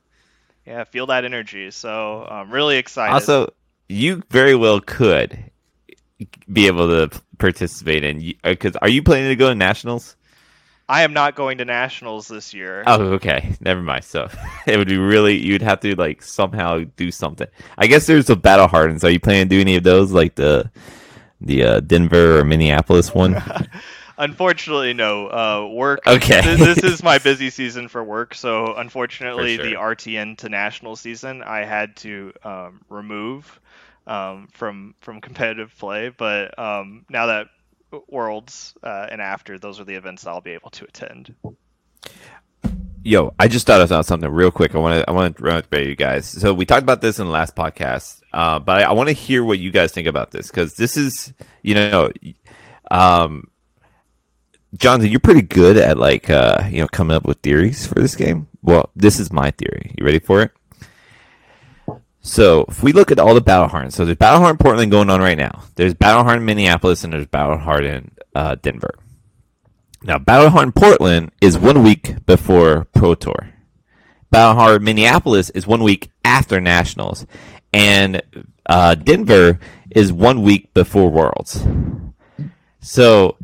yeah, 0.65 0.83
feel 0.83 1.07
that 1.07 1.25
energy. 1.25 1.71
So 1.71 2.25
I'm 2.29 2.51
really 2.51 2.77
excited. 2.77 3.13
Also, 3.13 3.53
you 3.89 4.23
very 4.29 4.55
well 4.55 4.79
could 4.79 5.51
be 6.51 6.67
able 6.67 6.87
to 6.87 7.21
participate 7.37 8.03
in 8.03 8.33
because 8.43 8.75
uh, 8.75 8.79
are 8.81 8.89
you 8.89 9.03
planning 9.03 9.29
to 9.29 9.35
go 9.35 9.49
to 9.49 9.55
nationals? 9.55 10.15
I 10.89 11.01
am 11.03 11.11
not 11.11 11.35
going 11.35 11.57
to 11.57 11.65
nationals 11.65 12.29
this 12.29 12.53
year. 12.53 12.83
Oh, 12.87 13.13
okay. 13.15 13.55
Never 13.59 13.81
mind. 13.81 14.05
So 14.05 14.29
it 14.67 14.77
would 14.77 14.87
be 14.87 14.97
really 14.97 15.35
you'd 15.37 15.61
have 15.61 15.81
to 15.81 15.95
like 15.95 16.21
somehow 16.21 16.83
do 16.95 17.11
something. 17.11 17.47
I 17.77 17.87
guess 17.87 18.05
there's 18.07 18.27
the 18.27 18.35
battle 18.37 18.67
hardens. 18.67 19.03
Are 19.03 19.09
you 19.09 19.19
planning 19.19 19.49
to 19.49 19.55
do 19.55 19.61
any 19.61 19.75
of 19.75 19.83
those, 19.83 20.11
like 20.11 20.35
the 20.35 20.71
the 21.41 21.63
uh, 21.63 21.79
Denver 21.81 22.39
or 22.39 22.45
Minneapolis 22.45 23.13
one? 23.13 23.41
Unfortunately, 24.17 24.93
no. 24.93 25.27
Uh, 25.27 25.67
work. 25.71 26.07
Okay. 26.07 26.41
th- 26.41 26.57
this 26.57 26.83
is 26.83 27.03
my 27.03 27.19
busy 27.19 27.51
season 27.51 27.87
for 27.87 28.03
work, 28.03 28.33
so 28.33 28.73
unfortunately, 28.75 29.57
For 29.57 29.63
the. 29.63 29.73
RTN 29.73 30.37
to 30.39 30.49
national 30.49 30.95
season 30.95 31.43
I 31.43 31.63
had 31.65 31.95
to 31.97 32.33
um, 32.43 32.81
remove 32.89 33.59
um, 34.07 34.47
from 34.53 34.95
from 35.01 35.21
competitive 35.21 35.77
play. 35.77 36.09
But 36.09 36.57
um, 36.57 37.05
now 37.09 37.27
that 37.27 37.47
Worlds 38.07 38.73
uh, 38.81 39.07
and 39.11 39.21
after, 39.21 39.59
those 39.59 39.79
are 39.79 39.85
the 39.85 39.95
events 39.95 40.25
I'll 40.25 40.41
be 40.41 40.51
able 40.51 40.71
to 40.71 40.85
attend. 40.85 41.35
Yo, 43.07 43.33
I 43.39 43.47
just 43.47 43.65
thought 43.65 43.79
about 43.79 44.05
something 44.05 44.29
real 44.29 44.51
quick. 44.51 44.75
I 44.75 44.79
want 44.79 44.99
to 44.99 45.09
I 45.09 45.13
want 45.13 45.37
to 45.37 45.41
run 45.41 45.59
it 45.59 45.69
by 45.69 45.77
you 45.77 45.95
guys. 45.95 46.25
So 46.25 46.53
we 46.53 46.65
talked 46.65 46.83
about 46.83 46.99
this 46.99 47.19
in 47.19 47.25
the 47.25 47.31
last 47.31 47.55
podcast, 47.55 48.19
uh, 48.33 48.59
but 48.59 48.79
I, 48.79 48.89
I 48.89 48.91
want 48.91 49.07
to 49.07 49.13
hear 49.13 49.45
what 49.45 49.59
you 49.59 49.71
guys 49.71 49.93
think 49.93 50.09
about 50.09 50.31
this 50.31 50.49
because 50.49 50.75
this 50.75 50.97
is 50.97 51.31
you 51.61 51.73
know, 51.73 52.11
um, 52.91 53.49
Jonathan, 54.75 55.09
you're 55.09 55.21
pretty 55.21 55.41
good 55.41 55.77
at 55.77 55.97
like 55.97 56.29
uh, 56.29 56.67
you 56.69 56.81
know 56.81 56.87
coming 56.89 57.15
up 57.15 57.23
with 57.23 57.37
theories 57.39 57.87
for 57.87 57.95
this 57.95 58.13
game. 58.13 58.49
Well, 58.61 58.89
this 58.93 59.21
is 59.21 59.31
my 59.31 59.51
theory. 59.51 59.95
You 59.97 60.03
ready 60.03 60.19
for 60.19 60.41
it? 60.41 60.51
So 62.19 62.65
if 62.67 62.83
we 62.83 62.91
look 62.91 63.09
at 63.09 63.19
all 63.19 63.33
the 63.33 63.39
battle 63.39 63.69
hards, 63.69 63.95
so 63.95 64.03
there's 64.03 64.17
battle 64.17 64.41
hard 64.41 64.59
Portland 64.59 64.91
going 64.91 65.09
on 65.09 65.21
right 65.21 65.37
now. 65.37 65.63
There's 65.75 65.93
battle 65.93 66.29
in 66.29 66.43
Minneapolis 66.43 67.05
and 67.05 67.13
there's 67.13 67.27
battle 67.27 67.57
in 67.85 68.11
uh, 68.35 68.55
Denver. 68.55 68.95
Now, 70.07 70.17
Battle 70.17 70.51
Hard 70.51 70.73
Portland 70.73 71.31
is 71.41 71.57
one 71.57 71.83
week 71.83 72.25
before 72.25 72.87
Pro 72.93 73.13
Tour. 73.13 73.49
Battle 74.31 74.55
Hard 74.55 74.81
Minneapolis 74.81 75.49
is 75.49 75.67
one 75.67 75.83
week 75.83 76.09
after 76.23 76.61
Nationals, 76.61 77.25
and 77.73 78.21
uh, 78.65 78.95
Denver 78.95 79.59
is 79.91 80.13
one 80.13 80.43
week 80.43 80.73
before 80.73 81.09
Worlds. 81.09 81.67
So, 82.79 83.35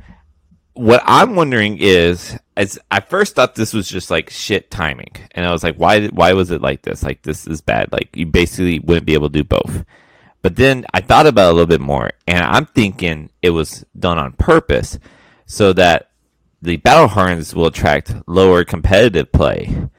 what 0.71 1.03
I'm 1.05 1.35
wondering 1.35 1.79
is, 1.81 2.39
as 2.55 2.79
I 2.89 3.01
first 3.01 3.35
thought 3.35 3.55
this 3.55 3.73
was 3.73 3.89
just 3.89 4.09
like 4.09 4.29
shit 4.29 4.71
timing, 4.71 5.11
and 5.31 5.45
I 5.45 5.51
was 5.51 5.65
like, 5.65 5.75
why? 5.75 6.07
Why 6.07 6.31
was 6.31 6.49
it 6.49 6.61
like 6.61 6.83
this? 6.83 7.03
Like 7.03 7.23
this 7.23 7.45
is 7.45 7.59
bad. 7.59 7.91
Like 7.91 8.15
you 8.15 8.25
basically 8.25 8.79
wouldn't 8.79 9.05
be 9.05 9.15
able 9.15 9.29
to 9.29 9.33
do 9.33 9.43
both. 9.43 9.83
But 10.41 10.55
then 10.55 10.85
I 10.93 11.01
thought 11.01 11.27
about 11.27 11.49
it 11.49 11.51
a 11.51 11.53
little 11.55 11.67
bit 11.67 11.81
more, 11.81 12.11
and 12.25 12.41
I'm 12.41 12.67
thinking 12.67 13.31
it 13.41 13.49
was 13.49 13.83
done 13.99 14.17
on 14.17 14.31
purpose 14.31 14.97
so 15.45 15.73
that 15.73 16.09
the 16.63 16.77
battle 16.77 17.09
horns 17.09 17.53
will 17.53 17.65
attract 17.65 18.15
lower 18.25 18.63
competitive 18.63 19.31
play, 19.33 19.89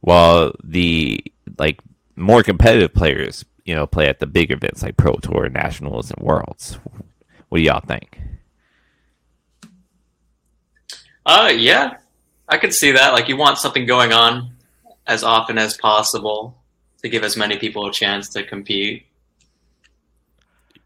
while 0.00 0.52
the 0.62 1.20
like 1.58 1.80
more 2.14 2.44
competitive 2.44 2.94
players, 2.94 3.44
you 3.64 3.74
know, 3.74 3.84
play 3.84 4.06
at 4.06 4.20
the 4.20 4.26
big 4.26 4.52
events 4.52 4.82
like 4.82 4.96
Pro 4.96 5.14
Tour, 5.14 5.48
Nationals, 5.48 6.12
and 6.12 6.24
Worlds. 6.24 6.78
What 7.48 7.58
do 7.58 7.64
y'all 7.64 7.80
think? 7.80 8.20
Uh, 11.26 11.52
yeah, 11.52 11.96
I 12.48 12.58
could 12.58 12.72
see 12.72 12.92
that. 12.92 13.12
Like, 13.12 13.28
you 13.28 13.36
want 13.36 13.58
something 13.58 13.84
going 13.84 14.12
on 14.12 14.54
as 15.08 15.24
often 15.24 15.58
as 15.58 15.76
possible 15.76 16.56
to 17.02 17.08
give 17.08 17.24
as 17.24 17.36
many 17.36 17.56
people 17.56 17.86
a 17.86 17.92
chance 17.92 18.28
to 18.30 18.44
compete. 18.44 19.06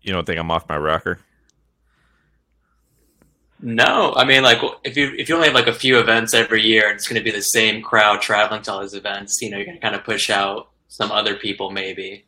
You 0.00 0.12
don't 0.14 0.24
think 0.24 0.38
I'm 0.38 0.50
off 0.50 0.68
my 0.68 0.78
rocker? 0.78 1.18
No, 3.60 4.12
I 4.16 4.24
mean, 4.24 4.42
like, 4.42 4.58
if 4.84 4.96
you 4.96 5.12
if 5.18 5.28
you 5.28 5.34
only 5.34 5.48
have 5.48 5.54
like 5.54 5.66
a 5.66 5.72
few 5.72 5.98
events 5.98 6.32
every 6.32 6.62
year, 6.62 6.88
and 6.88 6.96
it's 6.96 7.08
going 7.08 7.18
to 7.18 7.24
be 7.24 7.30
the 7.30 7.42
same 7.42 7.82
crowd 7.82 8.20
traveling 8.20 8.62
to 8.62 8.72
all 8.72 8.82
these 8.82 8.94
events, 8.94 9.40
you 9.42 9.50
know, 9.50 9.56
you're 9.56 9.66
going 9.66 9.78
to 9.78 9.82
kind 9.82 9.96
of 9.96 10.04
push 10.04 10.30
out 10.30 10.68
some 10.88 11.10
other 11.10 11.34
people, 11.34 11.70
maybe. 11.70 12.24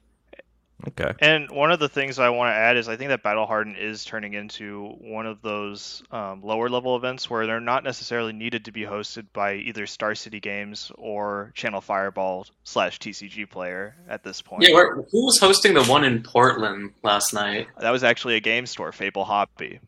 Okay. 0.88 1.12
And 1.20 1.50
one 1.50 1.70
of 1.70 1.78
the 1.78 1.88
things 1.88 2.18
I 2.18 2.30
want 2.30 2.50
to 2.50 2.54
add 2.54 2.76
is 2.76 2.88
I 2.88 2.96
think 2.96 3.08
that 3.08 3.22
Battle 3.22 3.46
Harden 3.46 3.76
is 3.76 4.04
turning 4.04 4.34
into 4.34 4.94
one 5.00 5.26
of 5.26 5.42
those 5.42 6.02
um, 6.10 6.42
lower 6.42 6.68
level 6.68 6.96
events 6.96 7.28
where 7.28 7.46
they're 7.46 7.60
not 7.60 7.84
necessarily 7.84 8.32
needed 8.32 8.64
to 8.64 8.72
be 8.72 8.82
hosted 8.82 9.26
by 9.32 9.54
either 9.54 9.86
Star 9.86 10.14
City 10.14 10.40
Games 10.40 10.90
or 10.96 11.52
Channel 11.54 11.80
Fireball 11.80 12.46
slash 12.64 12.98
TCG 12.98 13.48
player 13.50 13.96
at 14.08 14.22
this 14.22 14.40
point. 14.40 14.62
Yeah, 14.62 14.74
where, 14.74 14.94
who 14.94 15.24
was 15.26 15.38
hosting 15.38 15.74
the 15.74 15.84
one 15.84 16.04
in 16.04 16.22
Portland 16.22 16.92
last 17.02 17.34
night? 17.34 17.68
That 17.78 17.90
was 17.90 18.04
actually 18.04 18.36
a 18.36 18.40
game 18.40 18.66
store, 18.66 18.92
Fable 18.92 19.24
Hobby. 19.24 19.80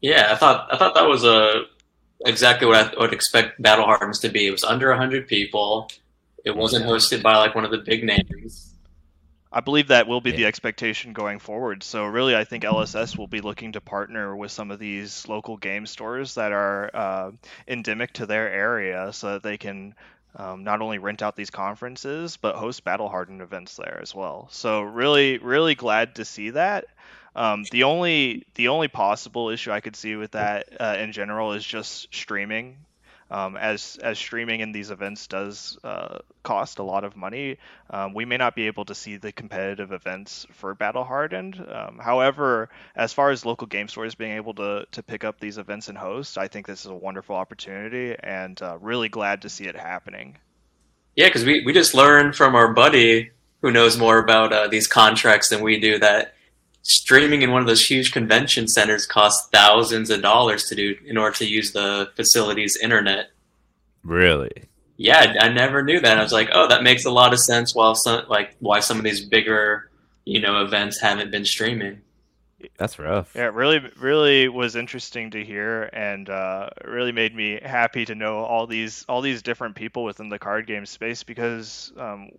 Yeah, 0.00 0.28
I 0.32 0.36
thought 0.36 0.68
I 0.72 0.76
thought 0.76 0.94
that 0.94 1.08
was 1.08 1.24
a 1.24 1.64
exactly 2.24 2.66
what 2.66 2.96
I 2.96 3.00
would 3.00 3.12
expect 3.12 3.60
Battle 3.60 3.84
Hardens 3.84 4.18
to 4.20 4.28
be. 4.28 4.46
It 4.46 4.50
was 4.50 4.64
under 4.64 4.92
hundred 4.94 5.26
people. 5.26 5.90
It 6.44 6.56
wasn't 6.56 6.86
hosted 6.86 7.22
by 7.22 7.36
like 7.36 7.54
one 7.54 7.64
of 7.64 7.70
the 7.70 7.78
big 7.78 8.04
names. 8.04 8.74
I 9.50 9.60
believe 9.60 9.88
that 9.88 10.06
will 10.06 10.20
be 10.20 10.30
the 10.30 10.44
expectation 10.44 11.14
going 11.14 11.38
forward. 11.38 11.82
So 11.82 12.04
really, 12.04 12.36
I 12.36 12.44
think 12.44 12.64
LSS 12.64 13.16
will 13.16 13.26
be 13.26 13.40
looking 13.40 13.72
to 13.72 13.80
partner 13.80 14.36
with 14.36 14.52
some 14.52 14.70
of 14.70 14.78
these 14.78 15.26
local 15.26 15.56
game 15.56 15.86
stores 15.86 16.34
that 16.34 16.52
are 16.52 16.90
uh, 16.94 17.30
endemic 17.66 18.12
to 18.14 18.26
their 18.26 18.50
area, 18.50 19.10
so 19.12 19.32
that 19.32 19.42
they 19.42 19.56
can 19.56 19.94
um, 20.36 20.64
not 20.64 20.82
only 20.82 20.98
rent 20.98 21.22
out 21.22 21.34
these 21.34 21.50
conferences 21.50 22.36
but 22.36 22.56
host 22.56 22.84
battle 22.84 23.08
hardened 23.08 23.40
events 23.40 23.76
there 23.76 23.98
as 24.02 24.14
well. 24.14 24.48
So 24.50 24.82
really, 24.82 25.38
really 25.38 25.74
glad 25.74 26.16
to 26.16 26.24
see 26.24 26.50
that. 26.50 26.84
Um, 27.38 27.62
the 27.70 27.84
only 27.84 28.46
the 28.56 28.66
only 28.66 28.88
possible 28.88 29.50
issue 29.50 29.70
I 29.70 29.78
could 29.80 29.94
see 29.94 30.16
with 30.16 30.32
that 30.32 30.68
uh, 30.80 30.96
in 30.98 31.12
general 31.12 31.52
is 31.52 31.64
just 31.64 32.12
streaming. 32.12 32.78
Um, 33.30 33.56
as 33.56 33.96
as 34.02 34.18
streaming 34.18 34.58
in 34.58 34.72
these 34.72 34.90
events 34.90 35.28
does 35.28 35.78
uh, 35.84 36.18
cost 36.42 36.80
a 36.80 36.82
lot 36.82 37.04
of 37.04 37.14
money, 37.14 37.58
um, 37.90 38.12
we 38.12 38.24
may 38.24 38.38
not 38.38 38.56
be 38.56 38.66
able 38.66 38.86
to 38.86 38.94
see 38.94 39.18
the 39.18 39.30
competitive 39.30 39.92
events 39.92 40.48
for 40.50 40.74
Battle 40.74 41.04
Hardened. 41.04 41.64
Um, 41.70 42.00
however, 42.02 42.70
as 42.96 43.12
far 43.12 43.30
as 43.30 43.44
local 43.44 43.68
game 43.68 43.86
stores 43.86 44.16
being 44.16 44.32
able 44.32 44.54
to, 44.54 44.86
to 44.90 45.02
pick 45.04 45.22
up 45.22 45.38
these 45.38 45.58
events 45.58 45.86
and 45.86 45.96
host, 45.96 46.38
I 46.38 46.48
think 46.48 46.66
this 46.66 46.80
is 46.80 46.90
a 46.90 46.94
wonderful 46.94 47.36
opportunity 47.36 48.16
and 48.18 48.60
uh, 48.60 48.78
really 48.80 49.10
glad 49.10 49.42
to 49.42 49.48
see 49.48 49.66
it 49.66 49.76
happening. 49.76 50.38
Yeah, 51.14 51.28
because 51.28 51.44
we, 51.44 51.62
we 51.64 51.72
just 51.72 51.94
learned 51.94 52.34
from 52.34 52.56
our 52.56 52.72
buddy 52.72 53.30
who 53.62 53.70
knows 53.70 53.96
more 53.96 54.18
about 54.18 54.52
uh, 54.52 54.66
these 54.66 54.88
contracts 54.88 55.50
than 55.50 55.62
we 55.62 55.78
do 55.78 56.00
that 56.00 56.34
streaming 56.88 57.42
in 57.42 57.52
one 57.52 57.60
of 57.60 57.68
those 57.68 57.86
huge 57.86 58.12
convention 58.12 58.66
centers 58.66 59.06
costs 59.06 59.48
thousands 59.50 60.10
of 60.10 60.22
dollars 60.22 60.64
to 60.64 60.74
do 60.74 60.96
in 61.06 61.16
order 61.16 61.36
to 61.36 61.46
use 61.46 61.72
the 61.72 62.10
facility's 62.16 62.76
internet. 62.76 63.30
Really? 64.02 64.64
Yeah, 64.96 65.34
I 65.40 65.48
never 65.48 65.82
knew 65.82 66.00
that. 66.00 66.18
I 66.18 66.22
was 66.22 66.32
like, 66.32 66.48
oh, 66.52 66.66
that 66.68 66.82
makes 66.82 67.04
a 67.04 67.10
lot 67.10 67.32
of 67.32 67.38
sense. 67.38 67.74
While 67.74 67.94
some 67.94 68.24
like 68.28 68.56
why 68.58 68.80
some 68.80 68.96
of 68.98 69.04
these 69.04 69.24
bigger 69.24 69.90
you 70.24 70.40
know 70.40 70.62
events 70.62 70.98
haven't 71.00 71.30
been 71.30 71.44
streaming. 71.44 72.00
That's 72.76 72.98
rough. 72.98 73.30
Yeah, 73.36 73.46
it 73.46 73.54
really, 73.54 73.80
really 74.00 74.48
was 74.48 74.74
interesting 74.74 75.30
to 75.30 75.44
hear, 75.44 75.90
and 75.92 76.28
uh, 76.28 76.70
really 76.84 77.12
made 77.12 77.32
me 77.32 77.60
happy 77.62 78.04
to 78.06 78.16
know 78.16 78.38
all 78.38 78.66
these 78.66 79.04
all 79.08 79.20
these 79.20 79.42
different 79.42 79.76
people 79.76 80.02
within 80.02 80.28
the 80.28 80.38
card 80.38 80.66
game 80.66 80.84
space 80.84 81.22
because 81.22 81.92
um, 81.96 82.30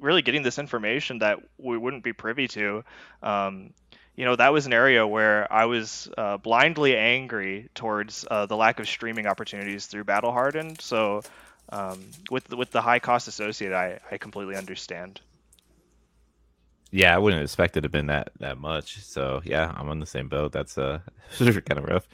really 0.00 0.22
getting 0.22 0.42
this 0.42 0.58
information 0.58 1.18
that 1.18 1.38
we 1.58 1.76
wouldn't 1.76 2.04
be 2.04 2.12
privy 2.12 2.46
to. 2.48 2.84
Um, 3.22 3.70
you 4.16 4.24
know, 4.24 4.36
that 4.36 4.52
was 4.52 4.66
an 4.66 4.72
area 4.72 5.06
where 5.06 5.52
I 5.52 5.64
was 5.64 6.08
uh, 6.16 6.36
blindly 6.36 6.96
angry 6.96 7.68
towards 7.74 8.24
uh, 8.30 8.46
the 8.46 8.56
lack 8.56 8.78
of 8.78 8.88
streaming 8.88 9.26
opportunities 9.26 9.86
through 9.86 10.04
Battle 10.04 10.32
Hardened. 10.32 10.80
So, 10.80 11.22
um, 11.70 12.00
with 12.30 12.48
with 12.50 12.70
the 12.70 12.80
high 12.80 13.00
cost 13.00 13.26
associated, 13.26 13.76
I, 13.76 13.98
I 14.10 14.18
completely 14.18 14.56
understand. 14.56 15.20
Yeah, 16.92 17.12
I 17.12 17.18
wouldn't 17.18 17.42
expect 17.42 17.76
it 17.76 17.80
to 17.80 17.86
have 17.86 17.92
been 17.92 18.06
that 18.06 18.30
that 18.38 18.58
much. 18.58 19.02
So 19.02 19.42
yeah, 19.44 19.72
I'm 19.74 19.88
on 19.88 19.98
the 19.98 20.06
same 20.06 20.28
boat. 20.28 20.52
That's 20.52 20.78
uh 20.78 21.00
kind 21.38 21.78
of 21.78 21.84
rough. 21.84 22.08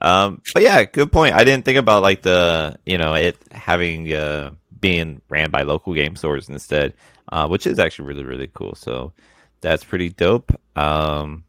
Um, 0.00 0.42
but 0.52 0.62
yeah, 0.62 0.84
good 0.84 1.10
point. 1.10 1.34
I 1.34 1.44
didn't 1.44 1.64
think 1.64 1.78
about 1.78 2.02
like 2.02 2.20
the 2.20 2.78
you 2.84 2.98
know 2.98 3.14
it 3.14 3.38
having 3.52 4.12
uh 4.12 4.50
being 4.78 5.22
ran 5.30 5.50
by 5.50 5.62
local 5.62 5.94
game 5.94 6.14
stores 6.14 6.50
instead, 6.50 6.92
uh, 7.32 7.48
which 7.48 7.66
is 7.66 7.78
actually 7.78 8.06
really 8.06 8.24
really 8.24 8.50
cool. 8.52 8.74
So 8.74 9.14
that's 9.60 9.84
pretty 9.84 10.10
dope. 10.10 10.52
Um, 10.76 11.44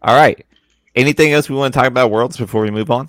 all 0.00 0.14
right. 0.14 0.44
Anything 0.94 1.32
else 1.32 1.48
we 1.48 1.56
want 1.56 1.72
to 1.72 1.78
talk 1.78 1.88
about 1.88 2.10
Worlds 2.10 2.36
before 2.36 2.62
we 2.62 2.70
move 2.70 2.90
on? 2.90 3.08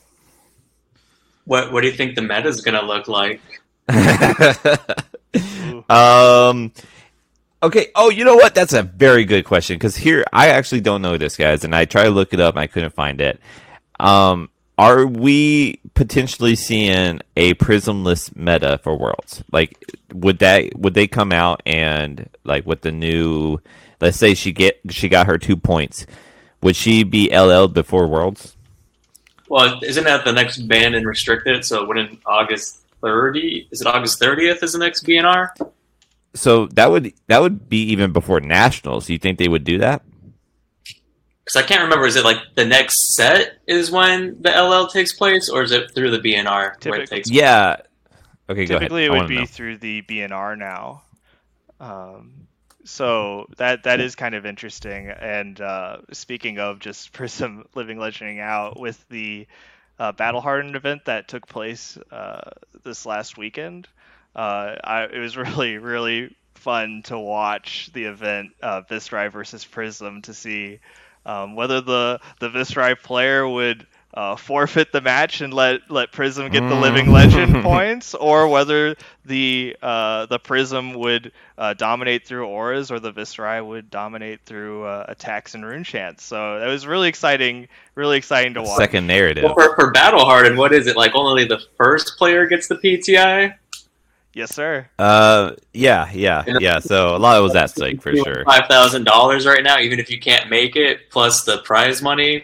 What 1.45 1.71
What 1.71 1.81
do 1.81 1.87
you 1.87 1.93
think 1.93 2.15
the 2.15 2.21
meta 2.21 2.47
is 2.47 2.61
going 2.61 2.79
to 2.79 2.85
look 2.85 3.07
like? 3.07 3.41
um. 5.89 6.71
Okay. 7.61 7.87
Oh, 7.95 8.09
you 8.09 8.25
know 8.25 8.35
what? 8.35 8.55
That's 8.55 8.73
a 8.73 8.83
very 8.83 9.25
good 9.25 9.45
question 9.45 9.75
because 9.75 9.95
here 9.95 10.25
I 10.31 10.49
actually 10.49 10.81
don't 10.81 11.01
know 11.01 11.17
this, 11.17 11.35
guys, 11.35 11.63
and 11.63 11.75
I 11.75 11.85
tried 11.85 12.05
to 12.05 12.09
look 12.09 12.33
it 12.33 12.39
up 12.39 12.55
and 12.55 12.61
I 12.61 12.67
couldn't 12.67 12.93
find 12.93 13.19
it. 13.19 13.39
Um, 13.99 14.49
are 14.77 15.05
we 15.05 15.79
potentially 15.93 16.55
seeing 16.55 17.21
a 17.37 17.53
prismless 17.55 18.35
meta 18.35 18.79
for 18.83 18.97
Worlds? 18.97 19.43
Like, 19.51 19.77
would 20.13 20.39
that 20.39 20.75
would 20.75 20.93
they 20.93 21.07
come 21.07 21.31
out 21.31 21.61
and 21.65 22.29
like 22.43 22.65
with 22.65 22.81
the 22.81 22.91
new? 22.91 23.59
Let's 24.01 24.17
say 24.17 24.33
she 24.33 24.51
get 24.51 24.79
she 24.89 25.09
got 25.09 25.27
her 25.27 25.37
two 25.37 25.55
points. 25.55 26.05
Would 26.61 26.75
she 26.75 27.03
be 27.03 27.29
LL'd 27.29 27.73
before 27.73 28.07
Worlds? 28.07 28.55
Well, 29.49 29.79
isn't 29.83 30.05
that 30.05 30.25
the 30.25 30.31
next 30.31 30.59
ban 30.67 30.95
and 30.95 31.05
restricted? 31.05 31.65
So 31.65 31.85
wouldn't 31.85 32.19
August 32.25 32.85
thirty? 33.01 33.67
Is 33.69 33.81
it 33.81 33.87
August 33.87 34.19
thirtieth? 34.19 34.63
Is 34.63 34.73
the 34.73 34.79
next 34.79 35.05
BNR? 35.05 35.49
So 36.33 36.65
that 36.67 36.89
would 36.89 37.13
that 37.27 37.41
would 37.41 37.69
be 37.69 37.83
even 37.91 38.11
before 38.11 38.39
nationals. 38.39 39.05
Do 39.05 39.13
you 39.13 39.19
think 39.19 39.37
they 39.37 39.47
would 39.47 39.63
do 39.63 39.77
that? 39.79 40.01
Because 41.43 41.61
I 41.61 41.65
can't 41.67 41.81
remember. 41.83 42.05
Is 42.05 42.15
it 42.15 42.23
like 42.23 42.37
the 42.55 42.65
next 42.65 43.15
set 43.15 43.59
is 43.67 43.91
when 43.91 44.41
the 44.41 44.49
LL 44.49 44.87
takes 44.87 45.13
place, 45.13 45.49
or 45.49 45.61
is 45.63 45.71
it 45.71 45.93
through 45.93 46.11
the 46.11 46.19
BNR 46.19 46.73
Typic- 46.79 46.91
where 46.91 47.01
it 47.01 47.09
takes? 47.09 47.29
Place? 47.29 47.37
Yeah. 47.37 47.77
Okay. 48.49 48.65
Go 48.65 48.79
Typically, 48.79 49.05
ahead. 49.05 49.15
it 49.15 49.19
would 49.19 49.29
be 49.29 49.39
know. 49.39 49.45
through 49.45 49.77
the 49.77 50.01
BNR 50.03 50.57
now. 50.57 51.03
Um, 51.79 52.47
so 52.85 53.47
that 53.57 53.83
that 53.83 53.99
is 53.99 54.15
kind 54.15 54.35
of 54.35 54.45
interesting. 54.45 55.09
And 55.09 55.59
uh, 55.59 55.97
speaking 56.11 56.59
of 56.59 56.79
just 56.79 57.11
Prism 57.13 57.65
living 57.75 57.99
legending 57.99 58.39
out 58.39 58.79
with 58.79 59.05
the 59.09 59.47
uh, 59.99 60.11
Battle 60.11 60.41
Hardened 60.41 60.75
event 60.75 61.05
that 61.05 61.27
took 61.27 61.47
place 61.47 61.97
uh, 62.11 62.51
this 62.83 63.05
last 63.05 63.37
weekend, 63.37 63.87
uh, 64.35 64.75
I, 64.83 65.03
it 65.11 65.19
was 65.19 65.37
really 65.37 65.77
really 65.77 66.35
fun 66.55 67.01
to 67.03 67.19
watch 67.19 67.89
the 67.93 68.05
event 68.05 68.51
uh, 68.61 68.81
Viserai 68.89 69.29
versus 69.31 69.65
Prism 69.65 70.21
to 70.23 70.33
see 70.33 70.79
um, 71.25 71.55
whether 71.55 71.81
the 71.81 72.19
the 72.39 72.49
Viserai 72.49 73.01
player 73.01 73.47
would 73.47 73.85
uh, 74.13 74.35
forfeit 74.35 74.91
the 74.91 75.01
match 75.01 75.41
and 75.41 75.51
let 75.53 75.89
let 75.89 76.11
Prism 76.11 76.49
get 76.51 76.61
the 76.69 76.75
living 76.75 77.07
Mm. 77.07 77.13
legend 77.13 77.63
points, 77.63 78.13
or 78.13 78.47
whether 78.47 78.95
the 79.25 79.75
uh, 79.81 80.27
the 80.27 80.37
Prism 80.37 80.93
would 80.93 81.31
uh, 81.57 81.73
dominate 81.73 82.27
through 82.27 82.45
auras, 82.45 82.91
or 82.91 82.99
the 82.99 83.11
Viserai 83.11 83.65
would 83.65 83.89
dominate 83.89 84.41
through 84.45 84.83
uh, 84.83 85.05
attacks 85.07 85.55
and 85.55 85.65
rune 85.65 85.83
chants. 85.83 86.23
So 86.23 86.59
that 86.59 86.67
was 86.67 86.85
really 86.85 87.09
exciting, 87.09 87.67
really 87.95 88.17
exciting 88.17 88.53
to 88.53 88.61
watch. 88.61 88.77
Second 88.77 89.07
narrative. 89.07 89.45
Well, 89.45 89.55
for, 89.55 89.75
for 89.75 89.91
Battle 89.91 90.23
Hardened, 90.25 90.57
what 90.59 90.73
is 90.73 90.85
it 90.85 90.95
like? 90.95 91.13
Only 91.15 91.45
the 91.45 91.59
first 91.77 92.15
player 92.19 92.45
gets 92.45 92.67
the 92.67 92.75
PTI. 92.75 93.55
Yes, 94.33 94.55
sir. 94.55 94.89
Uh, 94.97 95.51
yeah, 95.73 96.09
yeah, 96.11 96.43
yeah. 96.59 96.79
So 96.79 97.15
a 97.15 97.19
lot 97.19 97.41
was 97.41 97.55
at 97.55 97.69
stake 97.69 98.01
for 98.01 98.15
sure. 98.15 98.43
Five 98.45 98.67
thousand 98.67 99.03
dollars 99.03 99.45
right 99.45 99.63
now, 99.63 99.77
even 99.79 99.99
if 99.99 100.09
you 100.09 100.19
can't 100.19 100.49
make 100.49 100.75
it, 100.75 101.11
plus 101.11 101.43
the 101.43 101.59
prize 101.59 102.01
money. 102.01 102.43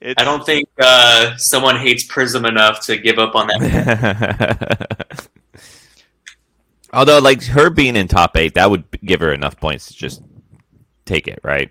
It's, 0.00 0.16
I 0.16 0.24
don't 0.24 0.44
think 0.44 0.68
uh, 0.80 1.36
someone 1.36 1.76
hates 1.76 2.04
Prism 2.04 2.46
enough 2.46 2.84
to 2.86 2.96
give 2.96 3.18
up 3.18 3.34
on 3.34 3.46
that. 3.48 5.28
Although, 6.92 7.18
like 7.20 7.44
her 7.44 7.70
being 7.70 7.94
in 7.94 8.08
top 8.08 8.36
eight, 8.36 8.54
that 8.54 8.68
would 8.68 8.84
give 9.04 9.20
her 9.20 9.32
enough 9.32 9.60
points 9.60 9.86
to 9.88 9.94
just 9.94 10.22
take 11.04 11.28
it, 11.28 11.38
right? 11.44 11.70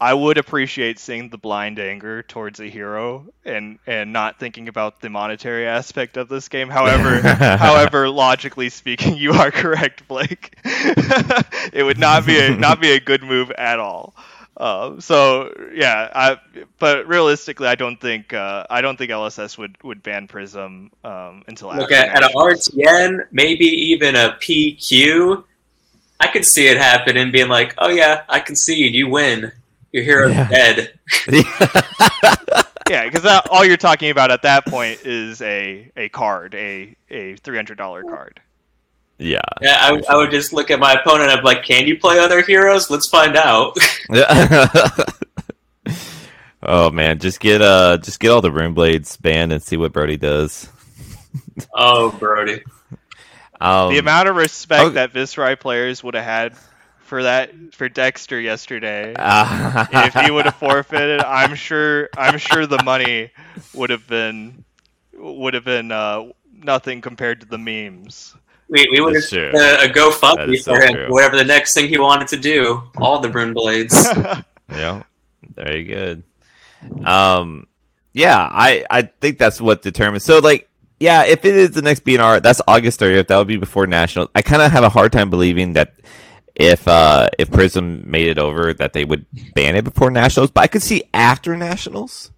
I 0.00 0.14
would 0.14 0.38
appreciate 0.38 1.00
seeing 1.00 1.28
the 1.28 1.38
blind 1.38 1.80
anger 1.80 2.22
towards 2.22 2.60
a 2.60 2.66
hero 2.66 3.26
and 3.44 3.78
and 3.86 4.12
not 4.12 4.38
thinking 4.38 4.68
about 4.68 5.00
the 5.00 5.10
monetary 5.10 5.66
aspect 5.66 6.16
of 6.16 6.28
this 6.28 6.48
game. 6.48 6.68
However, 6.68 7.20
however, 7.56 8.08
logically 8.08 8.70
speaking, 8.70 9.16
you 9.16 9.32
are 9.32 9.50
correct, 9.50 10.06
Blake. 10.06 10.56
it 10.64 11.84
would 11.84 11.98
not 11.98 12.24
be 12.24 12.38
a 12.38 12.54
not 12.54 12.80
be 12.80 12.92
a 12.92 13.00
good 13.00 13.22
move 13.22 13.50
at 13.52 13.80
all. 13.80 14.14
Um, 14.58 15.00
so 15.00 15.52
yeah, 15.72 16.10
I, 16.12 16.38
but 16.78 17.06
realistically, 17.06 17.68
I 17.68 17.76
don't 17.76 18.00
think 18.00 18.32
uh, 18.32 18.66
I 18.68 18.80
don't 18.80 18.96
think 18.96 19.10
LSS 19.10 19.56
would, 19.56 19.76
would 19.84 20.02
ban 20.02 20.26
Prism 20.26 20.90
um, 21.04 21.44
until 21.46 21.68
Look 21.68 21.92
after 21.92 21.94
at, 21.94 22.24
at 22.24 22.30
an 22.30 22.36
RTN, 22.36 23.26
maybe 23.30 23.66
even 23.66 24.16
a 24.16 24.36
PQ. 24.40 25.44
I 26.20 26.26
could 26.26 26.44
see 26.44 26.66
it 26.66 26.76
happen 26.76 27.16
and 27.16 27.30
being 27.30 27.48
like, 27.48 27.74
"Oh 27.78 27.88
yeah, 27.88 28.22
I 28.28 28.38
can 28.40 28.46
concede. 28.46 28.94
You 28.94 29.08
win. 29.08 29.52
Your 29.92 30.04
hero's 30.04 30.32
Yeah. 30.34 30.48
dead." 30.48 30.92
Yeah, 32.90 33.04
because 33.04 33.26
all 33.50 33.64
you're 33.66 33.76
talking 33.76 34.08
about 34.10 34.30
at 34.30 34.42
that 34.42 34.64
point 34.66 35.00
is 35.04 35.42
a, 35.42 35.90
a 35.96 36.08
card, 36.08 36.54
a 36.54 36.96
a 37.10 37.36
three 37.36 37.56
hundred 37.56 37.76
dollar 37.76 38.02
card. 38.02 38.40
yeah. 39.18 39.40
Yeah, 39.60 39.76
I, 39.78 40.00
I 40.08 40.16
would 40.16 40.30
just 40.30 40.54
look 40.54 40.70
at 40.70 40.80
my 40.80 40.94
opponent. 40.94 41.30
and 41.30 41.38
I'm 41.38 41.44
like, 41.44 41.64
"Can 41.64 41.86
you 41.86 41.98
play 41.98 42.18
other 42.18 42.40
heroes? 42.40 42.88
Let's 42.90 43.08
find 43.10 43.36
out." 43.36 43.76
oh 46.62 46.90
man, 46.90 47.18
just 47.18 47.40
get 47.40 47.60
uh, 47.62 47.98
just 47.98 48.20
get 48.20 48.30
all 48.30 48.40
the 48.40 48.50
rune 48.52 48.74
blades 48.74 49.16
banned 49.16 49.52
and 49.52 49.62
see 49.62 49.76
what 49.76 49.92
Brody 49.92 50.16
does. 50.16 50.68
oh, 51.74 52.10
Brody. 52.12 52.62
Um, 53.60 53.92
the 53.92 53.98
amount 53.98 54.28
of 54.28 54.36
respect 54.36 54.82
oh- 54.84 54.88
that 54.90 55.12
Visrai 55.12 55.58
players 55.58 56.02
would 56.02 56.14
have 56.14 56.24
had 56.24 56.54
for 57.08 57.22
that 57.24 57.50
for 57.74 57.88
Dexter 57.88 58.38
yesterday, 58.40 59.14
uh, 59.18 59.86
if 59.92 60.14
he 60.14 60.30
would 60.30 60.44
have 60.44 60.56
forfeited, 60.60 61.20
I'm 61.20 61.54
sure 61.54 62.08
I'm 62.16 62.38
sure 62.38 62.66
the 62.66 62.82
money 62.84 63.32
would 63.74 63.90
have 63.90 64.06
been 64.06 64.64
would 65.14 65.54
have 65.54 65.64
been 65.64 65.90
uh, 65.90 66.26
nothing 66.52 67.00
compared 67.00 67.40
to 67.40 67.46
the 67.46 67.58
memes. 67.58 68.36
We, 68.68 68.86
we 68.92 69.00
would 69.00 69.14
have 69.14 69.22
That's 69.22 69.32
uh, 69.32 69.86
a 69.88 69.88
That 69.88 69.94
GoFundMe 69.94 70.54
is 70.54 70.64
so 70.64 70.74
for 70.74 70.82
him, 70.82 70.92
true. 70.94 71.06
whatever 71.08 71.36
the 71.36 71.44
next 71.44 71.72
thing 71.72 71.88
he 71.88 71.98
wanted 71.98 72.28
to 72.28 72.36
do. 72.36 72.82
All 72.98 73.18
the 73.18 73.30
Rune 73.30 73.54
Blades. 73.54 74.06
Yeah, 74.70 75.04
very 75.54 75.84
good. 75.84 76.22
Um, 77.02 77.66
yeah, 78.12 78.36
I 78.38 78.84
I 78.90 79.02
think 79.02 79.38
that's 79.38 79.62
what 79.62 79.80
determines. 79.80 80.24
So 80.24 80.40
like, 80.40 80.68
yeah, 81.00 81.24
if 81.24 81.46
it 81.46 81.56
is 81.56 81.70
the 81.70 81.80
next 81.80 82.04
BNR, 82.04 82.42
that's 82.42 82.60
August 82.68 83.00
30th. 83.00 83.28
That 83.28 83.38
would 83.38 83.46
be 83.48 83.56
before 83.56 83.86
national. 83.86 84.28
I 84.34 84.42
kind 84.42 84.60
of 84.60 84.70
have 84.72 84.84
a 84.84 84.90
hard 84.90 85.10
time 85.12 85.30
believing 85.30 85.72
that 85.72 85.94
if 86.58 86.86
uh 86.88 87.28
if 87.38 87.50
Prism 87.50 88.02
made 88.10 88.26
it 88.28 88.38
over, 88.38 88.74
that 88.74 88.92
they 88.92 89.04
would 89.04 89.24
ban 89.54 89.76
it 89.76 89.84
before 89.84 90.10
nationals. 90.10 90.50
But 90.50 90.62
I 90.62 90.66
could 90.66 90.82
see 90.82 91.04
after 91.14 91.56
nationals. 91.56 92.30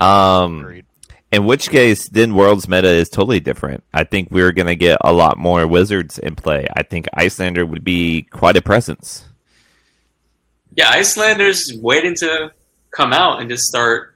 Um, 0.00 0.60
Agreed. 0.60 0.86
in 1.32 1.44
which 1.46 1.70
case, 1.70 2.08
then 2.08 2.34
World's 2.34 2.68
meta 2.68 2.88
is 2.88 3.08
totally 3.08 3.40
different. 3.40 3.82
I 3.92 4.04
think 4.04 4.28
we're 4.30 4.52
gonna 4.52 4.74
get 4.76 4.98
a 5.00 5.12
lot 5.12 5.38
more 5.38 5.66
Wizards 5.66 6.18
in 6.18 6.36
play. 6.36 6.68
I 6.76 6.82
think 6.82 7.08
Iyslander 7.16 7.66
would 7.68 7.82
be 7.82 8.22
quite 8.22 8.56
a 8.56 8.62
presence. 8.62 9.24
yeah, 10.76 10.92
Iyslander's 10.92 11.72
waiting 11.80 12.14
to 12.16 12.52
come 12.90 13.12
out 13.12 13.40
and 13.40 13.50
just 13.50 13.64
start 13.64 14.14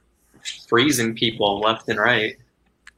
freezing 0.69 1.15
people 1.15 1.59
left 1.59 1.89
and 1.89 1.99
right. 1.99 2.37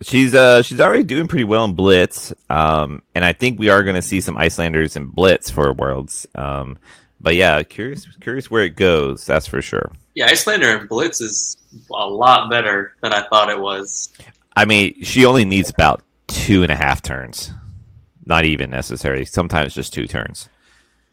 She's 0.06 0.36
uh 0.36 0.62
she's 0.62 0.80
already 0.80 1.02
doing 1.02 1.28
pretty 1.28 1.46
well 1.46 1.66
in 1.66 1.74
Blitz, 1.74 2.32
um, 2.48 3.02
and 3.16 3.26
I 3.26 3.34
think 3.34 3.58
we 3.58 3.70
are 3.70 3.82
going 3.82 3.96
to 3.96 4.04
see 4.04 4.22
some 4.22 4.36
Iyslanders 4.36 4.96
in 4.96 5.08
Blitz 5.08 5.50
for 5.50 5.74
Worlds. 5.74 6.28
Um, 6.36 6.78
but 7.20 7.34
yeah, 7.34 7.64
curious 7.64 8.06
curious 8.20 8.52
where 8.52 8.64
it 8.64 8.76
goes. 8.76 9.26
That's 9.26 9.48
for 9.48 9.64
sure. 9.64 9.92
Yeah, 10.14 10.28
Iyslander 10.30 10.80
and 10.80 10.88
Blitz 10.88 11.22
is 11.22 11.58
a 11.92 12.08
lot 12.08 12.52
better 12.52 12.94
than 13.02 13.14
I 13.14 13.28
thought 13.30 13.50
it 13.50 13.60
was. 13.60 14.14
I 14.56 14.66
mean, 14.66 15.04
she 15.04 15.26
only 15.26 15.44
needs 15.44 15.72
about 15.72 16.04
two 16.28 16.62
and 16.62 16.72
a 16.72 16.76
half 16.76 17.02
turns, 17.02 17.52
not 18.28 18.46
even 18.46 18.70
necessary. 18.70 19.26
Sometimes 19.26 19.74
just 19.74 19.92
two 19.92 20.06
turns. 20.06 20.50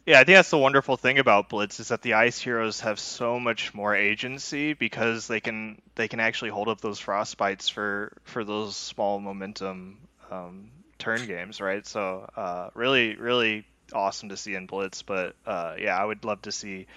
Yeah, 0.05 0.19
I 0.19 0.25
think 0.25 0.35
that's 0.35 0.49
the 0.49 0.57
wonderful 0.57 0.97
thing 0.97 1.17
about 1.17 1.47
Blitz 1.47 1.79
is 1.79 1.87
that 1.87 2.01
the 2.01 2.15
Ice 2.15 2.37
Heroes 2.37 2.81
have 2.81 2.99
so 2.99 3.39
much 3.39 3.73
more 3.73 3.95
agency 3.95 4.73
because 4.73 5.27
they 5.27 5.39
can 5.39 5.81
they 5.95 6.09
can 6.09 6.19
actually 6.19 6.51
hold 6.51 6.67
up 6.67 6.81
those 6.81 6.99
frostbites 6.99 7.71
for 7.71 8.11
for 8.23 8.43
those 8.43 8.75
small 8.75 9.19
momentum 9.19 9.99
um, 10.29 10.71
turn 10.99 11.25
games, 11.25 11.61
right? 11.61 11.87
So 11.87 12.29
uh, 12.35 12.69
really 12.73 13.15
really 13.15 13.65
awesome 13.93 14.29
to 14.29 14.37
see 14.37 14.55
in 14.55 14.65
Blitz, 14.65 15.03
but 15.03 15.35
uh, 15.45 15.75
yeah, 15.79 15.97
I 15.97 16.03
would 16.03 16.25
love 16.25 16.41
to 16.43 16.51
see 16.51 16.87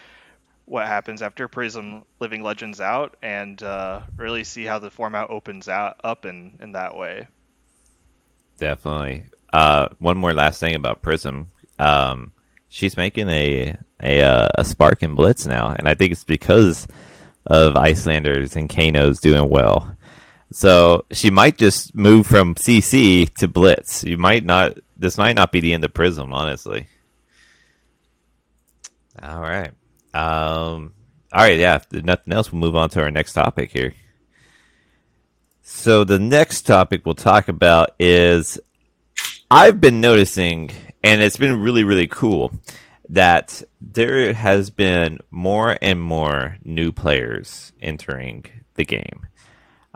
what 0.64 0.88
happens 0.88 1.22
after 1.22 1.46
Prism 1.46 2.02
Living 2.18 2.42
Legends 2.42 2.80
out 2.80 3.16
and 3.22 3.62
uh, 3.62 4.00
really 4.16 4.42
see 4.42 4.64
how 4.64 4.80
the 4.80 4.90
format 4.90 5.30
opens 5.30 5.68
out 5.68 6.00
up 6.02 6.26
in 6.26 6.58
in 6.60 6.72
that 6.72 6.96
way. 6.96 7.28
Definitely. 8.58 9.26
Uh, 9.52 9.90
one 10.00 10.16
more 10.18 10.34
last 10.34 10.58
thing 10.58 10.74
about 10.74 11.02
Prism. 11.02 11.52
Um, 11.78 12.32
she's 12.68 12.96
making 12.96 13.28
a 13.28 13.76
a 14.02 14.22
uh, 14.22 14.48
a 14.56 14.64
Spark 14.64 15.02
and 15.02 15.16
Blitz 15.16 15.46
now, 15.46 15.74
and 15.76 15.88
I 15.88 15.94
think 15.94 16.12
it's 16.12 16.24
because 16.24 16.86
of 17.46 17.74
Iyslanders 17.74 18.56
and 18.56 18.68
Kano's 18.68 19.20
doing 19.20 19.48
well. 19.48 19.96
So 20.52 21.04
she 21.10 21.30
might 21.30 21.58
just 21.58 21.94
move 21.94 22.26
from 22.26 22.54
CC 22.54 23.32
to 23.34 23.48
Blitz. 23.48 24.04
You 24.04 24.18
might 24.18 24.44
not. 24.44 24.78
This 24.96 25.18
might 25.18 25.36
not 25.36 25.52
be 25.52 25.60
the 25.60 25.74
end 25.74 25.84
of 25.84 25.92
Prism, 25.92 26.32
honestly. 26.32 26.86
All 29.22 29.40
right. 29.40 29.70
Um. 30.14 30.92
All 31.32 31.42
right. 31.42 31.58
Yeah. 31.58 31.80
If 31.92 32.04
nothing 32.04 32.32
else, 32.32 32.52
we'll 32.52 32.60
move 32.60 32.76
on 32.76 32.90
to 32.90 33.00
our 33.00 33.10
next 33.10 33.32
topic 33.32 33.72
here. 33.72 33.94
So 35.62 36.04
the 36.04 36.20
next 36.20 36.62
topic 36.62 37.04
we'll 37.04 37.16
talk 37.16 37.48
about 37.48 37.90
is 37.98 38.58
I've 39.50 39.80
been 39.80 40.00
noticing, 40.00 40.70
and 41.06 41.22
it's 41.22 41.36
been 41.36 41.60
really, 41.60 41.84
really 41.84 42.08
cool, 42.08 42.52
that 43.10 43.62
there 43.80 44.32
has 44.34 44.70
been 44.70 45.20
more 45.30 45.78
and 45.80 46.00
more 46.00 46.56
new 46.64 46.90
players 46.90 47.72
entering 47.80 48.44
the 48.74 48.84
game. 48.84 49.26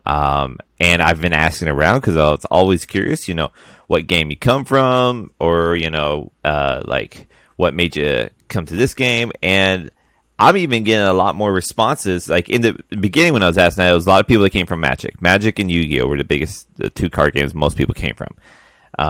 Um, 0.06 0.58
and 0.78 1.02
I've 1.02 1.20
been 1.20 1.32
asking 1.32 1.68
around 1.68 2.00
because 2.00 2.16
I 2.16 2.30
was 2.30 2.44
always 2.44 2.86
curious, 2.86 3.28
you 3.28 3.34
know, 3.34 3.50
what 3.88 4.06
game 4.06 4.30
you 4.30 4.36
come 4.36 4.64
from, 4.64 5.32
or 5.40 5.74
you 5.74 5.90
know, 5.90 6.30
uh, 6.44 6.82
like 6.84 7.28
what 7.56 7.74
made 7.74 7.96
you 7.96 8.30
come 8.48 8.66
to 8.66 8.76
this 8.76 8.94
game. 8.94 9.32
And 9.42 9.90
I'm 10.38 10.56
even 10.56 10.84
getting 10.84 11.06
a 11.06 11.12
lot 11.12 11.34
more 11.34 11.52
responses. 11.52 12.28
Like 12.28 12.48
in 12.48 12.62
the 12.62 12.80
beginning, 13.00 13.32
when 13.32 13.42
I 13.42 13.48
was 13.48 13.58
asking 13.58 13.82
that, 13.82 13.90
it 13.90 13.94
was 13.94 14.06
a 14.06 14.10
lot 14.10 14.20
of 14.20 14.28
people 14.28 14.44
that 14.44 14.50
came 14.50 14.66
from 14.66 14.80
Magic. 14.80 15.20
Magic 15.20 15.58
and 15.58 15.70
Yu 15.70 15.84
Gi 15.84 16.00
Oh 16.02 16.06
were 16.06 16.16
the 16.16 16.24
biggest, 16.24 16.68
the 16.76 16.88
two 16.88 17.10
card 17.10 17.34
games 17.34 17.52
most 17.52 17.76
people 17.76 17.94
came 17.94 18.14
from, 18.14 18.34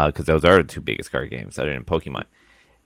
because 0.07 0.29
uh, 0.29 0.33
those 0.33 0.45
are 0.45 0.63
the 0.63 0.69
two 0.69 0.81
biggest 0.81 1.11
card 1.11 1.31
games 1.31 1.59
other 1.59 1.73
than 1.73 1.85
Pokemon. 1.85 2.25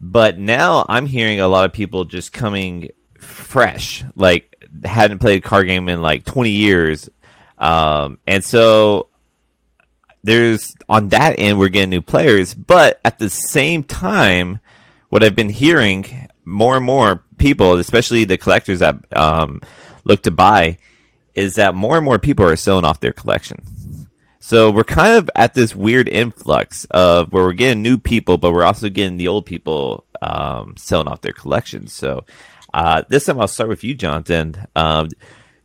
But 0.01 0.38
now 0.38 0.87
I'm 0.88 1.07
hearing 1.07 1.40
a 1.40 1.49
lot 1.49 1.67
of 1.67 1.73
people 1.73 2.05
just 2.05 2.33
coming 2.33 2.90
fresh, 3.19 4.05
like 4.17 4.57
hadn't 4.85 5.19
played 5.19 5.45
a 5.45 5.49
card 5.49 5.67
game 5.67 5.88
in 5.88 6.01
like 6.01 6.25
20 6.25 6.51
years, 6.51 7.09
um, 7.59 8.19
and 8.27 8.43
so 8.43 9.09
there's 10.23 10.75
on 10.88 11.11
that 11.11 11.38
end 11.38 11.59
we're 11.59 11.69
getting 11.69 11.90
new 11.90 12.03
players, 12.03 12.55
but 12.55 13.01
at 13.05 13.19
the 13.19 13.29
same 13.29 13.85
time, 13.85 14.59
what 15.11 15.23
I've 15.23 15.37
been 15.37 15.51
hearing 15.51 16.29
more 16.45 16.77
and 16.77 16.85
more 16.85 17.23
people, 17.37 17.75
especially 17.75 18.25
the 18.25 18.38
collectors 18.38 18.79
that 18.79 18.97
um, 19.17 19.61
look 20.05 20.23
to 20.23 20.31
buy, 20.31 20.79
is 21.35 21.57
that 21.57 21.75
more 21.75 21.97
and 21.97 22.05
more 22.05 22.19
people 22.19 22.47
are 22.47 22.57
selling 22.57 22.85
off 22.85 23.01
their 23.01 23.12
collection. 23.12 23.62
So 24.46 24.70
we're 24.70 24.85
kind 24.85 25.16
of 25.16 25.30
at 25.35 25.54
this 25.54 25.74
weird 25.74 26.07
influx 26.07 26.85
of 26.90 27.33
where 27.33 27.44
we're 27.44 27.54
getting 27.54 27.80
new 27.80 27.96
people, 27.96 28.37
but 28.37 28.52
we're 28.52 28.62
also 28.62 28.90
getting 28.90 29.16
the 29.16 29.28
old 29.28 29.46
people 29.46 30.04
um, 30.20 30.76
selling 30.76 31.09
off 31.09 31.22
their 31.22 31.33
collections. 31.33 31.94
So 31.94 32.26
uh, 32.74 33.04
this 33.09 33.24
time 33.24 33.40
I'll 33.40 33.48
start 33.48 33.70
with 33.70 33.83
you, 33.85 33.94
Jonathan. 33.94 34.54
Um, 34.76 35.09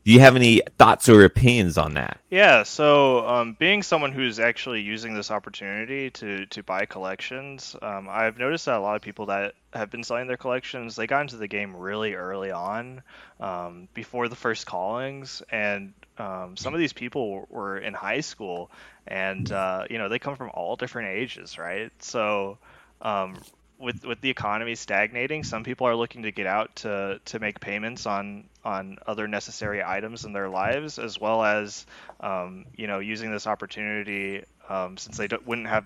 do 0.06 0.14
you 0.14 0.22
have 0.22 0.38
any 0.38 0.62
thoughts 0.78 1.10
or 1.10 1.26
opinions 1.26 1.78
on 1.78 1.96
that? 1.96 2.22
Yeah, 2.30 2.64
so 2.64 3.28
um, 3.28 3.58
being 3.60 3.84
someone 3.84 4.14
who's 4.14 4.40
actually 4.40 4.80
using 4.80 5.14
this 5.14 5.30
opportunity 5.30 6.10
to, 6.12 6.46
to 6.46 6.64
buy 6.64 6.86
collections, 6.86 7.76
um, 7.82 8.08
I've 8.10 8.38
noticed 8.38 8.66
that 8.68 8.78
a 8.78 8.80
lot 8.80 8.96
of 8.96 9.02
people 9.02 9.26
that 9.26 9.56
have 9.74 9.92
been 9.92 10.06
selling 10.06 10.28
their 10.28 10.38
collections, 10.38 10.96
they 10.96 11.06
got 11.06 11.22
into 11.22 11.36
the 11.36 11.50
game 11.50 11.76
really 11.76 12.14
early 12.14 12.52
on, 12.52 13.04
um, 13.42 13.90
before 13.94 14.30
the 14.30 14.38
first 14.38 14.66
callings, 14.66 15.44
and 15.52 15.94
um, 16.20 16.58
some 16.58 16.74
of 16.74 16.80
these 16.80 16.94
people 16.94 17.48
were 17.50 17.78
in 17.78 17.94
high 17.94 18.22
school, 18.22 18.70
and 19.08 19.52
uh, 19.52 19.86
you 19.90 19.98
know 19.98 20.10
they 20.10 20.20
come 20.20 20.36
from 20.36 20.52
all 20.54 20.76
different 20.76 21.10
ages, 21.10 21.58
right? 21.58 21.92
So 22.00 22.58
um, 23.02 23.38
with 23.80 24.06
with 24.06 24.22
the 24.22 24.30
economy 24.30 24.76
stagnating, 24.76 25.44
some 25.44 25.64
people 25.64 25.88
are 25.88 25.96
looking 25.96 26.24
to 26.24 26.32
get 26.32 26.46
out 26.46 26.76
to 26.78 27.20
to 27.26 27.40
make 27.40 27.60
payments 27.60 28.06
on 28.06 28.46
on 28.64 28.98
other 29.08 29.28
necessary 29.28 29.82
items 29.84 30.26
in 30.26 30.34
their 30.34 30.50
lives, 30.50 31.00
as 31.00 31.20
well 31.20 31.44
as 31.44 31.86
um, 32.20 32.66
you 32.76 32.88
know 32.88 33.00
using 33.00 33.32
this 33.32 33.48
opportunity 33.48 34.44
um, 34.68 34.98
since 34.98 35.18
they 35.18 35.28
wouldn't 35.46 35.68
have 35.68 35.86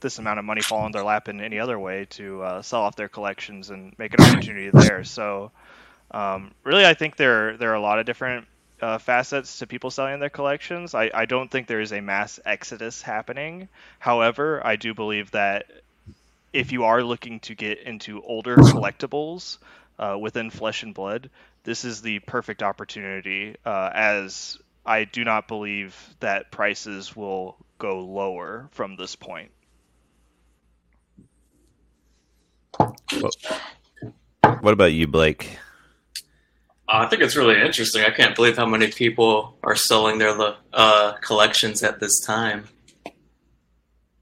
this 0.00 0.18
amount 0.18 0.38
of 0.38 0.44
money 0.44 0.62
fall 0.62 0.86
in 0.86 0.92
their 0.92 1.04
lap 1.04 1.28
in 1.28 1.40
any 1.40 1.58
other 1.58 1.78
way 1.78 2.06
to 2.10 2.42
uh, 2.42 2.62
sell 2.62 2.82
off 2.82 2.96
their 2.96 3.08
collections 3.08 3.70
and 3.70 3.94
make 3.98 4.14
an 4.14 4.20
opportunity 4.24 4.70
there. 4.72 5.04
So 5.04 5.52
um, 6.10 6.52
really, 6.64 6.84
I 6.86 6.94
think 6.94 7.16
there 7.16 7.56
there 7.56 7.70
are 7.70 7.76
a 7.76 7.80
lot 7.80 7.98
of 7.98 8.06
different 8.06 8.46
uh, 8.80 8.98
facets 8.98 9.58
to 9.58 9.66
people 9.66 9.90
selling 9.90 10.20
their 10.20 10.30
collections. 10.30 10.94
I, 10.94 11.10
I 11.12 11.26
don't 11.26 11.50
think 11.50 11.66
there 11.66 11.80
is 11.80 11.92
a 11.92 12.00
mass 12.00 12.40
exodus 12.44 13.02
happening. 13.02 13.68
However, 13.98 14.64
I 14.64 14.76
do 14.76 14.94
believe 14.94 15.30
that 15.32 15.66
if 16.52 16.72
you 16.72 16.84
are 16.84 17.02
looking 17.02 17.40
to 17.40 17.54
get 17.54 17.80
into 17.82 18.22
older 18.22 18.56
collectibles 18.56 19.58
uh, 19.98 20.16
within 20.18 20.50
Flesh 20.50 20.82
and 20.82 20.94
Blood, 20.94 21.30
this 21.64 21.84
is 21.84 22.02
the 22.02 22.18
perfect 22.20 22.62
opportunity. 22.62 23.56
Uh, 23.64 23.90
as 23.92 24.58
I 24.84 25.04
do 25.04 25.24
not 25.24 25.46
believe 25.46 25.96
that 26.20 26.50
prices 26.50 27.14
will 27.14 27.56
go 27.78 28.00
lower 28.00 28.68
from 28.72 28.96
this 28.96 29.14
point. 29.14 29.50
What 34.60 34.72
about 34.72 34.92
you, 34.92 35.06
Blake? 35.06 35.58
I 36.92 37.06
think 37.06 37.22
it's 37.22 37.36
really 37.36 37.60
interesting. 37.60 38.04
I 38.04 38.10
can't 38.10 38.34
believe 38.34 38.56
how 38.56 38.66
many 38.66 38.88
people 38.88 39.56
are 39.62 39.76
selling 39.76 40.18
their 40.18 40.36
uh, 40.72 41.12
collections 41.20 41.82
at 41.82 42.00
this 42.00 42.20
time. 42.20 42.68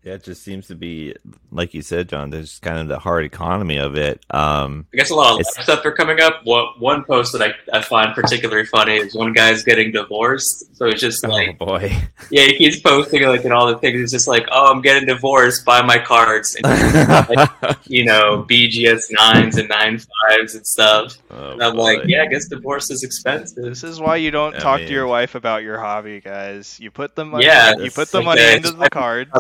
Yeah, 0.09 0.15
it 0.15 0.25
just 0.25 0.43
seems 0.43 0.69
to 0.69 0.75
be 0.75 1.15
like 1.53 1.75
you 1.75 1.83
said, 1.83 2.09
John. 2.09 2.31
There's 2.31 2.59
kind 2.61 2.79
of 2.79 2.89
the 2.89 2.99
hard 2.99 3.27
economy 3.27 3.77
of 3.77 3.95
it. 3.95 4.25
Um, 4.31 4.87
I 4.95 4.97
guess 4.97 5.11
a 5.11 5.15
lot 5.15 5.39
of 5.39 5.47
stuff 5.47 5.85
are 5.85 5.93
coming 5.93 6.19
up. 6.19 6.41
What 6.45 6.81
one 6.81 7.05
post 7.05 7.33
that 7.33 7.43
I, 7.43 7.77
I 7.77 7.83
find 7.83 8.15
particularly 8.15 8.65
funny 8.65 8.97
is 8.97 9.15
one 9.15 9.35
guy's 9.35 9.65
getting 9.65 9.93
divorced. 9.93 10.75
So 10.77 10.87
it's 10.87 11.03
just 11.03 11.23
oh, 11.27 11.29
like, 11.29 11.59
oh 11.61 11.67
boy, 11.67 11.95
yeah, 12.31 12.47
he's 12.47 12.81
posting 12.81 13.23
like 13.25 13.45
and 13.45 13.53
all 13.53 13.67
the 13.67 13.77
things. 13.77 14.01
It's 14.01 14.13
just 14.13 14.29
like, 14.29 14.49
oh, 14.51 14.73
I'm 14.73 14.81
getting 14.81 15.07
divorced. 15.07 15.67
Buy 15.67 15.83
my 15.83 15.99
cards. 15.99 16.57
And, 16.57 17.29
like, 17.29 17.77
you 17.85 18.07
know, 18.07 18.47
BGS 18.49 19.11
nines 19.11 19.59
and 19.59 19.69
nine 19.69 19.99
fives 19.99 20.55
and 20.55 20.67
stuff. 20.67 21.19
Oh, 21.31 21.51
and 21.51 21.63
I'm 21.63 21.77
boy. 21.77 21.83
like, 21.83 22.01
yeah, 22.07 22.23
I 22.23 22.29
guess 22.29 22.49
divorce 22.49 22.91
is 22.91 23.03
expensive. 23.03 23.63
This 23.63 23.85
is 23.85 24.01
why 24.01 24.17
you 24.17 24.31
don't 24.31 24.55
I 24.55 24.59
talk 24.59 24.79
mean... 24.79 24.89
to 24.89 24.95
your 24.95 25.07
wife 25.07 25.35
about 25.35 25.65
your 25.65 25.79
hobby, 25.79 26.23
guys. 26.23 26.81
You 26.81 26.91
put 26.91 27.15
the 27.15 27.27
money. 27.27 27.45
Yeah, 27.45 27.77
you 27.77 27.91
put 27.91 28.09
the 28.09 28.23
money 28.23 28.55
into 28.55 28.71
the 28.71 28.89
cards 28.89 29.31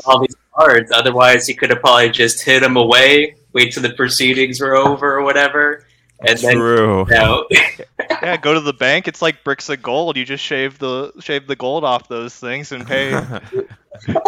cards. 0.58 0.90
Otherwise, 0.92 1.46
he 1.46 1.54
could 1.54 1.70
have 1.70 1.80
probably 1.80 2.10
just 2.10 2.42
hid 2.42 2.62
them 2.62 2.76
away, 2.76 3.36
wait 3.52 3.72
till 3.72 3.82
the 3.82 3.90
proceedings 3.90 4.60
were 4.60 4.74
over 4.74 5.16
or 5.16 5.22
whatever. 5.22 5.84
And 6.26 6.38
True. 6.38 7.06
Then, 7.08 7.20
you 7.20 7.24
know, 7.24 7.46
yeah, 8.10 8.36
go 8.36 8.52
to 8.52 8.60
the 8.60 8.72
bank. 8.72 9.06
It's 9.06 9.22
like 9.22 9.44
bricks 9.44 9.68
of 9.68 9.80
gold. 9.82 10.16
You 10.16 10.24
just 10.24 10.44
shave 10.44 10.78
the 10.78 11.12
shave 11.20 11.46
the 11.46 11.54
gold 11.54 11.84
off 11.84 12.08
those 12.08 12.34
things 12.34 12.72
and 12.72 12.84
pay. 12.84 13.12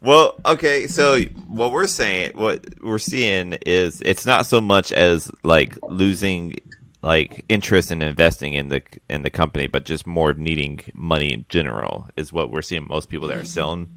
well, 0.00 0.36
okay. 0.46 0.86
So 0.86 1.22
what 1.48 1.72
we're 1.72 1.88
saying, 1.88 2.36
what 2.36 2.64
we're 2.80 3.00
seeing 3.00 3.54
is, 3.66 4.00
it's 4.02 4.26
not 4.26 4.46
so 4.46 4.60
much 4.60 4.92
as 4.92 5.28
like 5.42 5.76
losing 5.88 6.54
like 7.02 7.44
interest 7.48 7.90
in 7.90 8.00
investing 8.00 8.54
in 8.54 8.68
the 8.68 8.82
in 9.10 9.22
the 9.22 9.30
company, 9.30 9.66
but 9.66 9.84
just 9.84 10.06
more 10.06 10.34
needing 10.34 10.80
money 10.94 11.32
in 11.32 11.46
general 11.48 12.08
is 12.16 12.32
what 12.32 12.52
we're 12.52 12.62
seeing. 12.62 12.86
Most 12.86 13.08
people 13.08 13.26
that 13.26 13.38
are 13.38 13.44
selling 13.44 13.88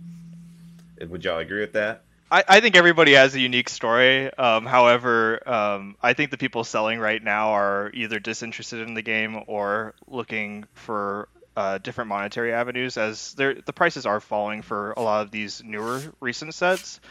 would 1.09 1.23
y'all 1.23 1.39
agree 1.39 1.61
with 1.61 1.73
that? 1.73 2.03
I, 2.31 2.43
I 2.47 2.59
think 2.61 2.75
everybody 2.75 3.13
has 3.13 3.35
a 3.35 3.39
unique 3.39 3.69
story. 3.69 4.33
Um, 4.33 4.65
however, 4.65 5.47
um, 5.47 5.97
I 6.01 6.13
think 6.13 6.31
the 6.31 6.37
people 6.37 6.63
selling 6.63 6.99
right 6.99 7.21
now 7.21 7.49
are 7.49 7.91
either 7.93 8.19
disinterested 8.19 8.87
in 8.87 8.93
the 8.93 9.01
game 9.01 9.43
or 9.47 9.93
looking 10.07 10.65
for 10.73 11.27
uh, 11.57 11.77
different 11.79 12.07
monetary 12.07 12.53
avenues 12.53 12.97
as 12.97 13.33
the 13.33 13.73
prices 13.75 14.05
are 14.05 14.21
falling 14.21 14.61
for 14.61 14.93
a 14.93 15.01
lot 15.01 15.23
of 15.23 15.31
these 15.31 15.61
newer 15.63 16.01
recent 16.21 16.53
sets. 16.53 17.01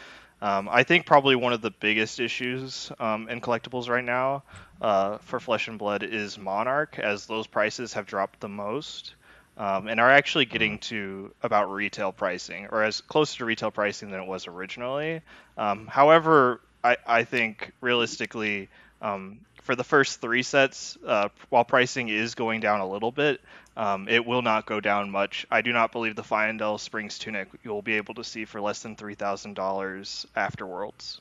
Um, 0.43 0.71
I 0.71 0.85
think 0.85 1.05
probably 1.05 1.37
one 1.37 1.53
of 1.53 1.61
the 1.61 1.71
biggest 1.71 2.19
issues 2.19 2.91
um, 2.99 3.29
in 3.29 3.43
collectibles 3.43 3.91
right 3.91 4.05
now 4.05 4.45
uh, 4.81 5.19
for 5.19 5.39
Flesh 5.39 5.69
and 5.69 5.79
Blood 5.79 6.03
is 6.03 6.39
Monarch, 6.39 6.99
as 6.99 7.27
those 7.27 7.47
prices 7.47 7.93
have 7.93 8.07
dropped 8.07 8.41
the 8.41 8.49
most 8.49 9.15
um, 9.57 9.89
and 9.89 10.01
are 10.01 10.11
actually 10.11 10.47
getting 10.47 10.79
to 10.79 11.33
about 11.43 11.71
retail 11.71 12.13
pricing 12.13 12.69
or 12.71 12.83
as 12.83 13.01
close 13.01 13.37
to 13.37 13.45
retail 13.45 13.71
pricing 13.71 14.11
than 14.11 14.21
it 14.21 14.27
was 14.27 14.47
originally. 14.47 15.21
Um, 15.59 15.87
however, 15.87 16.61
I, 16.83 16.97
I 17.07 17.25
think 17.25 17.73
realistically, 17.81 18.69
um, 19.03 19.41
for 19.63 19.77
the 19.77 19.85
first 19.85 20.21
three 20.21 20.43
sets, 20.43 20.97
uh, 21.07 21.29
while 21.51 21.65
pricing 21.65 22.09
is 22.09 22.35
going 22.35 22.61
down 22.61 22.81
a 22.81 22.89
little 22.89 23.13
bit, 23.13 23.41
um, 23.77 24.09
it 24.09 24.25
will 24.27 24.43
not 24.43 24.67
go 24.67 24.81
down 24.81 25.11
much. 25.11 25.47
I 25.51 25.63
do 25.63 25.73
not 25.73 25.93
believe 25.93 26.17
the 26.17 26.23
Fyendal 26.23 26.81
Springs 26.81 27.19
tunic 27.19 27.49
you'll 27.63 27.83
be 27.83 27.95
able 27.95 28.15
to 28.15 28.25
see 28.25 28.45
for 28.45 28.61
less 28.61 28.83
than 28.83 28.97
three 28.97 29.15
thousand 29.15 29.55
dollars 29.55 30.27
after 30.35 30.67
Worlds. 30.67 31.21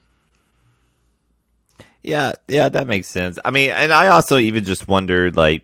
Yeah, 2.02 2.34
yeah, 2.48 2.70
that 2.70 2.88
makes 2.88 3.08
sense. 3.08 3.38
I 3.44 3.52
mean, 3.52 3.72
and 3.72 3.92
I 3.92 4.08
also 4.08 4.38
even 4.38 4.64
just 4.64 4.88
wondered, 4.88 5.36
like, 5.36 5.64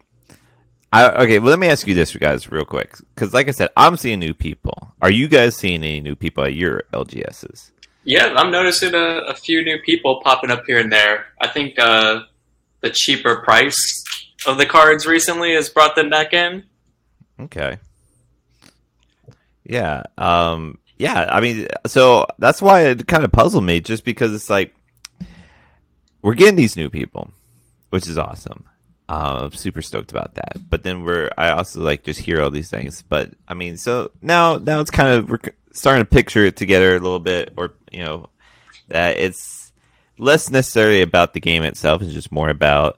I, 0.95 1.23
okay, 1.23 1.39
well, 1.39 1.49
let 1.49 1.59
me 1.59 1.67
ask 1.67 1.85
you 1.87 1.93
this, 1.93 2.15
guys, 2.15 2.49
real 2.49 2.63
quick, 2.63 2.95
because 3.13 3.33
like 3.33 3.49
I 3.49 3.51
said, 3.51 3.69
I'm 3.75 3.97
seeing 3.97 4.19
new 4.19 4.33
people. 4.33 4.93
Are 5.01 5.11
you 5.11 5.27
guys 5.27 5.53
seeing 5.53 5.83
any 5.83 5.99
new 5.99 6.15
people 6.15 6.45
at 6.45 6.53
your 6.53 6.83
LGSs? 6.93 7.71
Yeah, 8.05 8.33
I'm 8.37 8.49
noticing 8.49 8.93
a, 8.93 9.23
a 9.27 9.35
few 9.35 9.61
new 9.61 9.77
people 9.79 10.21
popping 10.23 10.51
up 10.51 10.63
here 10.65 10.79
and 10.79 10.89
there. 10.89 11.25
I 11.41 11.47
think 11.47 11.77
uh, 11.77 12.21
the 12.79 12.91
cheaper 12.91 13.37
price 13.37 14.05
of 14.47 14.57
the 14.57 14.65
cards 14.65 15.05
recently 15.05 15.53
has 15.55 15.67
brought 15.67 15.97
them 15.97 16.09
back 16.09 16.31
in. 16.31 16.63
Okay. 17.41 17.77
Yeah. 19.65 20.03
Um. 20.17 20.77
Yeah. 20.97 21.27
I 21.29 21.41
mean, 21.41 21.67
so 21.87 22.25
that's 22.39 22.61
why 22.61 22.83
it 22.83 23.05
kind 23.05 23.25
of 23.25 23.33
puzzled 23.33 23.65
me, 23.65 23.81
just 23.81 24.05
because 24.05 24.33
it's 24.33 24.49
like 24.49 24.73
we're 26.21 26.35
getting 26.35 26.55
these 26.55 26.77
new 26.77 26.89
people, 26.89 27.31
which 27.89 28.07
is 28.07 28.17
awesome. 28.17 28.65
Uh, 29.07 29.41
I'm 29.43 29.51
super 29.51 29.81
stoked 29.81 30.11
about 30.11 30.35
that. 30.35 30.57
But 30.69 30.83
then 30.83 31.03
we're 31.03 31.29
I 31.37 31.51
also 31.51 31.81
like 31.81 32.03
just 32.03 32.19
hear 32.19 32.41
all 32.41 32.49
these 32.49 32.69
things. 32.69 33.01
But 33.01 33.31
I 33.47 33.53
mean, 33.53 33.77
so 33.77 34.11
now 34.21 34.57
now 34.57 34.79
it's 34.79 34.91
kind 34.91 35.09
of 35.09 35.29
we're 35.29 35.39
starting 35.73 36.03
to 36.03 36.09
picture 36.09 36.45
it 36.45 36.55
together 36.55 36.95
a 36.95 36.99
little 36.99 37.19
bit, 37.19 37.53
or 37.57 37.73
you 37.91 38.03
know, 38.03 38.29
that 38.87 39.17
it's 39.17 39.71
less 40.17 40.49
necessarily 40.49 41.01
about 41.01 41.33
the 41.33 41.39
game 41.39 41.63
itself; 41.63 42.01
it's 42.01 42.13
just 42.13 42.31
more 42.31 42.49
about 42.49 42.97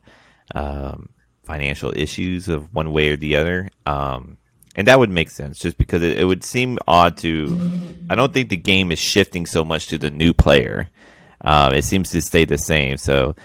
um, 0.56 1.10
financial 1.44 1.92
issues 1.96 2.48
of 2.48 2.74
one 2.74 2.94
way 2.94 3.10
or 3.10 3.18
the 3.18 3.36
other. 3.36 3.70
Um, 3.86 4.38
and 4.76 4.88
that 4.88 5.00
would 5.00 5.10
make 5.10 5.32
sense, 5.32 5.58
just 5.58 5.78
because 5.78 6.04
it, 6.04 6.20
it 6.20 6.26
would 6.26 6.44
seem 6.44 6.78
odd 6.88 7.18
to. 7.18 7.60
I 8.10 8.16
don't 8.16 8.34
think 8.34 8.50
the 8.50 8.58
game 8.58 8.92
is 8.92 9.00
shifting 9.00 9.46
so 9.46 9.66
much 9.66 9.88
to 9.88 9.98
the 9.98 10.12
new 10.12 10.34
player. 10.34 10.90
Um, 11.42 11.74
it 11.74 11.84
seems 11.84 12.12
to 12.12 12.22
stay 12.22 12.46
the 12.46 12.58
same. 12.58 12.98
So 12.98 13.36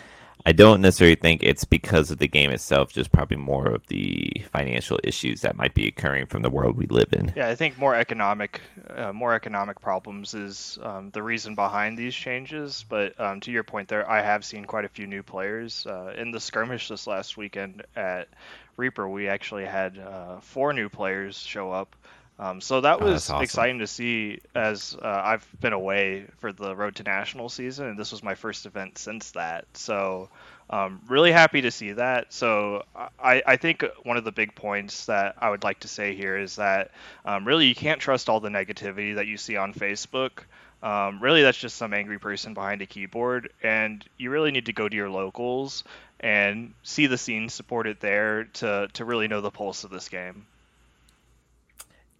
I 0.44 0.52
don't 0.52 0.80
necessarily 0.80 1.14
think 1.14 1.42
it's 1.42 1.64
because 1.64 2.10
of 2.10 2.18
the 2.18 2.28
game 2.28 2.50
itself, 2.50 2.92
just 2.92 3.12
probably 3.12 3.36
more 3.36 3.68
of 3.68 3.86
the 3.86 4.42
financial 4.52 4.98
issues 5.04 5.42
that 5.42 5.56
might 5.56 5.74
be 5.74 5.86
occurring 5.86 6.26
from 6.26 6.42
the 6.42 6.50
world 6.50 6.76
we 6.76 6.86
live 6.86 7.12
in. 7.12 7.32
Yeah, 7.36 7.48
I 7.48 7.54
think 7.54 7.78
more 7.78 7.94
economic, 7.94 8.60
uh, 8.90 9.12
more 9.12 9.34
economic 9.34 9.80
problems 9.80 10.34
is 10.34 10.78
um, 10.82 11.10
the 11.10 11.22
reason 11.22 11.54
behind 11.54 11.96
these 11.96 12.14
changes. 12.14 12.84
But 12.88 13.18
um, 13.20 13.40
to 13.40 13.52
your 13.52 13.62
point, 13.62 13.88
there, 13.88 14.08
I 14.08 14.20
have 14.22 14.44
seen 14.44 14.64
quite 14.64 14.84
a 14.84 14.88
few 14.88 15.06
new 15.06 15.22
players 15.22 15.86
uh, 15.86 16.12
in 16.16 16.32
the 16.32 16.40
skirmish 16.40 16.88
this 16.88 17.06
last 17.06 17.36
weekend 17.36 17.84
at 17.94 18.28
Reaper. 18.76 19.08
We 19.08 19.28
actually 19.28 19.66
had 19.66 19.98
uh, 19.98 20.40
four 20.40 20.72
new 20.72 20.88
players 20.88 21.38
show 21.38 21.70
up. 21.70 21.94
Um, 22.42 22.60
so 22.60 22.80
that 22.80 23.00
Oh, 23.00 23.04
was 23.04 23.30
awesome. 23.30 23.42
exciting 23.44 23.78
to 23.78 23.86
see 23.86 24.40
as 24.54 24.96
uh, 25.00 25.22
I've 25.24 25.46
been 25.60 25.72
away 25.72 26.26
for 26.38 26.52
the 26.52 26.74
Road 26.74 26.96
to 26.96 27.04
National 27.04 27.48
season, 27.48 27.86
and 27.86 27.96
this 27.98 28.10
was 28.10 28.22
my 28.24 28.34
first 28.34 28.66
event 28.66 28.98
since 28.98 29.30
that. 29.32 29.66
So, 29.74 30.28
um, 30.68 31.00
really 31.08 31.30
happy 31.30 31.60
to 31.60 31.70
see 31.70 31.92
that. 31.92 32.32
So, 32.32 32.82
I, 33.22 33.42
I 33.46 33.56
think 33.56 33.84
one 34.02 34.16
of 34.16 34.24
the 34.24 34.32
big 34.32 34.56
points 34.56 35.06
that 35.06 35.36
I 35.38 35.50
would 35.50 35.62
like 35.62 35.80
to 35.80 35.88
say 35.88 36.16
here 36.16 36.36
is 36.36 36.56
that 36.56 36.90
um, 37.24 37.46
really 37.46 37.66
you 37.66 37.76
can't 37.76 38.00
trust 38.00 38.28
all 38.28 38.40
the 38.40 38.48
negativity 38.48 39.14
that 39.14 39.28
you 39.28 39.36
see 39.36 39.56
on 39.56 39.72
Facebook. 39.72 40.40
Um, 40.82 41.20
really, 41.22 41.42
that's 41.42 41.58
just 41.58 41.76
some 41.76 41.94
angry 41.94 42.18
person 42.18 42.54
behind 42.54 42.82
a 42.82 42.86
keyboard, 42.86 43.52
and 43.62 44.04
you 44.18 44.30
really 44.30 44.50
need 44.50 44.66
to 44.66 44.72
go 44.72 44.88
to 44.88 44.96
your 44.96 45.10
locals 45.10 45.84
and 46.18 46.74
see 46.82 47.06
the 47.06 47.18
scene 47.18 47.48
support 47.48 47.86
it 47.86 48.00
there 48.00 48.44
to, 48.44 48.88
to 48.94 49.04
really 49.04 49.28
know 49.28 49.40
the 49.40 49.50
pulse 49.52 49.84
of 49.84 49.90
this 49.90 50.08
game. 50.08 50.44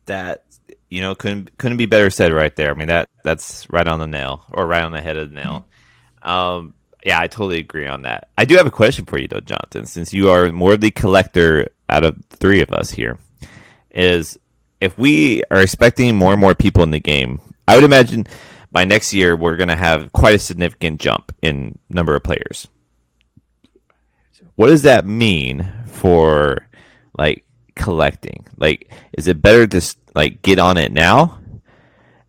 That 0.07 0.45
you 0.89 1.01
know 1.01 1.15
couldn't 1.15 1.57
couldn't 1.59 1.79
be 1.79 1.87
better 1.87 2.11
said 2.11 2.33
right 2.33 2.55
there. 2.57 2.71
I 2.71 2.75
mean 2.75 2.89
that 2.89 3.09
that's 3.25 3.69
right 3.71 3.87
on 3.87 3.99
the 3.99 4.07
nail 4.07 4.45
or 4.51 4.67
right 4.67 4.83
on 4.83 4.93
the 4.93 5.01
head 5.01 5.17
of 5.17 5.31
the 5.31 5.35
nail. 5.35 5.67
Um, 6.23 6.75
yeah, 7.05 7.19
I 7.19 7.27
totally 7.27 7.59
agree 7.59 7.87
on 7.87 8.03
that. 8.03 8.29
I 8.39 8.45
do 8.45 8.57
have 8.57 8.67
a 8.67 8.71
question 8.71 9.05
for 9.05 9.19
you 9.19 9.29
though, 9.29 9.41
Jonathan, 9.41 9.87
since 9.87 10.13
you 10.13 10.31
are 10.31 10.51
more 10.53 10.77
the 10.77 10.91
collector 10.91 11.69
out 11.89 12.05
of 12.05 12.17
three 12.31 12.61
of 12.61 12.71
us 12.73 12.91
here. 12.91 13.19
Is 13.91 14.39
if 14.81 14.97
we 14.99 15.43
are 15.51 15.61
expecting 15.61 16.17
more 16.17 16.33
and 16.33 16.41
more 16.41 16.55
people 16.55 16.83
in 16.83 16.91
the 16.91 17.01
game, 17.01 17.41
I 17.69 17.75
would 17.75 17.85
imagine 17.85 18.27
by 18.71 18.85
next 18.85 19.13
year 19.13 19.37
we're 19.37 19.57
going 19.57 19.69
to 19.69 19.77
have 19.77 20.13
quite 20.13 20.35
a 20.35 20.39
significant 20.39 21.01
jump 21.01 21.35
in 21.43 21.79
number 21.91 22.17
of 22.17 22.23
players. 22.23 22.69
What 24.57 24.69
does 24.69 24.83
that 24.83 25.07
mean 25.07 25.71
for 25.87 26.67
like 27.19 27.45
collecting? 27.75 28.47
Like, 28.57 28.91
is 29.13 29.29
it 29.29 29.43
better 29.43 29.67
to 29.67 29.97
like 30.15 30.43
get 30.43 30.59
on 30.59 30.79
it 30.79 30.93
now 30.93 31.39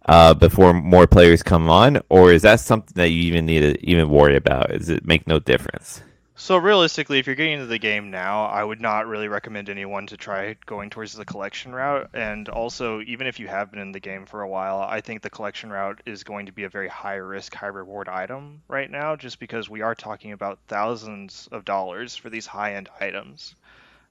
uh, 0.06 0.34
before 0.34 0.74
more 0.74 1.08
players 1.08 1.44
come 1.44 1.70
on, 1.70 2.02
or 2.10 2.32
is 2.32 2.41
that 2.41 2.60
something 2.60 2.94
that 2.96 3.10
you 3.10 3.24
even 3.24 3.46
need 3.46 3.62
to 3.62 3.86
even 3.86 4.10
worry 4.10 4.36
about? 4.36 4.70
Does 4.70 4.89
it 4.89 5.06
make 5.06 5.28
no 5.28 5.39
difference? 5.39 6.02
So 6.36 6.58
realistically, 6.58 7.20
if 7.20 7.28
you're 7.28 7.36
getting 7.36 7.54
into 7.54 7.68
the 7.68 7.78
game 7.78 8.10
now, 8.10 8.46
I 8.46 8.64
would 8.64 8.82
not 8.82 9.08
really 9.08 9.28
recommend 9.28 9.70
anyone 9.70 10.08
to 10.08 10.18
try 10.18 10.58
going 10.66 10.89
towards 10.89 11.14
the 11.14 11.24
collection 11.24 11.74
route. 11.74 12.10
And 12.14 12.50
also, 12.50 13.02
even 13.02 13.28
if 13.28 13.39
you 13.39 13.48
have 13.48 13.72
been 13.72 13.80
in 13.80 13.91
the 13.91 14.00
game 14.00 14.26
for 14.26 14.41
a 14.41 14.50
while, 14.50 14.80
I 14.80 15.00
think 15.00 15.22
the 15.22 15.30
collection 15.30 15.70
route 15.70 16.02
is 16.08 16.24
going 16.24 16.48
to 16.48 16.52
be 16.52 16.64
a 16.64 16.70
very 16.70 16.89
high 16.89 17.16
risk, 17.16 17.54
high 17.54 17.68
reward 17.68 18.10
item 18.10 18.64
right 18.68 18.89
now, 18.91 19.16
just 19.16 19.39
because 19.39 19.70
we 19.70 19.84
are 19.84 19.96
talking 19.96 20.32
about 20.32 20.60
thousands 20.68 21.48
of 21.52 21.66
dollars 21.66 22.16
for 22.16 22.30
these 22.30 22.48
high 22.48 22.74
end 22.74 22.89
items. 23.00 23.56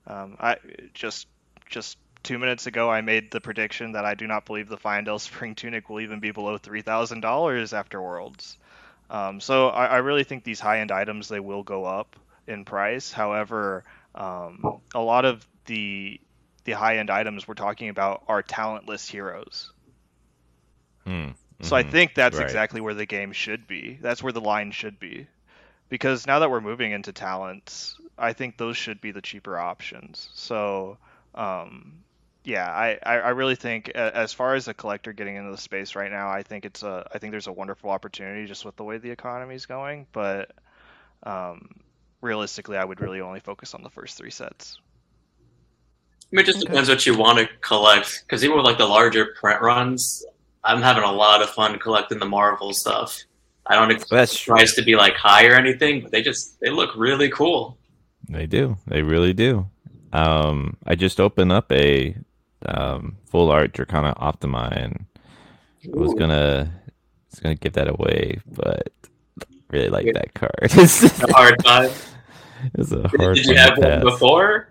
Um, 0.07 0.37
I 0.41 0.57
just 0.95 1.27
just 1.71 1.99
two 2.23 2.39
minutes 2.39 2.67
ago, 2.67 2.91
I 2.91 3.01
made 3.01 3.31
the 3.31 3.41
prediction 3.41 3.93
that 3.93 4.05
I 4.05 4.15
do 4.15 4.27
not 4.27 4.47
believe 4.47 4.69
the 4.69 4.77
Fyendal 4.79 5.21
Spring 5.21 5.55
Tunic 5.55 5.89
will 5.89 6.01
even 6.01 6.21
be 6.21 6.31
below 6.33 6.59
three 6.59 6.83
thousand 6.83 7.21
dollars 7.21 7.73
after 7.73 8.01
Worlds. 8.01 8.57
Um, 9.11 9.41
so 9.41 9.69
I, 9.69 9.87
I 9.87 9.97
really 9.99 10.25
think 10.25 10.45
these 10.45 10.61
high-end 10.61 10.91
items 10.91 11.29
they 11.29 11.41
will 11.41 11.63
go 11.63 11.85
up 11.85 12.17
in 12.47 12.65
price. 12.65 13.13
However, 13.13 13.85
um, 14.15 14.69
a 14.95 15.01
lot 15.01 15.25
of 15.25 15.47
the 15.67 16.21
the 16.65 16.73
high-end 16.73 17.11
items 17.11 17.47
we're 17.47 17.55
talking 17.55 17.89
about 17.89 18.23
are 18.29 18.43
talentless 18.43 19.09
heroes. 19.09 19.73
Hmm. 21.05 21.31
So 21.63 21.77
I 21.77 21.83
Mhm. 21.83 21.91
think 21.91 22.15
that's 22.15 22.39
Right. 22.39 22.41
exactly 22.41 22.81
where 22.81 22.95
the 22.95 23.07
game 23.07 23.33
should 23.33 23.67
be. 23.67 23.99
That's 24.01 24.23
where 24.23 24.33
the 24.33 24.41
line 24.41 24.73
should 24.73 24.99
be. 24.99 25.27
Because 25.89 26.27
now 26.27 26.41
that 26.41 26.51
we're 26.51 26.61
moving 26.61 26.93
into 26.93 27.13
talents, 27.13 27.97
I 28.23 28.35
think 28.35 28.59
those 28.59 28.79
should 28.79 29.03
be 29.03 29.13
the 29.13 29.23
cheaper 29.23 29.59
options. 29.59 30.31
So, 30.35 30.99
um, 31.35 32.05
yeah, 32.45 32.71
I, 32.71 32.99
I, 33.05 33.15
I 33.21 33.31
really 33.31 33.57
think 33.57 33.91
as 33.91 34.33
far 34.35 34.55
as 34.57 34.69
a 34.69 34.75
collector 34.75 35.13
getting 35.15 35.37
into 35.37 35.53
the 35.53 35.59
space 35.59 35.97
right 35.97 36.11
now, 36.13 36.31
I 36.31 36.43
think 36.45 36.65
it's 36.67 36.83
a 36.85 37.09
I 37.15 37.19
think 37.19 37.33
there's 37.33 37.49
a 37.49 37.53
wonderful 37.53 37.91
opportunity 37.91 38.47
just 38.47 38.65
with 38.67 38.77
the 38.77 38.85
way 38.85 38.99
the 38.99 39.11
economy 39.13 39.57
is 39.57 39.67
going. 39.67 40.09
But 40.13 40.53
um, 41.25 41.71
realistically, 42.23 42.79
I 42.79 42.85
would 42.85 43.01
really 43.01 43.21
only 43.23 43.41
focus 43.41 43.75
on 43.75 43.83
the 43.85 43.91
first 43.91 44.19
three 44.19 44.31
sets. 44.33 44.81
I 46.33 46.37
mean, 46.37 46.45
it 46.45 46.47
just 46.47 46.61
Okay. 46.61 46.75
depends 46.75 46.89
what 46.89 47.05
you 47.07 47.17
want 47.17 47.39
to 47.39 47.49
collect. 47.61 48.23
Because 48.27 48.45
even 48.45 48.57
with 48.57 48.65
like 48.67 48.79
the 48.79 48.87
larger 48.87 49.35
print 49.39 49.61
runs, 49.61 50.25
I'm 50.65 50.83
having 50.83 51.05
a 51.05 51.13
lot 51.13 51.43
of 51.43 51.51
fun 51.51 51.79
collecting 51.79 52.19
the 52.19 52.27
Marvel 52.27 52.73
stuff. 52.73 53.19
I 53.67 53.75
don't 53.77 53.91
expect 53.91 54.11
That's 54.11 54.33
the 54.33 54.41
price 54.53 54.75
to 54.77 54.83
be 54.83 54.97
like 54.97 55.15
high 55.15 55.47
or 55.47 55.55
anything, 55.55 56.03
but 56.03 56.11
they 56.13 56.23
just 56.23 56.59
they 56.61 56.71
look 56.71 56.91
really 56.97 57.31
cool. 57.31 57.79
They 58.33 58.47
do. 58.47 58.77
They 58.87 59.03
really 59.03 59.33
do. 59.33 59.69
Um, 60.13 60.77
I 60.87 60.95
just 60.95 61.21
opened 61.21 61.53
up 61.53 61.71
a 61.73 62.17
um, 62.67 63.17
full 63.27 63.51
art 63.51 63.73
Dracona 63.73 64.17
Optimai, 64.19 64.85
and 64.85 65.07
I 65.85 65.99
was 65.99 66.15
gonna, 66.15 66.73
was 67.31 67.41
gonna 67.41 67.55
give 67.55 67.75
that 67.75 67.89
away, 67.89 68.41
but 68.47 68.93
really 69.71 69.89
like 69.89 70.07
that 70.15 70.35
card. 70.35 70.53
it's 70.63 71.03
A 71.23 71.33
hard 71.33 71.65
time. 71.65 71.91
it's 72.75 72.93
a 72.93 73.03
Did, 73.03 73.21
hard 73.21 73.37
did 73.37 73.47
you 73.47 73.57
have 73.57 73.79
one 73.79 74.01
before? 74.03 74.69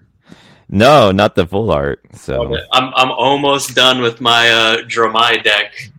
No, 0.70 1.12
not 1.12 1.36
the 1.36 1.46
full 1.46 1.70
art. 1.72 2.00
So, 2.14 2.44
Okay. 2.46 2.64
I'm 2.72 2.94
I'm 2.96 3.12
almost 3.12 3.76
done 3.76 4.02
with 4.02 4.22
my 4.22 4.50
uh, 4.50 4.78
Dromai 4.84 5.44
deck, 5.44 5.92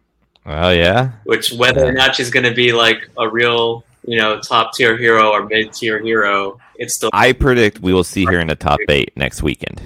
oh 0.47 0.71
yeah, 0.71 1.13
which 1.25 1.53
whether 1.53 1.87
or 1.87 1.93
not 1.93 2.15
she's 2.15 2.31
going 2.31 2.45
to 2.45 2.55
be 2.55 2.73
like 2.73 3.11
a 3.19 3.29
real 3.29 3.85
you 4.07 4.17
know 4.19 4.41
top 4.41 4.73
tier 4.73 4.97
hero 4.97 5.31
or 5.31 5.45
mid 5.47 5.73
tier 5.75 6.01
hero, 6.01 6.59
it's 6.83 6.97
still. 6.97 7.11
I 7.13 7.33
predict 7.33 7.81
we 7.81 7.95
will 7.95 8.05
see 8.05 8.25
her 8.25 8.39
in 8.39 8.49
the 8.49 8.57
top 8.57 8.81
eight 8.89 9.17
next 9.17 9.43
weekend. 9.43 9.81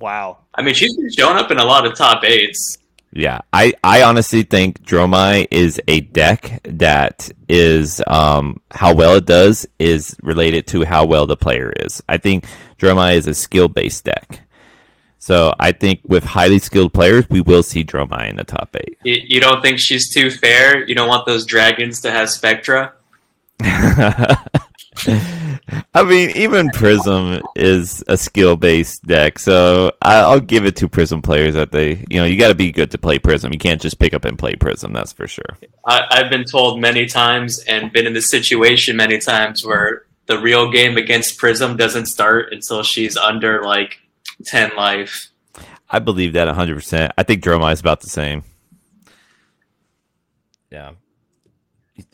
Wow. 0.00 0.38
I 0.54 0.62
mean, 0.62 0.74
she's 0.74 0.96
been 0.96 1.10
showing 1.10 1.36
up 1.36 1.50
in 1.50 1.58
a 1.58 1.64
lot 1.64 1.86
of 1.86 1.96
top 1.96 2.24
eights. 2.24 2.78
Yeah, 3.12 3.40
I, 3.52 3.74
I 3.82 4.02
honestly 4.02 4.44
think 4.44 4.84
Dromai 4.84 5.48
is 5.50 5.80
a 5.88 6.00
deck 6.00 6.60
that 6.64 7.28
is 7.48 8.00
um, 8.06 8.60
how 8.70 8.94
well 8.94 9.16
it 9.16 9.26
does 9.26 9.66
is 9.80 10.16
related 10.22 10.68
to 10.68 10.84
how 10.84 11.06
well 11.06 11.26
the 11.26 11.36
player 11.36 11.72
is. 11.76 12.02
I 12.08 12.18
think 12.18 12.44
Dromai 12.78 13.14
is 13.14 13.26
a 13.26 13.34
skill 13.34 13.68
based 13.68 14.04
deck. 14.04 14.40
So 15.18 15.52
I 15.58 15.72
think 15.72 16.00
with 16.04 16.24
highly 16.24 16.58
skilled 16.60 16.94
players, 16.94 17.28
we 17.28 17.40
will 17.40 17.62
see 17.62 17.84
Dromai 17.84 18.30
in 18.30 18.36
the 18.36 18.44
top 18.44 18.74
eight. 18.76 18.98
You, 19.02 19.20
you 19.22 19.40
don't 19.40 19.60
think 19.60 19.78
she's 19.78 20.12
too 20.12 20.30
fair? 20.30 20.86
You 20.86 20.94
don't 20.94 21.08
want 21.08 21.26
those 21.26 21.44
dragons 21.44 22.00
to 22.02 22.10
have 22.10 22.30
Spectra? 22.30 22.94
I 25.94 26.02
mean, 26.02 26.30
even 26.30 26.70
Prism 26.70 27.42
is 27.54 28.02
a 28.08 28.16
skill 28.16 28.56
based 28.56 29.04
deck, 29.04 29.38
so 29.38 29.92
I, 30.02 30.32
will 30.32 30.40
give 30.40 30.64
it 30.64 30.76
to 30.76 30.88
Prism 30.88 31.22
players 31.22 31.54
that 31.54 31.72
they, 31.72 32.04
you 32.08 32.20
know, 32.20 32.24
you 32.24 32.38
got 32.38 32.48
to 32.48 32.54
be 32.54 32.72
good 32.72 32.90
to 32.92 32.98
play 32.98 33.18
Prism. 33.18 33.52
You 33.52 33.58
can't 33.58 33.80
just 33.80 33.98
pick 33.98 34.14
up 34.14 34.24
and 34.24 34.38
play 34.38 34.56
Prism, 34.56 34.92
that's 34.92 35.12
for 35.12 35.26
sure. 35.26 35.56
I, 35.86 36.02
I've 36.10 36.30
been 36.30 36.44
told 36.44 36.80
many 36.80 37.06
times 37.06 37.58
and 37.60 37.92
been 37.92 38.06
in 38.06 38.14
the 38.14 38.22
situation 38.22 38.96
many 38.96 39.18
times 39.18 39.64
where 39.64 40.04
the 40.26 40.38
real 40.38 40.70
game 40.70 40.96
against 40.96 41.38
Prism 41.38 41.76
doesn't 41.76 42.06
start 42.06 42.52
until 42.52 42.82
she's 42.82 43.16
under 43.16 43.64
like 43.64 43.98
10 44.44 44.76
life. 44.76 45.30
I 45.88 45.98
believe 45.98 46.34
that 46.34 46.48
100%. 46.48 47.10
I 47.18 47.22
think 47.24 47.42
Dromai 47.42 47.72
is 47.72 47.80
about 47.80 48.00
the 48.00 48.08
same. 48.08 48.44
Yeah. 50.70 50.92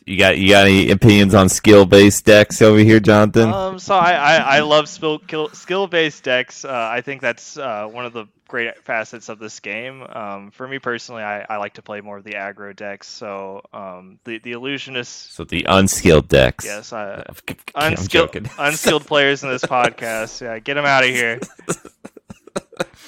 You 0.05 0.17
got 0.17 0.37
you 0.37 0.49
got 0.49 0.67
any 0.67 0.91
opinions 0.91 1.33
on 1.33 1.49
skill 1.49 1.85
based 1.85 2.25
decks 2.25 2.61
over 2.61 2.79
here, 2.79 2.99
Jonathan? 2.99 3.51
Um, 3.53 3.79
so 3.79 3.95
I, 3.95 4.11
I, 4.11 4.35
I 4.35 4.59
love 4.61 4.87
skill 4.89 5.19
skill 5.53 5.87
based 5.87 6.23
decks. 6.23 6.65
Uh, 6.65 6.89
I 6.91 7.01
think 7.01 7.21
that's 7.21 7.57
uh, 7.57 7.87
one 7.87 8.05
of 8.05 8.13
the 8.13 8.25
great 8.47 8.77
facets 8.83 9.29
of 9.29 9.39
this 9.39 9.59
game. 9.59 10.03
Um, 10.03 10.51
for 10.51 10.67
me 10.67 10.79
personally, 10.79 11.23
I, 11.23 11.45
I 11.49 11.57
like 11.57 11.73
to 11.73 11.81
play 11.81 12.01
more 12.01 12.17
of 12.17 12.23
the 12.23 12.33
aggro 12.33 12.75
decks. 12.75 13.07
So 13.07 13.61
um, 13.73 14.19
the 14.23 14.39
the 14.39 14.53
illusionist. 14.53 15.33
So 15.33 15.43
the 15.43 15.65
unskilled 15.67 16.27
decks. 16.27 16.65
Yes, 16.65 16.93
I, 16.93 17.25
unskilled 17.75 18.49
unskilled 18.57 19.05
players 19.05 19.43
in 19.43 19.49
this 19.49 19.63
podcast. 19.63 20.41
Yeah, 20.41 20.59
get 20.59 20.75
them 20.75 20.85
out 20.85 21.03
of 21.03 21.09
here. 21.09 21.39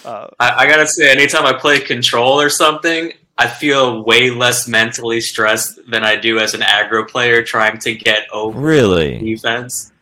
Uh, 0.06 0.28
I, 0.40 0.64
I 0.64 0.68
gotta 0.68 0.88
say, 0.88 1.12
anytime 1.12 1.46
I 1.46 1.54
play 1.54 1.80
control 1.80 2.40
or 2.40 2.50
something, 2.50 3.12
I 3.40 3.48
feel 3.48 4.04
way 4.04 4.32
less 4.32 4.68
mentally 4.68 5.22
stressed 5.22 5.80
than 5.90 6.04
I 6.04 6.18
do 6.18 6.40
as 6.40 6.54
an 6.54 6.60
aggro 6.60 7.08
player 7.08 7.42
trying 7.42 7.80
to 7.80 7.96
get 7.96 8.28
over 8.34 8.60
really 8.60 9.18
defense. 9.18 9.94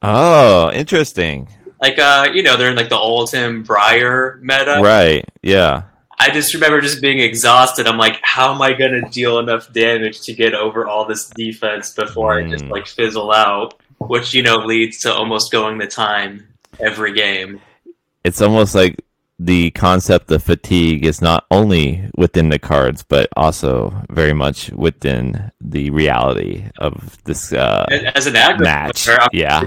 Oh, 0.00 0.70
interesting. 0.70 1.48
Like 1.82 1.98
uh, 1.98 2.28
you 2.32 2.44
know, 2.44 2.56
they're 2.56 2.70
in 2.70 2.76
like 2.76 2.90
the 2.90 2.96
Oldhim 2.96 3.66
Briar 3.66 4.38
meta. 4.42 4.80
Right. 4.80 5.24
Yeah. 5.42 5.82
I 6.20 6.30
just 6.30 6.54
remember 6.54 6.80
just 6.80 7.02
being 7.02 7.18
exhausted. 7.18 7.88
I'm 7.88 7.98
like, 7.98 8.20
how 8.22 8.54
am 8.54 8.62
I 8.62 8.72
gonna 8.72 9.10
deal 9.10 9.40
enough 9.40 9.72
damage 9.72 10.20
to 10.22 10.32
get 10.32 10.54
over 10.54 10.86
all 10.86 11.04
this 11.04 11.28
defense 11.30 11.92
before 11.92 12.36
mm. 12.36 12.46
I 12.46 12.50
just 12.50 12.64
hmm. 12.64 12.70
like 12.70 12.86
fizzle 12.86 13.32
out? 13.32 13.74
Which, 13.98 14.34
you 14.34 14.44
know, 14.44 14.58
leads 14.58 15.00
to 15.00 15.12
almost 15.12 15.50
going 15.50 15.78
the 15.78 15.88
time 15.88 16.46
every 16.78 17.12
game. 17.12 17.60
It's 18.22 18.40
almost 18.40 18.76
like 18.76 19.04
the 19.38 19.70
concept 19.72 20.30
of 20.30 20.44
fatigue 20.44 21.04
is 21.04 21.20
not 21.20 21.44
only 21.50 22.08
within 22.16 22.50
the 22.50 22.58
cards, 22.58 23.02
but 23.02 23.28
also 23.36 23.92
very 24.08 24.32
much 24.32 24.70
within 24.70 25.50
the 25.60 25.90
reality 25.90 26.64
of 26.78 27.22
this 27.24 27.52
uh, 27.52 27.84
as 28.14 28.26
an 28.26 28.34
match. 28.34 29.08
I'm 29.08 29.28
yeah, 29.32 29.64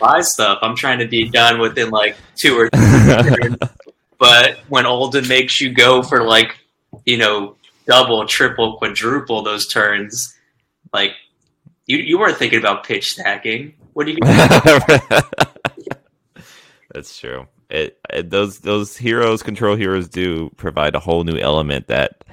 buy 0.00 0.20
stuff. 0.20 0.60
I'm 0.62 0.76
trying 0.76 1.00
to 1.00 1.08
be 1.08 1.28
done 1.28 1.58
within 1.58 1.90
like 1.90 2.16
two 2.36 2.56
or 2.56 2.70
three. 3.22 3.56
but 4.18 4.58
when 4.68 4.84
Oldhim 4.84 5.28
makes 5.28 5.60
you 5.60 5.74
go 5.74 6.02
for 6.02 6.22
like 6.22 6.56
you 7.04 7.18
know 7.18 7.56
double, 7.86 8.24
triple, 8.26 8.76
quadruple 8.76 9.42
those 9.42 9.66
turns, 9.66 10.38
like 10.92 11.10
you 11.86 11.98
you 11.98 12.20
weren't 12.20 12.36
thinking 12.36 12.60
about 12.60 12.84
pitch 12.84 13.10
stacking. 13.10 13.74
What 13.94 14.06
do 14.06 14.12
you? 14.12 14.18
That's 16.94 17.18
true 17.18 17.48
it, 17.70 17.98
it, 18.10 18.30
those 18.30 18.58
those 18.60 18.96
heroes, 18.96 19.42
control 19.42 19.76
heroes, 19.76 20.08
do 20.08 20.50
provide 20.56 20.94
a 20.94 21.00
whole 21.00 21.24
new 21.24 21.38
element 21.38 21.88
that. 21.88 22.24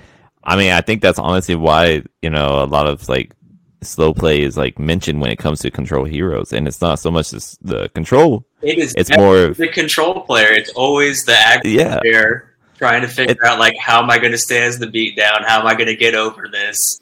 I 0.43 0.55
mean, 0.55 0.71
I 0.71 0.81
think 0.81 1.01
that's 1.01 1.17
honestly 1.17 1.55
why 1.55 2.03
you 2.21 2.29
know 2.29 2.63
a 2.63 2.65
lot 2.65 2.87
of 2.87 3.09
like 3.09 3.33
slow 3.81 4.13
play 4.13 4.41
is 4.41 4.57
like 4.57 4.79
mentioned 4.79 5.21
when 5.21 5.31
it 5.31 5.37
comes 5.37 5.59
to 5.61 5.71
control 5.71 6.05
heroes, 6.05 6.53
and 6.53 6.67
it's 6.67 6.81
not 6.81 6.99
so 6.99 7.11
much 7.11 7.31
the 7.31 7.89
control. 7.93 8.45
It 8.61 8.77
is. 8.77 8.93
It's 8.95 9.15
more 9.15 9.49
the 9.49 9.67
control 9.67 10.21
player. 10.21 10.51
It's 10.51 10.71
always 10.71 11.25
the 11.25 11.37
active 11.37 11.71
yeah. 11.71 11.99
player 11.99 12.55
trying 12.77 13.01
to 13.01 13.07
figure 13.07 13.35
it, 13.41 13.43
out 13.43 13.59
like 13.59 13.75
how 13.77 14.01
am 14.01 14.09
I 14.09 14.17
going 14.17 14.31
to 14.31 14.37
stay 14.37 14.63
as 14.63 14.79
the 14.79 14.87
beat 14.87 15.15
down? 15.15 15.43
How 15.43 15.59
am 15.59 15.67
I 15.67 15.75
going 15.75 15.87
to 15.87 15.95
get 15.95 16.15
over 16.15 16.47
this? 16.51 16.99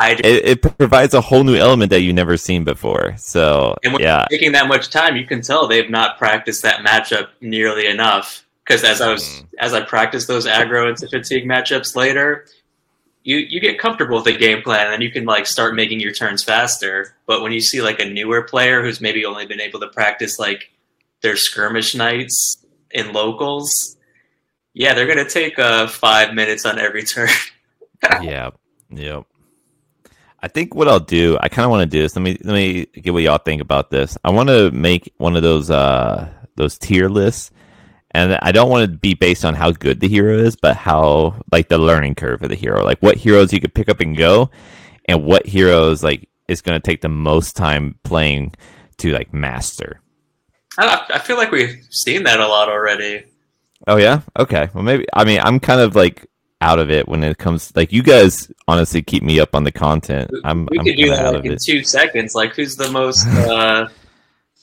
It, 0.00 0.64
it, 0.64 0.78
provides 0.78 1.14
a 1.14 1.20
whole 1.20 1.44
new 1.44 1.56
element 1.56 1.90
that 1.90 2.00
you've 2.00 2.14
never 2.14 2.36
seen 2.36 2.64
before. 2.64 3.14
So 3.18 3.76
and 3.82 3.98
yeah, 3.98 4.26
taking 4.30 4.52
that 4.52 4.68
much 4.68 4.90
time, 4.90 5.16
you 5.16 5.26
can 5.26 5.42
tell 5.42 5.66
they've 5.66 5.90
not 5.90 6.18
practiced 6.18 6.62
that 6.62 6.84
matchup 6.84 7.28
nearly 7.40 7.86
enough. 7.86 8.44
Because 8.64 8.84
as 8.84 9.00
I 9.00 9.10
was 9.10 9.22
mm. 9.24 9.46
as 9.58 9.74
I 9.74 9.80
practiced 9.80 10.28
those 10.28 10.46
aggro 10.46 10.88
into 10.88 11.08
fatigue 11.08 11.46
matchups 11.46 11.96
later, 11.96 12.46
you 13.24 13.38
you 13.38 13.60
get 13.60 13.78
comfortable 13.78 14.16
with 14.16 14.26
the 14.26 14.36
game 14.36 14.62
plan, 14.62 14.92
and 14.92 15.02
you 15.02 15.10
can 15.10 15.24
like 15.24 15.46
start 15.46 15.74
making 15.74 16.00
your 16.00 16.12
turns 16.12 16.44
faster. 16.44 17.16
But 17.26 17.42
when 17.42 17.52
you 17.52 17.60
see 17.60 17.82
like 17.82 17.98
a 17.98 18.04
newer 18.04 18.42
player 18.42 18.82
who's 18.82 19.00
maybe 19.00 19.24
only 19.24 19.46
been 19.46 19.60
able 19.60 19.80
to 19.80 19.88
practice 19.88 20.38
like 20.38 20.70
their 21.22 21.36
skirmish 21.36 21.94
nights 21.94 22.64
in 22.90 23.12
locals, 23.12 23.96
yeah, 24.74 24.94
they're 24.94 25.06
gonna 25.06 25.28
take 25.28 25.58
uh, 25.58 25.88
five 25.88 26.34
minutes 26.34 26.64
on 26.64 26.78
every 26.78 27.02
turn. 27.04 27.30
yeah. 28.22 28.50
Yep. 28.90 29.26
I 30.40 30.48
think 30.48 30.74
what 30.74 30.88
I'll 30.88 31.00
do, 31.00 31.36
I 31.40 31.48
kind 31.48 31.64
of 31.64 31.70
want 31.70 31.82
to 31.90 31.96
do 31.96 32.02
this. 32.02 32.14
Let 32.14 32.22
me 32.22 32.38
let 32.42 32.54
me 32.54 32.86
get 32.86 33.12
what 33.12 33.22
y'all 33.22 33.38
think 33.38 33.60
about 33.60 33.90
this. 33.90 34.16
I 34.22 34.30
want 34.30 34.48
to 34.48 34.70
make 34.70 35.12
one 35.16 35.36
of 35.36 35.42
those 35.42 35.70
uh 35.70 36.30
those 36.54 36.78
tier 36.78 37.08
lists, 37.08 37.50
and 38.12 38.38
I 38.40 38.52
don't 38.52 38.70
want 38.70 38.90
to 38.90 38.96
be 38.96 39.14
based 39.14 39.44
on 39.44 39.54
how 39.54 39.72
good 39.72 40.00
the 40.00 40.08
hero 40.08 40.38
is, 40.38 40.54
but 40.54 40.76
how 40.76 41.40
like 41.50 41.68
the 41.68 41.78
learning 41.78 42.14
curve 42.14 42.42
of 42.42 42.50
the 42.50 42.54
hero, 42.54 42.84
like 42.84 43.00
what 43.00 43.16
heroes 43.16 43.52
you 43.52 43.60
could 43.60 43.74
pick 43.74 43.88
up 43.88 44.00
and 44.00 44.16
go, 44.16 44.50
and 45.06 45.24
what 45.24 45.46
heroes 45.46 46.04
like 46.04 46.28
is 46.46 46.62
going 46.62 46.80
to 46.80 46.86
take 46.86 47.00
the 47.00 47.08
most 47.08 47.56
time 47.56 47.98
playing 48.04 48.54
to 48.98 49.12
like 49.12 49.32
master. 49.34 50.00
I, 50.78 51.04
I 51.14 51.18
feel 51.18 51.36
like 51.36 51.50
we've 51.50 51.84
seen 51.90 52.22
that 52.24 52.38
a 52.38 52.46
lot 52.46 52.68
already. 52.68 53.24
Oh 53.86 53.96
yeah, 53.96 54.20
okay. 54.38 54.68
Well, 54.72 54.84
maybe 54.84 55.04
I 55.12 55.24
mean 55.24 55.40
I'm 55.40 55.58
kind 55.58 55.80
of 55.80 55.96
like 55.96 56.26
out 56.60 56.78
of 56.78 56.90
it 56.90 57.08
when 57.08 57.22
it 57.22 57.38
comes 57.38 57.74
like 57.76 57.92
you 57.92 58.02
guys 58.02 58.50
honestly 58.66 59.02
keep 59.02 59.22
me 59.22 59.38
up 59.38 59.54
on 59.54 59.64
the 59.64 59.72
content. 59.72 60.30
I'm 60.44 60.66
we 60.70 60.78
I'm 60.78 60.84
could 60.84 60.96
do 60.96 61.08
that 61.10 61.34
like 61.34 61.44
in 61.44 61.52
it. 61.52 61.62
two 61.64 61.84
seconds. 61.84 62.34
Like 62.34 62.54
who's 62.54 62.76
the 62.76 62.90
most 62.90 63.26
uh, 63.28 63.88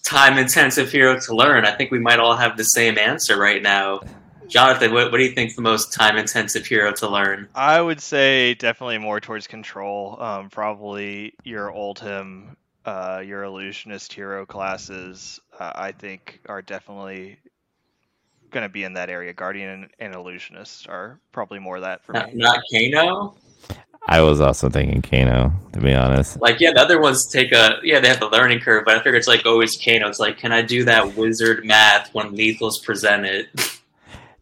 time 0.05 0.37
intensive 0.37 0.91
hero 0.91 1.19
to 1.19 1.35
learn? 1.35 1.65
I 1.65 1.71
think 1.71 1.91
we 1.91 1.99
might 1.99 2.19
all 2.19 2.35
have 2.35 2.57
the 2.57 2.63
same 2.63 2.97
answer 2.97 3.37
right 3.39 3.61
now. 3.61 4.01
Jonathan, 4.47 4.93
what, 4.93 5.11
what 5.11 5.17
do 5.17 5.23
you 5.23 5.31
think 5.31 5.55
the 5.55 5.61
most 5.61 5.91
time 5.91 6.17
intensive 6.17 6.65
hero 6.65 6.91
to 6.93 7.09
learn? 7.09 7.47
I 7.55 7.81
would 7.81 7.99
say 7.99 8.53
definitely 8.55 8.99
more 8.99 9.19
towards 9.19 9.47
control. 9.47 10.21
Um, 10.21 10.49
probably 10.49 11.33
your 11.43 11.71
Oldhim, 11.71 12.55
uh, 12.85 13.23
your 13.25 13.43
illusionist 13.43 14.13
hero 14.13 14.45
classes. 14.45 15.39
Uh, 15.59 15.71
I 15.73 15.91
think 15.93 16.41
are 16.47 16.61
definitely 16.61 17.39
going 18.55 18.63
to 18.63 18.69
be 18.69 18.85
in 18.85 18.93
that 18.93 19.09
area. 19.09 19.33
Guardian 19.33 19.69
and, 19.69 19.89
and 19.99 20.15
Illusionist 20.15 20.87
are 20.87 21.19
probably 21.33 21.59
more 21.59 21.81
that 21.81 22.03
for 22.03 22.13
not, 22.13 22.33
me. 22.33 22.35
Not 22.35 22.61
Kano. 22.71 23.35
I 24.07 24.21
was 24.21 24.39
also 24.39 24.69
thinking 24.69 25.01
Kano, 25.01 25.51
to 25.73 25.79
be 25.79 25.93
honest. 25.93 26.39
Like, 26.39 26.61
yeah, 26.61 26.71
the 26.71 26.79
other 26.79 27.01
ones 27.01 27.27
take 27.27 27.51
a 27.51 27.79
yeah, 27.83 27.99
they 27.99 28.07
have 28.07 28.21
the 28.21 28.29
learning 28.29 28.61
curve, 28.61 28.85
but 28.85 28.95
I 28.95 29.03
figure 29.03 29.19
it's 29.19 29.27
like 29.27 29.45
always 29.45 29.77
Kano. 29.83 30.07
It's 30.07 30.19
like, 30.19 30.37
can 30.37 30.53
I 30.53 30.61
do 30.61 30.85
that 30.85 31.15
wizard 31.15 31.65
math 31.65 32.13
when 32.13 32.35
lethal's 32.35 32.79
presented? 32.79 33.49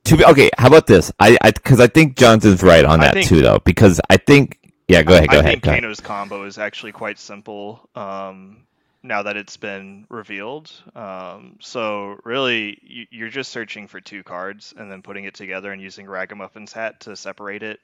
To 0.07 0.18
be 0.18 0.26
okay, 0.26 0.49
how 0.57 0.68
about 0.68 0.86
this? 0.86 1.14
I 1.18 1.38
because 1.53 1.80
I, 1.80 1.86
I, 1.86 1.88
think 1.88 2.18
Jonathan's 2.18 2.61
right 2.61 2.84
on 2.84 2.99
that 2.99 3.14
think, 3.14 3.26
too, 3.26 3.39
though. 3.39 3.59
Because 3.59 4.01
I 4.09 4.18
think 4.18 4.59
yeah, 4.89 5.01
go 5.01 5.14
ahead, 5.14 5.30
go 5.30 5.38
I 5.38 5.39
ahead. 5.39 5.45
I 5.45 5.51
think 5.51 5.64
Kano's 5.64 6.01
combo 6.01 6.43
is 6.43 6.57
actually 6.57 6.91
quite 6.91 7.18
simple. 7.18 7.89
Um, 7.95 8.66
now 9.03 9.23
that 9.23 9.35
it's 9.35 9.57
been 9.57 10.07
revealed. 10.09 10.71
Um, 10.95 11.57
so 11.59 12.17
really, 12.23 13.07
you, 13.11 13.25
are 13.25 13.29
just 13.29 13.51
searching 13.51 13.87
for 13.87 13.99
two 13.99 14.23
cards 14.23 14.73
and 14.75 14.89
then 14.89 15.01
putting 15.01 15.25
it 15.25 15.33
together 15.33 15.71
and 15.71 15.81
using 15.81 16.05
Ragamuffin's 16.05 16.71
hat 16.71 17.01
to 17.01 17.15
separate 17.15 17.63
it 17.63 17.81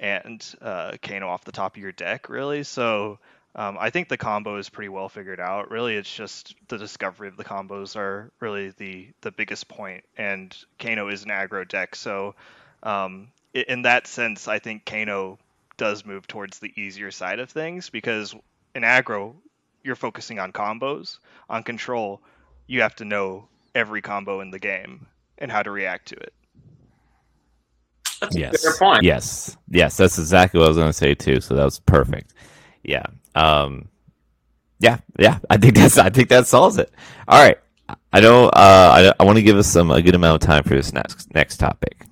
and 0.00 0.44
uh, 0.60 0.96
Kano 1.02 1.28
off 1.28 1.44
the 1.44 1.52
top 1.52 1.76
of 1.76 1.82
your 1.82 1.92
deck. 1.92 2.28
Really, 2.28 2.62
so 2.64 3.18
um, 3.54 3.76
I 3.78 3.90
think 3.90 4.08
the 4.08 4.16
combo 4.16 4.56
is 4.56 4.68
pretty 4.70 4.88
well 4.88 5.08
figured 5.08 5.38
out. 5.38 5.70
Really, 5.70 5.96
it's 5.96 6.12
just 6.12 6.54
the 6.68 6.78
discovery 6.78 7.28
of 7.28 7.36
the 7.36 7.44
combos 7.44 7.94
are 7.94 8.32
really 8.40 8.70
the 8.70 9.08
the 9.20 9.30
biggest 9.30 9.68
point. 9.68 10.04
And 10.16 10.56
Kano 10.78 11.08
is 11.08 11.24
an 11.24 11.30
aggro 11.30 11.68
deck, 11.68 11.94
so 11.94 12.34
um, 12.82 13.28
in 13.52 13.82
that 13.82 14.06
sense, 14.06 14.48
I 14.48 14.58
think 14.58 14.84
Kano 14.84 15.38
does 15.76 16.04
move 16.04 16.26
towards 16.26 16.58
the 16.58 16.72
easier 16.80 17.10
side 17.10 17.38
of 17.38 17.50
things 17.50 17.90
because 17.90 18.34
in 18.74 18.82
aggro 18.82 19.34
you're 19.84 19.94
focusing 19.94 20.40
on 20.40 20.52
combos. 20.52 21.18
On 21.48 21.62
control, 21.62 22.20
you 22.66 22.80
have 22.80 22.96
to 22.96 23.04
know 23.04 23.48
every 23.74 24.02
combo 24.02 24.40
in 24.40 24.50
the 24.50 24.58
game 24.58 25.06
and 25.38 25.52
how 25.52 25.62
to 25.62 25.70
react 25.70 26.08
to 26.08 26.16
it. 26.16 26.32
That's 28.20 28.36
yes. 28.36 28.64
a 28.64 28.70
fair 28.70 28.78
point. 28.78 29.02
Yes. 29.02 29.56
Yes, 29.68 29.96
that's 29.96 30.18
exactly 30.18 30.58
what 30.58 30.66
I 30.66 30.68
was 30.68 30.76
going 30.78 30.88
to 30.88 30.92
say 30.92 31.14
too. 31.14 31.40
So 31.40 31.54
that 31.54 31.64
was 31.64 31.78
perfect. 31.80 32.32
Yeah. 32.82 33.04
Um 33.34 33.88
yeah, 34.80 34.98
yeah. 35.18 35.38
I 35.50 35.56
think 35.56 35.74
that's 35.76 35.98
I 35.98 36.10
think 36.10 36.28
that 36.30 36.46
solves 36.46 36.78
it. 36.78 36.92
All 37.28 37.42
right. 37.42 37.58
I 38.12 38.20
know 38.20 38.46
uh 38.48 39.12
I, 39.18 39.22
I 39.22 39.24
want 39.24 39.36
to 39.36 39.42
give 39.42 39.56
us 39.56 39.66
some 39.66 39.90
a 39.90 40.00
good 40.00 40.14
amount 40.14 40.42
of 40.42 40.46
time 40.46 40.62
for 40.62 40.74
this 40.74 40.92
next 40.92 41.34
next 41.34 41.58
topic. 41.58 42.06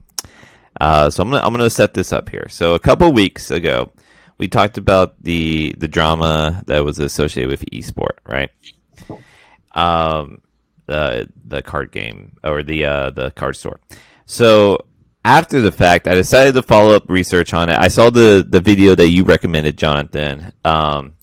Uh 0.80 1.08
so 1.10 1.22
I'm 1.22 1.30
going 1.30 1.40
to 1.40 1.46
I'm 1.46 1.52
going 1.52 1.64
to 1.64 1.70
set 1.70 1.94
this 1.94 2.12
up 2.12 2.28
here. 2.28 2.46
So 2.50 2.74
a 2.74 2.78
couple 2.78 3.10
weeks 3.12 3.50
ago, 3.50 3.92
we 4.42 4.48
talked 4.48 4.76
about 4.76 5.22
the 5.22 5.72
the 5.78 5.86
drama 5.86 6.64
that 6.66 6.84
was 6.84 6.98
associated 6.98 7.48
with 7.48 7.64
esport, 7.70 8.18
right? 8.26 8.50
Um, 9.70 10.42
the 10.86 11.28
the 11.46 11.62
card 11.62 11.92
game 11.92 12.36
or 12.42 12.64
the 12.64 12.84
uh, 12.84 13.10
the 13.10 13.30
card 13.30 13.54
store. 13.54 13.78
So 14.26 14.84
after 15.24 15.60
the 15.60 15.70
fact, 15.70 16.08
I 16.08 16.16
decided 16.16 16.54
to 16.54 16.62
follow 16.64 16.96
up 16.96 17.04
research 17.08 17.54
on 17.54 17.68
it. 17.68 17.78
I 17.78 17.86
saw 17.86 18.10
the 18.10 18.44
the 18.46 18.60
video 18.60 18.96
that 18.96 19.10
you 19.10 19.22
recommended, 19.22 19.78
Jonathan, 19.78 20.52
um, 20.64 21.14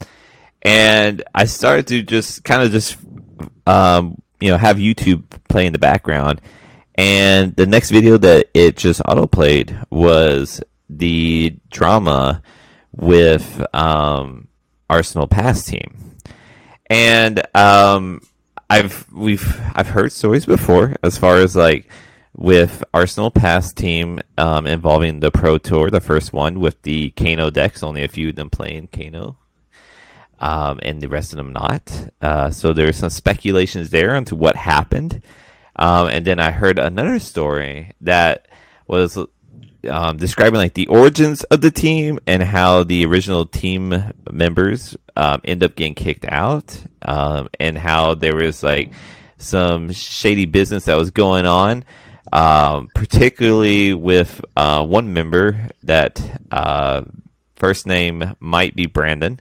and 0.62 1.22
I 1.36 1.44
started 1.44 1.88
to 1.88 2.02
just 2.02 2.46
kind 2.46 2.64
of 2.64 2.72
just 2.72 2.96
um, 3.68 4.22
you 4.40 4.50
know 4.50 4.58
have 4.58 4.78
YouTube 4.78 5.26
play 5.50 5.66
in 5.66 5.74
the 5.74 5.80
background. 5.80 6.40
And 6.96 7.54
the 7.58 7.68
next 7.68 7.92
video 7.92 8.18
that 8.18 8.48
it 8.54 8.78
just 8.78 9.02
auto 9.06 9.28
played 9.28 9.78
was 9.90 10.64
the 10.90 11.58
drama 11.70 12.42
with 13.00 13.66
um, 13.74 14.48
Arsenal 14.90 15.28
Pass 15.28 15.66
team, 15.66 16.18
and 16.90 17.42
um, 17.56 18.22
I've 18.70 19.12
we've 19.12 19.60
I've 19.74 19.90
heard 19.90 20.12
stories 20.12 20.46
before 20.46 20.96
as 21.02 21.18
far 21.18 21.38
as 21.38 21.56
like 21.56 21.90
with 22.36 22.84
Arsenal 22.94 23.32
Pass 23.32 23.74
team 23.74 24.20
um, 24.38 24.68
involving 24.68 25.20
the 25.20 25.32
Pro 25.32 25.58
Tour, 25.58 25.90
the 25.90 26.00
first 26.00 26.32
one 26.34 26.60
with 26.60 26.82
the 26.84 27.10
Kano 27.12 27.50
decks, 27.50 27.84
only 27.84 28.04
a 28.04 28.08
few 28.08 28.30
of 28.30 28.36
them 28.36 28.50
playing 28.50 28.88
Kano. 28.88 29.38
Um, 30.40 30.80
and 30.84 31.02
the 31.02 31.10
rest 31.10 31.34
of 31.34 31.38
them 31.38 31.52
not. 31.52 31.92
Uh, 32.22 32.50
so 32.50 32.72
there's 32.72 32.96
some 32.96 33.10
speculations 33.10 33.90
there 33.90 34.16
into 34.16 34.38
what 34.38 34.56
happened. 34.56 35.22
Um, 35.76 36.08
and 36.08 36.26
then 36.26 36.40
I 36.40 36.52
heard 36.52 36.80
another 36.80 37.20
story 37.20 37.92
that 38.00 38.48
was 38.88 39.18
um, 39.88 40.18
describing 40.18 40.60
like 40.60 40.74
the 40.74 40.88
origins 40.88 41.44
of 41.46 41.62
the 41.62 41.72
team 41.72 42.20
and 42.28 42.44
how 42.44 42.84
the 42.84 43.06
original 43.06 43.46
team 43.46 44.14
members 44.30 44.98
um, 45.16 45.42
end 45.44 45.64
up 45.64 45.76
getting 45.76 45.96
kicked 45.96 46.26
out, 46.26 46.78
um, 47.02 47.50
and 47.60 47.78
how 47.78 48.16
there 48.16 48.36
was 48.36 48.64
like 48.64 48.92
some 49.38 49.92
shady 49.92 50.46
business 50.46 50.86
that 50.86 50.98
was 50.98 51.12
going 51.12 51.46
on, 51.46 51.84
um, 52.34 52.90
particularly 52.94 53.94
with 53.94 54.44
uh, 54.56 54.86
one 54.86 55.14
member 55.14 55.70
that 55.84 56.22
uh, 56.52 57.04
first 57.56 57.88
name 57.88 58.36
might 58.40 58.76
be 58.76 58.86
Brandon. 58.86 59.40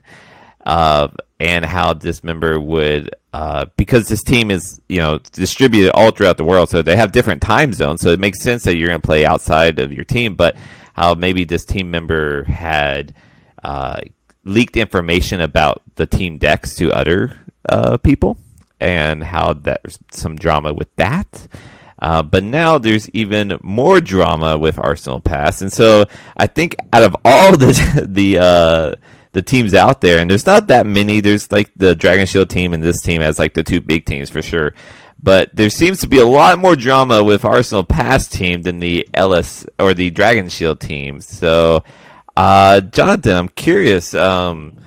Uh, 0.65 1.09
and 1.39 1.65
how 1.65 1.93
this 1.93 2.23
member 2.23 2.59
would 2.59 3.09
uh, 3.33 3.65
because 3.77 4.07
this 4.07 4.23
team 4.23 4.51
is 4.51 4.81
you 4.89 4.97
know 4.97 5.19
distributed 5.31 5.91
all 5.91 6.11
throughout 6.11 6.37
the 6.37 6.43
world, 6.43 6.69
so 6.69 6.81
they 6.81 6.95
have 6.95 7.11
different 7.11 7.41
time 7.41 7.73
zones. 7.73 8.01
So 8.01 8.09
it 8.09 8.19
makes 8.19 8.41
sense 8.41 8.63
that 8.63 8.75
you're 8.75 8.87
going 8.87 9.01
to 9.01 9.05
play 9.05 9.25
outside 9.25 9.79
of 9.79 9.93
your 9.93 10.05
team, 10.05 10.35
but 10.35 10.55
how 10.93 11.13
maybe 11.13 11.43
this 11.43 11.63
team 11.63 11.91
member 11.91 12.43
had 12.43 13.13
uh, 13.63 14.01
leaked 14.43 14.77
information 14.77 15.41
about 15.41 15.81
the 15.95 16.05
team 16.05 16.37
decks 16.37 16.75
to 16.75 16.91
other 16.91 17.39
uh, 17.67 17.97
people, 17.97 18.37
and 18.79 19.23
how 19.23 19.53
there's 19.53 19.99
some 20.11 20.35
drama 20.35 20.73
with 20.73 20.93
that. 20.95 21.47
Uh, 22.01 22.23
but 22.23 22.43
now 22.43 22.77
there's 22.77 23.09
even 23.09 23.59
more 23.61 23.99
drama 23.99 24.57
with 24.57 24.79
Arsenal 24.79 25.19
Pass, 25.19 25.61
and 25.61 25.71
so 25.71 26.05
I 26.35 26.47
think 26.47 26.75
out 26.93 27.03
of 27.03 27.15
all 27.23 27.55
the 27.55 28.07
the 28.09 28.39
uh, 28.39 28.95
the 29.31 29.41
teams 29.41 29.73
out 29.73 30.01
there, 30.01 30.19
and 30.19 30.29
there's 30.29 30.45
not 30.45 30.67
that 30.67 30.85
many. 30.85 31.19
There's 31.19 31.51
like 31.51 31.71
the 31.75 31.95
Dragon 31.95 32.25
Shield 32.25 32.49
team, 32.49 32.73
and 32.73 32.81
this 32.81 33.01
team 33.01 33.21
has 33.21 33.39
like 33.39 33.53
the 33.53 33.63
two 33.63 33.81
big 33.81 34.05
teams 34.05 34.29
for 34.29 34.41
sure. 34.41 34.73
But 35.21 35.55
there 35.55 35.69
seems 35.69 35.99
to 35.99 36.07
be 36.07 36.19
a 36.19 36.25
lot 36.25 36.59
more 36.59 36.75
drama 36.75 37.23
with 37.23 37.43
Arsenal 37.43 37.83
Pass 37.83 38.27
team 38.27 38.61
than 38.61 38.79
the 38.79 39.07
LS 39.13 39.65
or 39.77 39.93
the 39.93 40.09
Dragon 40.09 40.47
Shield 40.47 40.79
team. 40.79 41.19
So, 41.19 41.83
uh, 42.37 42.81
Jonathan, 42.81 43.35
I'm 43.35 43.49
curious. 43.49 44.13
Um, 44.13 44.77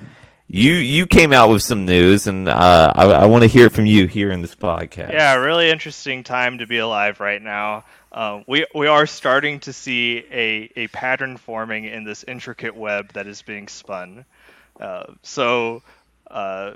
you 0.47 0.73
you 0.73 1.07
came 1.07 1.33
out 1.33 1.49
with 1.49 1.63
some 1.63 1.85
news, 1.85 2.27
and 2.27 2.49
uh, 2.49 2.93
I, 2.95 3.05
I 3.05 3.25
want 3.25 3.43
to 3.43 3.47
hear 3.47 3.69
from 3.69 3.85
you 3.85 4.07
here 4.07 4.31
in 4.31 4.41
this 4.41 4.55
podcast. 4.55 5.11
Yeah, 5.11 5.35
really 5.35 5.69
interesting 5.69 6.23
time 6.23 6.59
to 6.59 6.67
be 6.67 6.79
alive 6.79 7.19
right 7.19 7.41
now. 7.41 7.85
Uh, 8.11 8.41
we 8.47 8.65
we 8.75 8.85
are 8.85 9.07
starting 9.07 9.59
to 9.61 9.73
see 9.73 10.23
a, 10.31 10.71
a 10.75 10.87
pattern 10.89 11.37
forming 11.37 11.85
in 11.85 12.03
this 12.03 12.23
intricate 12.27 12.75
web 12.75 13.11
that 13.13 13.25
is 13.25 13.41
being 13.41 13.67
spun. 13.67 14.25
Uh, 14.79 15.13
so 15.21 15.83
uh, 16.29 16.71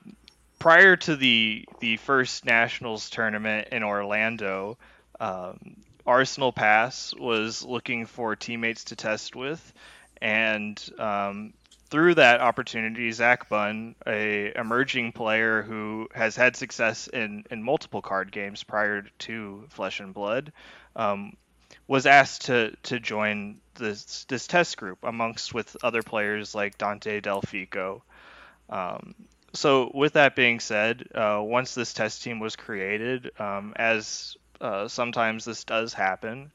prior 0.59 0.95
to 0.95 1.15
the 1.15 1.65
the 1.79 1.97
first 1.97 2.45
nationals 2.45 3.09
tournament 3.09 3.69
in 3.71 3.83
Orlando, 3.83 4.77
um, 5.19 5.77
Arsenal 6.05 6.51
Pass 6.51 7.13
was 7.15 7.63
looking 7.63 8.05
for 8.05 8.35
teammates 8.35 8.85
to 8.85 8.95
test 8.95 9.35
with, 9.35 9.73
and 10.21 10.81
um, 10.99 11.53
through 11.89 12.15
that 12.15 12.41
opportunity, 12.41 13.11
Zach 13.11 13.49
Bunn, 13.49 13.95
a 14.05 14.51
emerging 14.57 15.13
player 15.13 15.61
who 15.61 16.09
has 16.13 16.35
had 16.35 16.55
success 16.55 17.07
in, 17.07 17.45
in 17.49 17.63
multiple 17.63 18.01
card 18.01 18.31
games 18.31 18.63
prior 18.63 19.03
to 19.19 19.65
Flesh 19.69 19.99
and 19.99 20.13
Blood, 20.13 20.51
um, 20.95 21.37
was 21.87 22.05
asked 22.05 22.45
to 22.45 22.75
to 22.83 22.99
join 22.99 23.59
this 23.75 24.25
this 24.25 24.47
test 24.47 24.77
group 24.77 24.99
amongst 25.03 25.53
with 25.53 25.77
other 25.83 26.03
players 26.03 26.53
like 26.53 26.77
Dante 26.77 27.21
Delfico. 27.21 28.01
Um, 28.69 29.15
so 29.53 29.91
with 29.93 30.13
that 30.13 30.35
being 30.35 30.59
said, 30.59 31.07
uh, 31.15 31.39
once 31.41 31.73
this 31.73 31.93
test 31.93 32.23
team 32.23 32.39
was 32.39 32.55
created, 32.55 33.31
um, 33.39 33.73
as 33.75 34.35
uh, 34.59 34.87
sometimes 34.87 35.45
this 35.45 35.63
does 35.63 35.93
happen, 35.93 36.51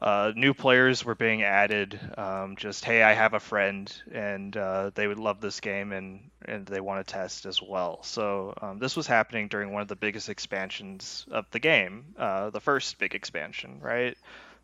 uh, 0.00 0.32
new 0.36 0.52
players 0.52 1.04
were 1.04 1.14
being 1.14 1.42
added. 1.42 1.98
Um, 2.16 2.56
just 2.56 2.84
hey, 2.84 3.02
I 3.02 3.14
have 3.14 3.34
a 3.34 3.40
friend 3.40 3.92
and 4.12 4.56
uh, 4.56 4.90
they 4.94 5.06
would 5.06 5.18
love 5.18 5.40
this 5.40 5.60
game 5.60 5.92
and 5.92 6.30
and 6.44 6.66
they 6.66 6.80
want 6.80 7.06
to 7.06 7.12
test 7.12 7.46
as 7.46 7.62
well. 7.62 8.02
So 8.02 8.54
um, 8.60 8.78
this 8.78 8.96
was 8.96 9.06
happening 9.06 9.48
during 9.48 9.72
one 9.72 9.82
of 9.82 9.88
the 9.88 9.96
biggest 9.96 10.28
expansions 10.28 11.26
of 11.30 11.46
the 11.50 11.58
game, 11.58 12.14
uh, 12.18 12.50
the 12.50 12.60
first 12.60 12.98
big 12.98 13.14
expansion, 13.14 13.80
right? 13.80 14.16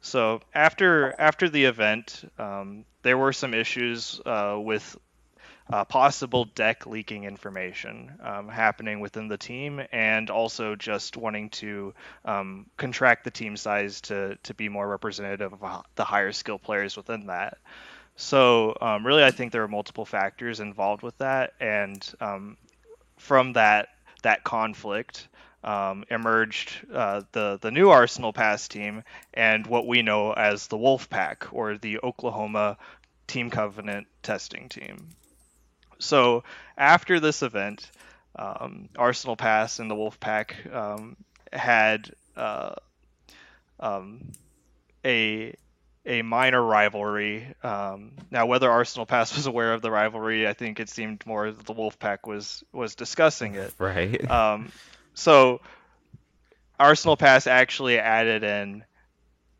So 0.03 0.41
after 0.55 1.15
after 1.19 1.49
the 1.49 1.65
event, 1.65 2.31
um, 2.39 2.85
there 3.03 3.17
were 3.17 3.33
some 3.33 3.55
issues 3.55 4.21
uh, 4.27 4.59
with 4.61 4.97
uh, 5.71 5.85
possible 5.85 6.45
deck 6.45 6.87
leaking 6.87 7.25
information 7.25 8.13
um, 8.23 8.49
happening 8.49 9.01
within 9.01 9.29
the 9.29 9.39
team, 9.39 9.81
and 9.93 10.31
also 10.31 10.75
just 10.75 11.17
wanting 11.17 11.51
to 11.51 11.95
um, 12.25 12.67
contract 12.77 13.25
the 13.25 13.31
team 13.31 13.57
size 13.57 14.01
to 14.01 14.37
to 14.43 14.55
be 14.55 14.69
more 14.69 14.89
representative 14.89 15.53
of 15.53 15.85
the 15.95 16.05
higher 16.05 16.33
skill 16.33 16.59
players 16.59 16.97
within 16.97 17.27
that. 17.27 17.59
So 18.17 18.77
um, 18.81 19.07
really, 19.07 19.25
I 19.25 19.31
think 19.31 19.53
there 19.53 19.63
are 19.63 19.69
multiple 19.69 20.05
factors 20.05 20.61
involved 20.61 21.03
with 21.03 21.17
that, 21.19 21.55
and 21.61 22.07
um, 22.21 22.57
from 23.17 23.55
that 23.55 23.89
that 24.23 24.45
conflict. 24.45 25.29
Um, 25.65 26.03
emerged 26.11 26.85
uh, 26.93 27.23
the 27.31 27.57
the 27.61 27.71
new 27.71 27.91
Arsenal 27.91 28.33
Pass 28.33 28.67
team 28.67 29.05
and 29.33 29.65
what 29.65 29.87
we 29.87 30.03
know 30.03 30.33
as 30.33 30.67
the 30.67 30.77
Wolf 30.77 31.09
Pack 31.09 31.53
or 31.53 31.79
the 31.79 32.01
Oklahoma 32.03 32.79
Team 33.29 33.49
Covenant 33.49 34.09
testing 34.25 34.69
team. 34.69 35.11
So 36.03 36.45
after 36.77 37.21
this 37.21 37.43
event, 37.43 37.91
um, 38.37 38.89
Arsenal 38.97 39.37
Pass 39.37 39.79
and 39.79 39.91
the 39.91 39.95
Wolfpack 39.95 40.75
um, 40.75 41.17
had 41.53 42.13
uh, 42.37 42.75
um, 43.81 44.33
a 45.05 45.55
a 46.05 46.23
minor 46.23 46.61
rivalry. 46.61 47.47
Um, 47.63 48.13
now, 48.31 48.47
whether 48.47 48.69
Arsenal 48.69 49.07
Pass 49.07 49.37
was 49.37 49.47
aware 49.47 49.73
of 49.73 49.83
the 49.83 49.91
rivalry, 49.91 50.49
I 50.49 50.53
think 50.53 50.81
it 50.81 50.89
seemed 50.89 51.25
more 51.27 51.51
that 51.51 51.65
the 51.65 51.75
Wolfpack 51.75 52.27
was 52.27 52.65
was 52.73 52.95
discussing 52.95 53.55
it. 53.55 53.73
Right. 53.79 54.21
Um, 54.31 54.73
so 55.15 55.61
Arsenal 56.81 57.17
Pass 57.17 57.47
actually 57.47 57.99
added 57.99 58.43
in 58.43 58.85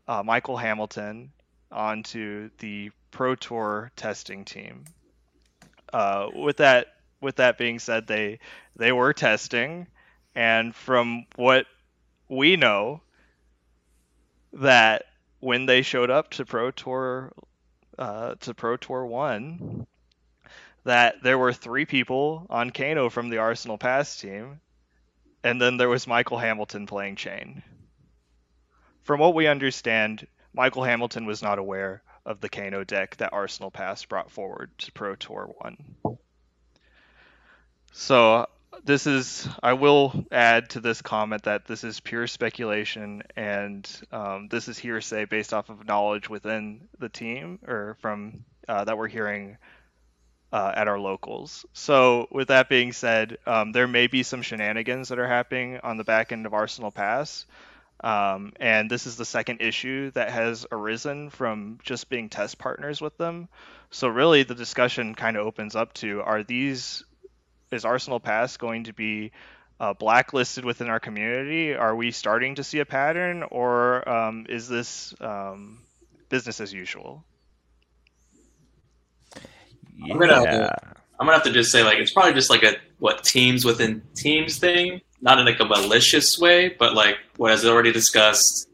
uh, 0.07 0.23
Michael 0.23 0.57
Hamilton 0.57 1.31
onto 1.71 2.49
the 2.57 2.91
Pro 3.11 3.35
Tour 3.35 3.91
testing 3.95 4.45
team 4.45 4.85
uh, 5.93 6.29
with 6.33 6.57
that 6.57 6.87
with 7.21 7.37
that 7.37 7.57
being 7.57 7.79
said, 7.79 8.07
they 8.07 8.39
they 8.75 8.91
were 8.91 9.13
testing, 9.13 9.87
and 10.35 10.75
from 10.75 11.25
what 11.35 11.65
we 12.27 12.57
know, 12.57 13.01
that 14.53 15.05
when 15.39 15.65
they 15.65 15.83
showed 15.83 16.09
up 16.09 16.31
to 16.31 16.45
Pro 16.45 16.71
Tour 16.71 17.31
uh, 17.97 18.35
to 18.41 18.53
Pro 18.53 18.75
Tour 18.75 19.05
One, 19.05 19.85
that 20.83 21.21
there 21.23 21.37
were 21.37 21.53
three 21.53 21.85
people 21.85 22.47
on 22.49 22.71
Kano 22.71 23.09
from 23.09 23.29
the 23.29 23.37
Arsenal 23.37 23.77
Pass 23.77 24.19
team, 24.19 24.59
and 25.43 25.61
then 25.61 25.77
there 25.77 25.89
was 25.89 26.07
Michael 26.07 26.39
Hamilton 26.39 26.87
playing 26.87 27.15
Chain. 27.15 27.61
From 29.03 29.19
what 29.19 29.35
we 29.35 29.47
understand, 29.47 30.25
Michael 30.53 30.83
Hamilton 30.83 31.25
was 31.25 31.43
not 31.43 31.59
aware 31.59 32.01
of 32.25 32.41
the 32.41 32.49
Kano 32.49 32.83
deck 32.83 33.17
that 33.17 33.33
Arsenal 33.33 33.71
Pass 33.71 34.05
brought 34.05 34.31
forward 34.31 34.71
to 34.79 34.91
Pro 34.91 35.15
Tour 35.15 35.53
1. 35.59 36.17
So 37.91 38.47
this 38.83 39.05
is 39.07 39.47
I 39.61 39.73
will 39.73 40.25
add 40.31 40.71
to 40.71 40.79
this 40.79 41.01
comment 41.01 41.43
that 41.43 41.65
this 41.65 41.83
is 41.83 41.99
pure 41.99 42.27
speculation 42.27 43.23
and 43.35 43.89
um, 44.11 44.47
this 44.49 44.67
is 44.67 44.77
hearsay 44.77 45.25
based 45.25 45.53
off 45.53 45.69
of 45.69 45.85
knowledge 45.85 46.29
within 46.29 46.87
the 46.99 47.09
team 47.09 47.59
or 47.67 47.97
from 48.01 48.43
uh, 48.67 48.83
that 48.85 48.97
we're 48.97 49.07
hearing 49.07 49.57
uh, 50.51 50.71
at 50.75 50.87
our 50.87 50.99
locals. 50.99 51.65
So, 51.73 52.27
with 52.31 52.49
that 52.49 52.69
being 52.69 52.93
said, 52.93 53.39
um, 53.47 53.71
there 53.71 53.87
may 53.87 54.05
be 54.05 54.21
some 54.21 54.43
shenanigans 54.43 55.09
that 55.09 55.17
are 55.17 55.27
happening 55.27 55.79
on 55.81 55.97
the 55.97 56.03
back 56.03 56.31
end 56.31 56.45
of 56.45 56.53
Arsenal 56.53 56.91
Pass. 56.91 57.47
Um, 58.03 58.51
and 58.59 58.91
this 58.91 59.07
is 59.07 59.15
the 59.15 59.25
second 59.25 59.61
issue 59.61 60.11
that 60.11 60.29
has 60.29 60.65
arisen 60.71 61.29
from 61.29 61.79
just 61.83 62.09
being 62.09 62.29
test 62.29 62.57
partners 62.57 62.99
with 62.99 63.17
them. 63.17 63.47
So, 63.91 64.09
really, 64.09 64.43
the 64.43 64.55
discussion 64.55 65.15
kind 65.15 65.37
of 65.37 65.45
opens 65.47 65.75
up 65.75 65.93
to 65.95 66.21
are 66.21 66.43
these, 66.43 67.03
is 67.71 67.85
Arsenal 67.85 68.19
Pass 68.19 68.57
going 68.57 68.85
to 68.85 68.93
be 68.93 69.31
uh, 69.79 69.93
blacklisted 69.93 70.65
within 70.65 70.89
our 70.89 70.99
community? 70.99 71.73
Are 71.73 71.95
we 71.95 72.11
starting 72.11 72.55
to 72.55 72.63
see 72.63 72.79
a 72.79 72.85
pattern, 72.85 73.43
or 73.43 74.07
um, 74.07 74.47
is 74.49 74.67
this 74.67 75.13
um, 75.21 75.79
business 76.29 76.59
as 76.59 76.73
usual? 76.73 77.23
I'm 80.03 80.17
gonna 80.17 80.75
I'm 81.19 81.27
gonna 81.27 81.33
have 81.33 81.43
to 81.43 81.51
just 81.51 81.71
say 81.71 81.83
like 81.83 81.99
it's 81.99 82.11
probably 82.11 82.33
just 82.33 82.49
like 82.49 82.63
a 82.63 82.75
what 82.99 83.23
teams 83.23 83.63
within 83.63 84.01
teams 84.15 84.57
thing, 84.57 85.01
not 85.23 85.39
in 85.39 85.45
like 85.45 85.59
a 85.61 85.65
malicious 85.65 86.37
way, 86.37 86.75
but 86.77 86.93
like 86.93 87.15
what 87.37 87.53
as 87.53 87.65
already 87.65 87.93
discussed. 87.93 88.67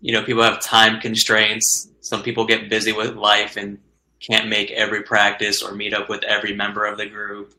You 0.00 0.12
know, 0.12 0.22
people 0.22 0.44
have 0.44 0.62
time 0.62 1.00
constraints. 1.00 1.88
Some 2.00 2.22
people 2.22 2.46
get 2.46 2.70
busy 2.70 2.92
with 2.92 3.16
life 3.16 3.56
and 3.56 3.78
can't 4.20 4.48
make 4.48 4.70
every 4.70 5.02
practice 5.02 5.60
or 5.60 5.74
meet 5.74 5.92
up 5.92 6.08
with 6.08 6.22
every 6.22 6.54
member 6.54 6.86
of 6.86 6.96
the 6.96 7.06
group. 7.06 7.52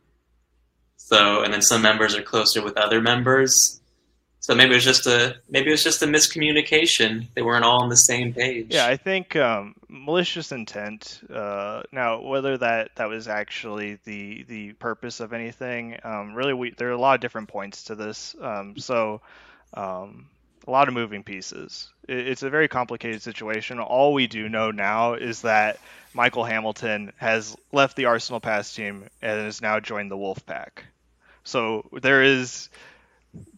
So, 0.95 1.43
and 1.43 1.53
then 1.53 1.61
some 1.61 1.81
members 1.81 2.15
are 2.15 2.21
closer 2.21 2.63
with 2.63 2.77
other 2.77 3.01
members. 3.01 3.80
So 4.41 4.55
maybe 4.55 4.71
it 4.71 4.75
was 4.75 4.83
just 4.83 5.05
a 5.05 5.35
maybe 5.49 5.67
it 5.67 5.71
was 5.71 5.83
just 5.83 6.01
a 6.01 6.07
miscommunication. 6.07 7.27
They 7.35 7.43
weren't 7.43 7.63
all 7.63 7.83
on 7.83 7.89
the 7.89 7.95
same 7.95 8.33
page. 8.33 8.67
Yeah, 8.71 8.87
I 8.87 8.97
think 8.97 9.35
um, 9.35 9.75
malicious 9.87 10.51
intent. 10.51 11.21
Uh, 11.31 11.83
now, 11.91 12.21
whether 12.21 12.57
that 12.57 12.89
that 12.95 13.07
was 13.07 13.27
actually 13.27 13.99
the 14.03 14.43
the 14.47 14.73
purpose 14.73 15.19
of 15.19 15.31
anything, 15.31 15.99
um, 16.03 16.33
really, 16.33 16.55
we 16.55 16.71
there 16.71 16.89
are 16.89 16.93
a 16.93 16.97
lot 16.97 17.13
of 17.13 17.21
different 17.21 17.49
points 17.49 17.83
to 17.85 17.95
this. 17.95 18.35
Um, 18.41 18.77
so, 18.77 19.21
um, 19.75 20.25
a 20.67 20.71
lot 20.71 20.87
of 20.87 20.95
moving 20.95 21.21
pieces. 21.21 21.89
It, 22.07 22.27
it's 22.29 22.41
a 22.41 22.49
very 22.49 22.67
complicated 22.67 23.21
situation. 23.21 23.79
All 23.79 24.11
we 24.11 24.25
do 24.25 24.49
know 24.49 24.71
now 24.71 25.13
is 25.13 25.43
that 25.43 25.77
Michael 26.15 26.45
Hamilton 26.45 27.13
has 27.17 27.55
left 27.71 27.95
the 27.95 28.05
Arsenal 28.05 28.39
Pass 28.39 28.73
team 28.73 29.05
and 29.21 29.39
has 29.39 29.61
now 29.61 29.79
joined 29.79 30.09
the 30.09 30.17
Wolf 30.17 30.43
Pack. 30.47 30.85
So 31.43 31.87
there 32.01 32.23
is 32.23 32.69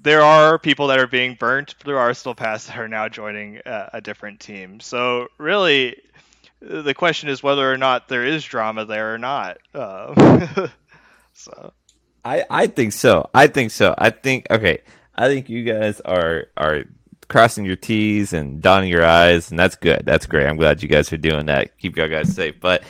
there 0.01 0.21
are 0.21 0.59
people 0.59 0.87
that 0.87 0.99
are 0.99 1.07
being 1.07 1.35
burnt 1.35 1.75
through 1.79 1.97
Arsenal 1.97 2.35
Pass 2.35 2.65
that 2.67 2.77
are 2.77 2.87
now 2.87 3.09
joining 3.09 3.59
a, 3.65 3.89
a, 3.93 4.01
different 4.01 4.39
team. 4.39 4.79
So 4.79 5.27
really, 5.37 5.97
the 6.61 6.93
question 6.93 7.29
is 7.29 7.41
whether 7.43 7.71
or 7.71 7.77
not 7.77 8.07
there 8.07 8.25
is 8.25 8.43
drama 8.43 8.85
there 8.85 9.13
or 9.13 9.17
not. 9.17 9.57
Uh, 9.73 10.67
so, 11.33 11.73
I 12.23 12.45
I 12.49 12.67
think 12.67 12.93
so. 12.93 13.29
I 13.33 13.47
think 13.47 13.71
so. 13.71 13.95
I 13.97 14.09
think 14.09 14.47
okay. 14.49 14.79
I 15.15 15.27
think 15.27 15.49
you 15.49 15.63
guys 15.63 16.01
are 16.01 16.47
are 16.57 16.83
crossing 17.27 17.65
your 17.65 17.75
T's 17.75 18.33
and 18.33 18.61
dotting 18.61 18.89
your 18.89 19.05
I's, 19.05 19.49
and 19.49 19.59
that's 19.59 19.75
good. 19.75 20.03
That's 20.05 20.25
great. 20.25 20.47
I'm 20.47 20.57
glad 20.57 20.83
you 20.83 20.89
guys 20.89 21.11
are 21.11 21.17
doing 21.17 21.47
that. 21.47 21.77
Keep 21.79 21.97
you 21.97 22.07
guys 22.07 22.33
safe. 22.33 22.55
But 22.59 22.83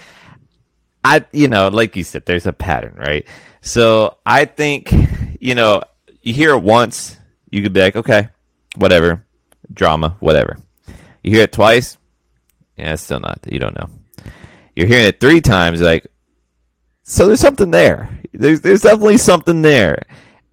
I, 1.04 1.26
you 1.32 1.48
know, 1.48 1.68
like 1.68 1.96
you 1.96 2.04
said, 2.04 2.26
there's 2.26 2.46
a 2.46 2.54
pattern, 2.54 2.96
right? 2.96 3.26
So 3.62 4.18
I 4.26 4.46
think, 4.46 4.94
you 5.40 5.56
know, 5.56 5.84
you 6.24 6.34
hear 6.34 6.52
it 6.52 6.64
once, 6.64 7.18
you 7.52 7.62
could 7.62 7.74
be 7.74 7.82
like, 7.82 7.96
okay, 7.96 8.30
whatever, 8.76 9.26
drama, 9.72 10.18
whatever. 10.20 10.58
You 11.22 11.32
hear 11.32 11.44
it 11.44 11.52
twice, 11.52 11.98
yeah, 12.78 12.94
it's 12.94 13.04
still 13.04 13.20
not. 13.20 13.40
You 13.50 13.60
don't 13.60 13.78
know. 13.78 13.90
You're 14.76 14.88
hearing 14.88 15.06
it 15.06 15.20
three 15.20 15.42
times, 15.42 15.82
like, 15.82 16.08
so 17.04 17.28
there's 17.28 17.40
something 17.40 17.70
there. 17.70 18.10
There's 18.34 18.62
there's 18.62 18.82
definitely 18.82 19.18
something 19.18 19.62
there, 19.62 20.04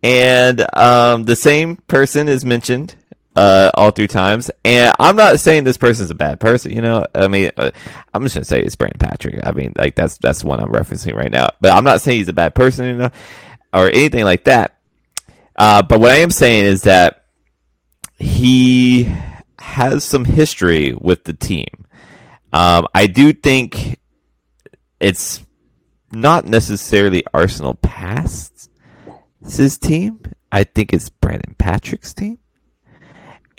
and 0.03 0.67
um, 0.77 1.25
the 1.25 1.37
same 1.37 1.77
person 1.77 2.29
is 2.29 2.45
mentioned 2.45 2.97
uh, 3.37 3.71
all 3.75 3.91
three 3.91 4.09
times. 4.09 4.51
And 4.65 4.93
I'm 4.99 5.17
not 5.17 5.41
saying 5.41 5.65
this 5.65 5.79
person's 5.79 6.11
a 6.11 6.15
bad 6.15 6.41
person. 6.41 6.73
You 6.73 6.83
know, 6.83 7.07
I 7.15 7.29
mean, 7.29 7.51
uh, 7.57 7.71
I'm 8.13 8.23
just 8.25 8.35
gonna 8.35 8.45
say 8.45 8.61
it's 8.61 8.77
Brandon 8.77 8.99
Patrick. 8.99 9.41
I 9.47 9.53
mean, 9.53 9.73
like 9.77 9.95
that's 9.95 10.19
that's 10.19 10.43
the 10.43 10.49
one 10.49 10.61
I'm 10.61 10.71
referencing 10.71 11.15
right 11.15 11.31
now. 11.31 11.51
But 11.61 11.73
I'm 11.73 11.85
not 11.85 12.01
saying 12.01 12.19
he's 12.19 12.29
a 12.29 12.35
bad 12.35 12.55
person, 12.55 12.87
you 12.87 12.97
know, 12.97 13.11
or 13.73 13.89
anything 13.89 14.25
like 14.25 14.45
that. 14.45 14.77
Uh, 15.61 15.83
but 15.83 16.01
what 16.01 16.11
I 16.11 16.17
am 16.17 16.31
saying 16.31 16.65
is 16.65 16.85
that 16.85 17.27
he 18.19 19.13
has 19.59 20.05
some 20.05 20.25
history 20.25 20.95
with 20.99 21.25
the 21.25 21.35
team. 21.35 21.69
Um, 22.51 22.87
I 22.95 23.07
do 23.07 23.35
think 23.35 24.01
it's 25.01 25.45
not 26.13 26.47
necessarily 26.47 27.25
Arsenal 27.35 27.75
past 27.75 28.71
his 29.47 29.77
team. 29.77 30.23
I 30.51 30.65
think 30.65 30.95
it's 30.95 31.11
Brandon 31.11 31.55
Patrick's 31.59 32.15
team. 32.15 32.39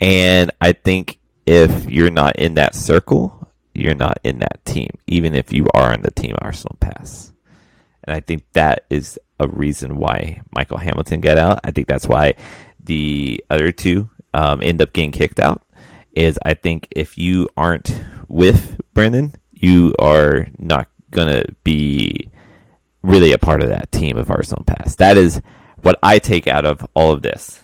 And 0.00 0.50
I 0.60 0.72
think 0.72 1.20
if 1.46 1.88
you're 1.88 2.10
not 2.10 2.34
in 2.34 2.54
that 2.54 2.74
circle, 2.74 3.48
you're 3.74 3.94
not 3.94 4.18
in 4.24 4.40
that 4.40 4.64
team, 4.64 4.90
even 5.06 5.36
if 5.36 5.52
you 5.52 5.68
are 5.72 5.94
in 5.94 6.02
the 6.02 6.10
team 6.10 6.34
Arsenal 6.40 6.76
pass. 6.80 7.32
And 8.02 8.12
I 8.16 8.18
think 8.18 8.42
that 8.54 8.86
is 8.90 9.20
a 9.42 9.48
reason 9.48 9.96
why 9.96 10.42
Michael 10.54 10.78
Hamilton 10.78 11.20
got 11.20 11.38
out. 11.38 11.60
I 11.64 11.70
think 11.70 11.88
that's 11.88 12.06
why 12.06 12.34
the 12.82 13.44
other 13.50 13.72
two 13.72 14.10
um, 14.34 14.62
end 14.62 14.80
up 14.82 14.92
getting 14.92 15.12
kicked 15.12 15.40
out. 15.40 15.62
Is 16.12 16.38
I 16.44 16.54
think 16.54 16.88
if 16.90 17.16
you 17.16 17.48
aren't 17.56 18.02
with 18.28 18.80
Brendan, 18.92 19.34
you 19.52 19.94
are 19.98 20.46
not 20.58 20.88
gonna 21.10 21.44
be 21.64 22.30
really 23.02 23.32
a 23.32 23.38
part 23.38 23.62
of 23.62 23.68
that 23.68 23.90
team 23.92 24.16
of 24.16 24.30
Arsenal 24.30 24.64
Pass. 24.64 24.96
That 24.96 25.16
is 25.16 25.40
what 25.82 25.98
I 26.02 26.18
take 26.18 26.46
out 26.46 26.64
of 26.64 26.86
all 26.94 27.12
of 27.12 27.22
this. 27.22 27.60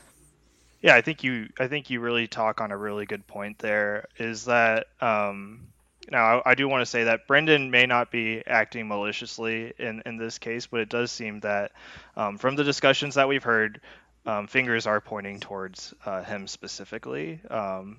Yeah, 0.81 0.95
I 0.95 1.01
think 1.01 1.24
you 1.24 1.49
I 1.59 1.66
think 1.66 1.91
you 1.91 2.01
really 2.01 2.29
talk 2.29 2.61
on 2.61 2.70
a 2.70 2.76
really 2.76 3.07
good 3.07 3.26
point 3.26 3.59
there. 3.59 4.07
Is 4.18 4.45
that 4.45 4.87
um, 5.01 5.68
now, 6.11 6.43
I, 6.45 6.55
do 6.55 6.69
want 6.69 6.83
to 6.83 6.87
say 6.87 7.05
that 7.05 7.27
Brendan 7.27 7.71
may 7.71 7.87
not 7.87 8.11
be 8.11 8.43
acting 8.47 8.89
maliciously 8.89 9.73
in, 9.79 10.03
in 10.07 10.17
this 10.17 10.39
case, 10.39 10.67
but 10.67 10.81
it 10.81 10.89
does 10.89 11.11
seem 11.11 11.41
that 11.41 11.73
um, 12.17 12.39
from 12.39 12.57
the 12.57 12.65
discussions 12.65 13.15
that 13.17 13.29
we've 13.29 13.43
heard, 13.43 13.81
um, 14.27 14.47
fingers 14.47 14.87
are 14.87 15.01
pointing 15.01 15.41
towards 15.41 15.95
uh, 16.05 16.23
him 16.23 16.47
specifically, 16.47 17.41
um, 17.51 17.99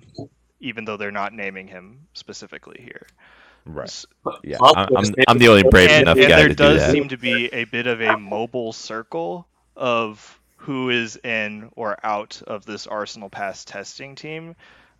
even 0.60 0.84
though 0.84 0.96
they're 0.96 1.10
not 1.10 1.32
naming 1.32 1.66
him 1.66 2.06
specifically 2.14 2.80
here. 2.82 3.06
Right. 3.64 4.04
Yeah. 4.42 4.58
I'm, 4.62 4.96
I'm, 4.96 5.14
I'm 5.28 5.38
the 5.38 5.48
only 5.48 5.64
brave 5.64 5.90
and, 5.90 6.02
enough 6.02 6.18
and 6.18 6.28
guy 6.28 6.42
to 6.42 6.48
do 6.48 6.54
that. 6.54 6.56
There 6.56 6.78
does 6.78 6.92
seem 6.92 7.08
to 7.08 7.16
be 7.16 7.46
a 7.52 7.64
bit 7.64 7.86
of 7.86 8.00
a 8.00 8.16
mobile 8.16 8.72
circle 8.72 9.46
of 9.76 10.40
who 10.56 10.90
is 10.90 11.16
in 11.16 11.70
or 11.74 11.96
out 12.04 12.42
of 12.46 12.64
this 12.66 12.86
Arsenal 12.86 13.30
Pass 13.30 13.64
testing 13.64 14.14
team. 14.14 14.54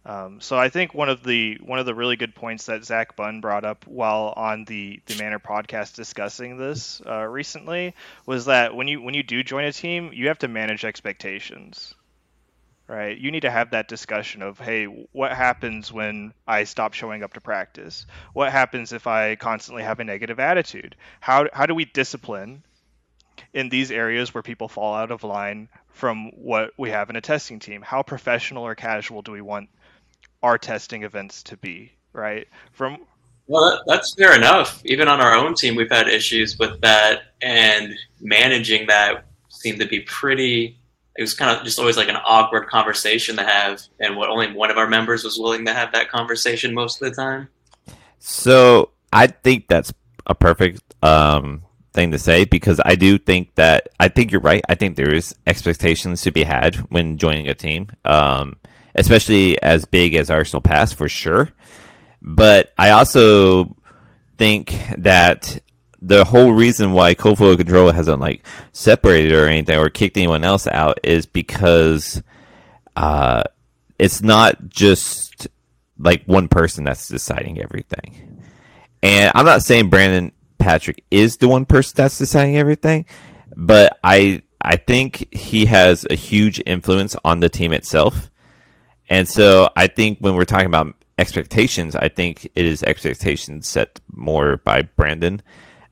Um, 0.04 0.40
so 0.40 0.56
I 0.56 0.70
think 0.70 0.94
one 0.94 1.10
of 1.10 1.22
the 1.22 1.58
one 1.62 1.78
of 1.78 1.84
the 1.84 1.94
really 1.94 2.16
good 2.16 2.34
points 2.34 2.66
that 2.66 2.84
Zach 2.84 3.16
Bunn 3.16 3.42
brought 3.42 3.66
up 3.66 3.86
while 3.86 4.32
on 4.34 4.64
the 4.64 5.00
the 5.04 5.16
Manor 5.16 5.38
podcast 5.38 5.94
discussing 5.94 6.56
this 6.56 7.02
uh, 7.06 7.24
recently 7.24 7.94
was 8.24 8.46
that 8.46 8.74
when 8.74 8.88
you 8.88 9.02
when 9.02 9.14
you 9.14 9.22
do 9.22 9.42
join 9.42 9.64
a 9.64 9.72
team, 9.72 10.10
you 10.14 10.28
have 10.28 10.38
to 10.38 10.48
manage 10.48 10.86
expectations, 10.86 11.94
right? 12.88 13.16
You 13.18 13.30
need 13.30 13.40
to 13.40 13.50
have 13.50 13.72
that 13.72 13.88
discussion 13.88 14.40
of 14.40 14.58
hey, 14.58 14.86
what 14.86 15.32
happens 15.32 15.92
when 15.92 16.32
I 16.46 16.64
stop 16.64 16.94
showing 16.94 17.22
up 17.22 17.34
to 17.34 17.42
practice? 17.42 18.06
What 18.32 18.52
happens 18.52 18.94
if 18.94 19.06
I 19.06 19.36
constantly 19.36 19.82
have 19.82 20.00
a 20.00 20.04
negative 20.04 20.40
attitude? 20.40 20.96
How 21.20 21.46
how 21.52 21.66
do 21.66 21.74
we 21.74 21.84
discipline 21.84 22.62
in 23.52 23.68
these 23.68 23.90
areas 23.90 24.32
where 24.32 24.42
people 24.42 24.68
fall 24.68 24.94
out 24.94 25.10
of 25.10 25.24
line 25.24 25.68
from 25.90 26.30
what 26.30 26.72
we 26.78 26.88
have 26.88 27.10
in 27.10 27.16
a 27.16 27.20
testing 27.20 27.58
team? 27.58 27.82
How 27.82 28.02
professional 28.02 28.66
or 28.66 28.74
casual 28.74 29.20
do 29.20 29.32
we 29.32 29.42
want 29.42 29.68
our 30.42 30.58
testing 30.58 31.02
events 31.02 31.42
to 31.44 31.56
be, 31.56 31.92
right? 32.12 32.48
From 32.72 32.98
well, 33.50 33.82
that's 33.84 34.14
fair 34.14 34.36
enough. 34.36 34.80
Even 34.84 35.08
on 35.08 35.20
our 35.20 35.34
own 35.34 35.54
team, 35.54 35.74
we've 35.74 35.90
had 35.90 36.06
issues 36.06 36.56
with 36.56 36.80
that, 36.82 37.22
and 37.42 37.92
managing 38.20 38.86
that 38.86 39.24
seemed 39.48 39.80
to 39.80 39.86
be 39.86 40.00
pretty. 40.00 40.78
It 41.18 41.22
was 41.22 41.34
kind 41.34 41.58
of 41.58 41.64
just 41.64 41.78
always 41.80 41.96
like 41.96 42.08
an 42.08 42.16
awkward 42.24 42.68
conversation 42.68 43.36
to 43.36 43.42
have, 43.42 43.82
and 43.98 44.16
what 44.16 44.28
only 44.28 44.52
one 44.52 44.70
of 44.70 44.78
our 44.78 44.86
members 44.86 45.24
was 45.24 45.36
willing 45.36 45.66
to 45.66 45.74
have 45.74 45.90
that 45.92 46.08
conversation 46.08 46.72
most 46.72 47.02
of 47.02 47.10
the 47.10 47.16
time. 47.16 47.48
So 48.20 48.90
I 49.12 49.26
think 49.26 49.66
that's 49.66 49.92
a 50.26 50.34
perfect 50.36 50.82
um, 51.02 51.62
thing 51.92 52.12
to 52.12 52.20
say 52.20 52.44
because 52.44 52.80
I 52.84 52.94
do 52.94 53.18
think 53.18 53.56
that 53.56 53.88
I 53.98 54.06
think 54.06 54.30
you're 54.30 54.40
right. 54.40 54.62
I 54.68 54.76
think 54.76 54.94
there 54.94 55.12
is 55.12 55.34
expectations 55.48 56.22
to 56.22 56.30
be 56.30 56.44
had 56.44 56.76
when 56.90 57.18
joining 57.18 57.48
a 57.48 57.54
team. 57.54 57.88
Um, 58.04 58.59
especially 58.94 59.60
as 59.62 59.84
big 59.84 60.14
as 60.14 60.30
Arsenal 60.30 60.60
Pass 60.60 60.92
for 60.92 61.08
sure. 61.08 61.50
But 62.22 62.72
I 62.76 62.90
also 62.90 63.76
think 64.36 64.74
that 64.98 65.60
the 66.02 66.24
whole 66.24 66.52
reason 66.52 66.92
why 66.92 67.14
Kofuo 67.14 67.56
Control 67.56 67.90
hasn't 67.90 68.20
like 68.20 68.44
separated 68.72 69.32
or 69.32 69.46
anything 69.46 69.78
or 69.78 69.90
kicked 69.90 70.16
anyone 70.16 70.44
else 70.44 70.66
out 70.66 70.98
is 71.04 71.26
because 71.26 72.22
uh, 72.96 73.42
it's 73.98 74.22
not 74.22 74.68
just 74.68 75.48
like 75.98 76.24
one 76.24 76.48
person 76.48 76.84
that's 76.84 77.08
deciding 77.08 77.60
everything. 77.60 78.40
And 79.02 79.30
I'm 79.34 79.44
not 79.44 79.62
saying 79.62 79.90
Brandon 79.90 80.32
Patrick 80.58 81.04
is 81.10 81.36
the 81.36 81.48
one 81.48 81.64
person 81.64 81.94
that's 81.96 82.18
deciding 82.18 82.56
everything, 82.56 83.06
but 83.56 83.98
I 84.02 84.42
I 84.62 84.76
think 84.76 85.32
he 85.34 85.66
has 85.66 86.06
a 86.10 86.14
huge 86.14 86.62
influence 86.66 87.16
on 87.24 87.40
the 87.40 87.48
team 87.48 87.72
itself. 87.72 88.30
And 89.10 89.28
so 89.28 89.68
I 89.76 89.88
think 89.88 90.18
when 90.20 90.34
we're 90.34 90.44
talking 90.44 90.66
about 90.66 90.94
expectations, 91.18 91.94
I 91.94 92.08
think 92.08 92.46
it 92.54 92.64
is 92.64 92.82
expectations 92.82 93.68
set 93.68 94.00
more 94.12 94.58
by 94.58 94.82
Brandon. 94.82 95.42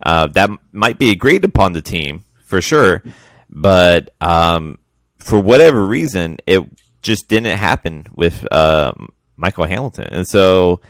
Uh, 0.03 0.29
that 0.29 0.49
might 0.73 0.99
be 0.99 1.11
agreed 1.11 1.45
upon 1.45 1.73
the 1.73 1.83
team 1.83 2.25
for 2.45 2.62
sure, 2.62 3.03
but 3.51 4.14
um, 4.21 4.79
for 5.19 5.41
whatever 5.41 5.85
reason, 5.85 6.39
it 6.47 6.62
just 7.03 7.29
didn't 7.29 7.59
happen 7.59 8.07
with 8.14 8.51
um, 8.53 9.09
Michael 9.37 9.64
Hamilton. 9.64 10.09
And 10.11 10.27
so, 10.27 10.81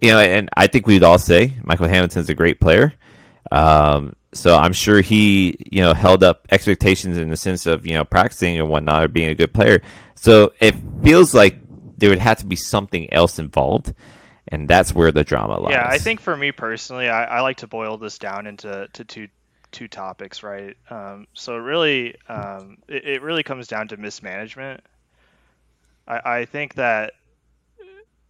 you 0.00 0.10
know, 0.10 0.20
and 0.20 0.48
I 0.56 0.68
think 0.68 0.86
we'd 0.86 1.02
all 1.02 1.18
say 1.18 1.54
Michael 1.64 1.88
Hamilton's 1.88 2.28
a 2.30 2.34
great 2.34 2.60
player. 2.60 2.94
Um, 3.50 4.14
so 4.32 4.56
I'm 4.56 4.72
sure 4.72 5.00
he, 5.00 5.56
you 5.70 5.82
know, 5.82 5.92
held 5.92 6.22
up 6.22 6.46
expectations 6.50 7.18
in 7.18 7.28
the 7.28 7.36
sense 7.36 7.66
of, 7.66 7.86
you 7.86 7.94
know, 7.94 8.04
practicing 8.04 8.58
and 8.58 8.68
whatnot 8.68 9.04
or 9.04 9.08
being 9.08 9.28
a 9.28 9.34
good 9.34 9.52
player. 9.52 9.82
So 10.14 10.52
it 10.60 10.74
feels 11.02 11.34
like 11.34 11.58
there 12.02 12.10
would 12.10 12.18
have 12.18 12.38
to 12.38 12.46
be 12.46 12.56
something 12.56 13.12
else 13.12 13.38
involved. 13.38 13.94
And 14.48 14.66
that's 14.66 14.92
where 14.92 15.12
the 15.12 15.22
drama 15.22 15.60
lies. 15.60 15.70
Yeah, 15.70 15.86
I 15.86 15.98
think 15.98 16.18
for 16.18 16.36
me 16.36 16.50
personally, 16.50 17.08
I, 17.08 17.36
I 17.36 17.40
like 17.42 17.58
to 17.58 17.68
boil 17.68 17.96
this 17.96 18.18
down 18.18 18.48
into 18.48 18.88
to 18.92 19.04
two 19.04 19.28
two 19.70 19.86
topics, 19.86 20.42
right? 20.42 20.76
Um, 20.90 21.28
so 21.32 21.56
really, 21.56 22.16
um, 22.28 22.78
it, 22.88 23.04
it, 23.04 23.22
really 23.22 23.44
comes 23.44 23.68
down 23.68 23.86
to 23.88 23.96
mismanagement. 23.96 24.82
I, 26.08 26.38
I 26.38 26.44
think 26.44 26.74
that 26.74 27.12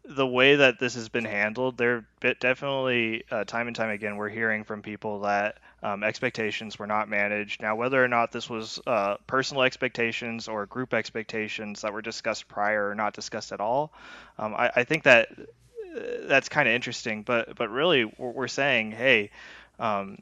the 0.04 0.26
way 0.26 0.56
that 0.56 0.80
this 0.80 0.94
has 0.94 1.08
been 1.08 1.24
handled, 1.24 1.78
there 1.78 2.04
definitely 2.40 3.24
uh, 3.30 3.44
time 3.44 3.68
and 3.68 3.76
time 3.76 3.90
again 3.90 4.16
we're 4.16 4.28
hearing 4.28 4.64
from 4.64 4.82
people 4.82 5.20
that 5.20 5.58
um, 5.82 6.02
expectations 6.02 6.78
were 6.78 6.88
not 6.88 7.08
managed. 7.08 7.62
Now, 7.62 7.76
whether 7.76 8.02
or 8.02 8.08
not 8.08 8.32
this 8.32 8.50
was 8.50 8.80
uh, 8.86 9.16
personal 9.26 9.62
expectations 9.62 10.48
or 10.48 10.66
group 10.66 10.92
expectations 10.92 11.82
that 11.82 11.92
were 11.92 12.02
discussed 12.02 12.48
prior 12.48 12.88
or 12.88 12.94
not 12.96 13.14
discussed 13.14 13.52
at 13.52 13.60
all, 13.60 13.92
um, 14.38 14.54
I, 14.54 14.70
I, 14.76 14.84
think 14.84 15.04
that 15.04 15.28
uh, 15.38 16.00
that's 16.22 16.48
kind 16.48 16.68
of 16.68 16.74
interesting. 16.74 17.22
But 17.22 17.54
but 17.54 17.70
really, 17.70 18.04
we're 18.04 18.48
saying, 18.48 18.92
hey. 18.92 19.30
Um, 19.78 20.18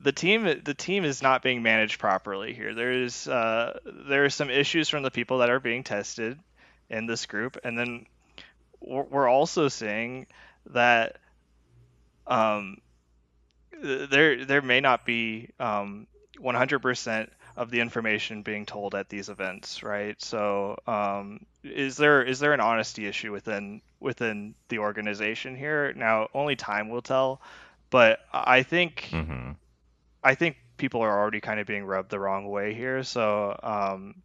the 0.00 0.12
team, 0.12 0.62
the 0.64 0.74
team 0.74 1.04
is 1.04 1.22
not 1.22 1.42
being 1.42 1.62
managed 1.62 2.00
properly 2.00 2.54
here. 2.54 2.74
There's 2.74 3.28
uh, 3.28 3.78
there 3.84 4.24
are 4.24 4.30
some 4.30 4.50
issues 4.50 4.88
from 4.88 5.04
the 5.04 5.12
people 5.12 5.38
that 5.38 5.50
are 5.50 5.60
being 5.60 5.84
tested 5.84 6.40
in 6.90 7.06
this 7.06 7.26
group, 7.26 7.56
and 7.62 7.78
then 7.78 8.06
we're 8.84 9.28
also 9.28 9.68
seeing 9.68 10.26
that 10.66 11.16
um, 12.26 12.78
there 13.82 14.44
there 14.44 14.62
may 14.62 14.80
not 14.80 15.04
be 15.04 15.50
um, 15.58 16.06
100% 16.38 17.28
of 17.56 17.70
the 17.70 17.80
information 17.80 18.42
being 18.42 18.64
told 18.64 18.94
at 18.94 19.08
these 19.08 19.28
events, 19.28 19.82
right? 19.82 20.20
So, 20.22 20.76
um, 20.86 21.44
is 21.62 21.96
there 21.96 22.22
is 22.22 22.40
there 22.40 22.52
an 22.52 22.60
honesty 22.60 23.06
issue 23.06 23.32
within 23.32 23.82
within 24.00 24.54
the 24.68 24.78
organization 24.78 25.56
here? 25.56 25.92
Now, 25.94 26.28
only 26.34 26.56
time 26.56 26.88
will 26.88 27.02
tell, 27.02 27.40
but 27.90 28.20
I 28.32 28.62
think 28.62 29.08
mm-hmm. 29.10 29.52
I 30.24 30.34
think 30.34 30.56
people 30.76 31.02
are 31.02 31.18
already 31.18 31.40
kind 31.40 31.60
of 31.60 31.66
being 31.66 31.84
rubbed 31.84 32.10
the 32.10 32.18
wrong 32.18 32.48
way 32.48 32.74
here. 32.74 33.02
So, 33.02 33.58
um, 33.62 34.22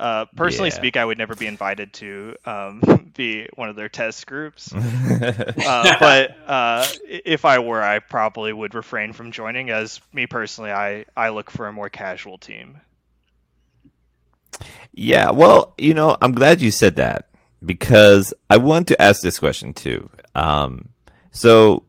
uh, 0.00 0.26
personally 0.36 0.70
yeah. 0.70 0.76
speak, 0.76 0.96
I 0.96 1.04
would 1.04 1.18
never 1.18 1.34
be 1.34 1.46
invited 1.46 1.92
to 1.94 2.36
um, 2.44 3.10
be 3.16 3.48
one 3.54 3.68
of 3.68 3.76
their 3.76 3.88
test 3.88 4.26
groups. 4.26 4.72
uh, 4.74 5.96
but 6.00 6.36
uh, 6.46 6.86
if 7.08 7.44
I 7.44 7.58
were, 7.58 7.82
I 7.82 7.98
probably 7.98 8.52
would 8.52 8.74
refrain 8.74 9.12
from 9.12 9.32
joining. 9.32 9.70
As 9.70 10.00
me 10.12 10.26
personally, 10.26 10.72
I 10.72 11.04
I 11.16 11.30
look 11.30 11.50
for 11.50 11.68
a 11.68 11.72
more 11.72 11.88
casual 11.88 12.38
team. 12.38 12.80
Yeah, 14.92 15.30
well, 15.30 15.74
you 15.78 15.94
know, 15.94 16.16
I'm 16.20 16.32
glad 16.32 16.60
you 16.60 16.70
said 16.70 16.96
that 16.96 17.28
because 17.64 18.34
I 18.50 18.58
want 18.58 18.88
to 18.88 19.00
ask 19.00 19.22
this 19.22 19.38
question 19.38 19.72
too. 19.72 20.10
Um, 20.34 20.90
so 21.30 21.84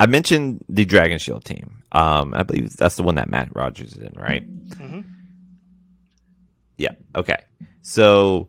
I 0.00 0.06
mentioned 0.06 0.64
the 0.68 0.84
Dragon 0.84 1.18
Shield 1.18 1.44
team. 1.44 1.82
Um, 1.92 2.34
I 2.34 2.42
believe 2.42 2.76
that's 2.76 2.96
the 2.96 3.02
one 3.02 3.16
that 3.16 3.30
Matt 3.30 3.54
Rogers 3.54 3.92
is 3.92 3.98
in, 3.98 4.14
right? 4.16 4.46
Mm-hmm. 4.68 5.00
Yeah. 6.78 6.92
Okay. 7.14 7.42
So 7.82 8.48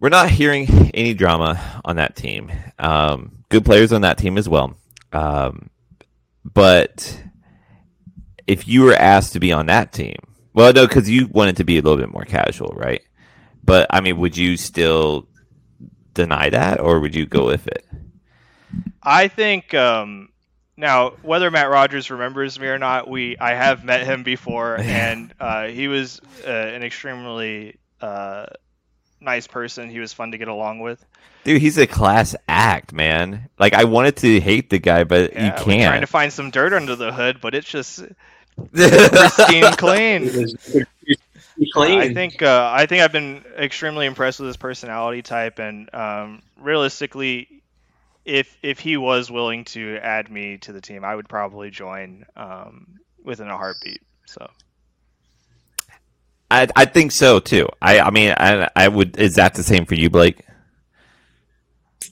we're 0.00 0.08
not 0.08 0.30
hearing 0.30 0.90
any 0.94 1.14
drama 1.14 1.80
on 1.84 1.96
that 1.96 2.16
team. 2.16 2.50
Um, 2.78 3.44
good 3.48 3.64
players 3.64 3.92
on 3.92 4.00
that 4.02 4.18
team 4.18 4.38
as 4.38 4.48
well. 4.48 4.76
Um, 5.12 5.70
but 6.44 7.22
if 8.46 8.66
you 8.66 8.82
were 8.82 8.94
asked 8.94 9.34
to 9.34 9.40
be 9.40 9.52
on 9.52 9.66
that 9.66 9.92
team, 9.92 10.16
well, 10.52 10.72
no, 10.72 10.86
because 10.86 11.08
you 11.08 11.26
wanted 11.28 11.58
to 11.58 11.64
be 11.64 11.78
a 11.78 11.82
little 11.82 11.98
bit 11.98 12.12
more 12.12 12.24
casual, 12.24 12.72
right? 12.76 13.02
But 13.62 13.88
I 13.90 14.00
mean, 14.00 14.18
would 14.18 14.36
you 14.36 14.56
still 14.56 15.28
deny 16.14 16.50
that, 16.50 16.80
or 16.80 17.00
would 17.00 17.14
you 17.14 17.26
go 17.26 17.46
with 17.46 17.66
it? 17.66 17.84
I 19.02 19.28
think 19.28 19.74
um, 19.74 20.30
now, 20.76 21.10
whether 21.22 21.50
Matt 21.50 21.70
Rogers 21.70 22.10
remembers 22.10 22.58
me 22.60 22.66
or 22.66 22.78
not, 22.78 23.08
we 23.08 23.36
I 23.38 23.54
have 23.54 23.84
met 23.84 24.04
him 24.04 24.22
before, 24.22 24.76
and 24.80 25.32
uh, 25.40 25.66
he 25.66 25.88
was 25.88 26.20
uh, 26.46 26.50
an 26.50 26.82
extremely 26.82 27.76
uh, 28.00 28.46
nice 29.20 29.46
person. 29.46 29.90
He 29.90 30.00
was 30.00 30.12
fun 30.12 30.32
to 30.32 30.38
get 30.38 30.48
along 30.48 30.80
with. 30.80 31.04
Dude, 31.44 31.62
he's 31.62 31.78
a 31.78 31.86
class 31.86 32.34
act, 32.48 32.92
man. 32.92 33.48
Like 33.58 33.72
I 33.72 33.84
wanted 33.84 34.16
to 34.18 34.40
hate 34.40 34.68
the 34.68 34.78
guy, 34.78 35.04
but 35.04 35.32
yeah, 35.32 35.46
you 35.46 35.64
can't. 35.64 35.88
Trying 35.88 36.00
to 36.00 36.06
find 36.06 36.32
some 36.32 36.50
dirt 36.50 36.72
under 36.72 36.96
the 36.96 37.12
hood, 37.12 37.40
but 37.40 37.54
it's 37.54 37.68
just 37.68 38.04
pristine 38.72 39.72
clean. 39.72 40.48
Clean. 41.72 42.00
I 42.00 42.12
think 42.12 42.42
uh, 42.42 42.70
I 42.72 42.84
think 42.84 43.02
I've 43.02 43.12
been 43.12 43.44
extremely 43.56 44.04
impressed 44.04 44.40
with 44.40 44.48
his 44.48 44.58
personality 44.58 45.22
type, 45.22 45.58
and 45.58 45.88
um, 45.94 46.42
realistically, 46.60 47.55
if 48.26 48.58
if 48.62 48.80
he 48.80 48.96
was 48.96 49.30
willing 49.30 49.64
to 49.66 49.98
add 50.02 50.30
me 50.30 50.58
to 50.58 50.72
the 50.72 50.80
team, 50.80 51.04
I 51.04 51.14
would 51.14 51.28
probably 51.28 51.70
join 51.70 52.26
um, 52.36 52.98
within 53.24 53.48
a 53.48 53.56
heartbeat. 53.56 54.02
So. 54.26 54.50
I 56.50 56.68
I 56.76 56.84
think 56.84 57.12
so 57.12 57.40
too. 57.40 57.68
I 57.80 58.00
I 58.00 58.10
mean 58.10 58.34
I 58.36 58.68
I 58.76 58.88
would. 58.88 59.16
Is 59.18 59.36
that 59.36 59.54
the 59.54 59.62
same 59.62 59.86
for 59.86 59.94
you, 59.94 60.10
Blake? 60.10 60.42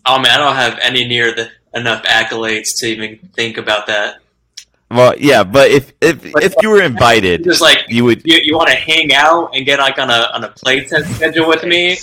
Oh 0.07 0.19
man, 0.19 0.33
I 0.33 0.39
don't 0.39 0.57
have 0.57 0.79
any 0.81 1.07
near 1.07 1.35
the 1.35 1.51
enough 1.75 2.05
accolades 2.05 2.79
to 2.79 2.87
even 2.87 3.19
think 3.35 3.59
about 3.59 3.87
that. 3.89 4.19
Well, 4.91 5.15
yeah, 5.19 5.43
but 5.43 5.71
if 5.71 5.93
if 6.01 6.25
if 6.37 6.55
you 6.63 6.71
were 6.71 6.83
invited, 6.83 7.43
just 7.43 7.61
like 7.61 7.79
you 7.89 8.05
would, 8.05 8.23
you, 8.25 8.39
you 8.43 8.57
want 8.57 8.69
to 8.69 8.77
hang 8.77 9.13
out 9.15 9.51
and 9.55 9.67
get 9.67 9.79
like 9.81 9.99
on 9.99 10.11
a 10.11 10.31
on 10.35 10.45
a 10.45 10.51
play 10.51 10.85
test 10.85 11.13
schedule 11.17 11.49
with 11.49 11.65
me. 11.65 11.97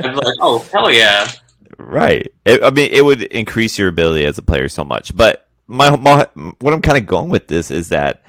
I'd 0.00 0.10
be 0.10 0.16
like, 0.16 0.36
oh 0.40 0.58
hell 0.72 0.90
yeah! 0.90 1.30
Right. 1.80 2.30
It, 2.44 2.62
I 2.62 2.70
mean, 2.70 2.90
it 2.92 3.02
would 3.04 3.22
increase 3.22 3.78
your 3.78 3.88
ability 3.88 4.26
as 4.26 4.36
a 4.38 4.42
player 4.42 4.68
so 4.68 4.84
much. 4.84 5.16
But 5.16 5.48
my, 5.66 5.96
my 5.96 6.28
what 6.58 6.74
I'm 6.74 6.82
kind 6.82 6.98
of 6.98 7.06
going 7.06 7.30
with 7.30 7.48
this 7.48 7.70
is 7.70 7.88
that 7.88 8.22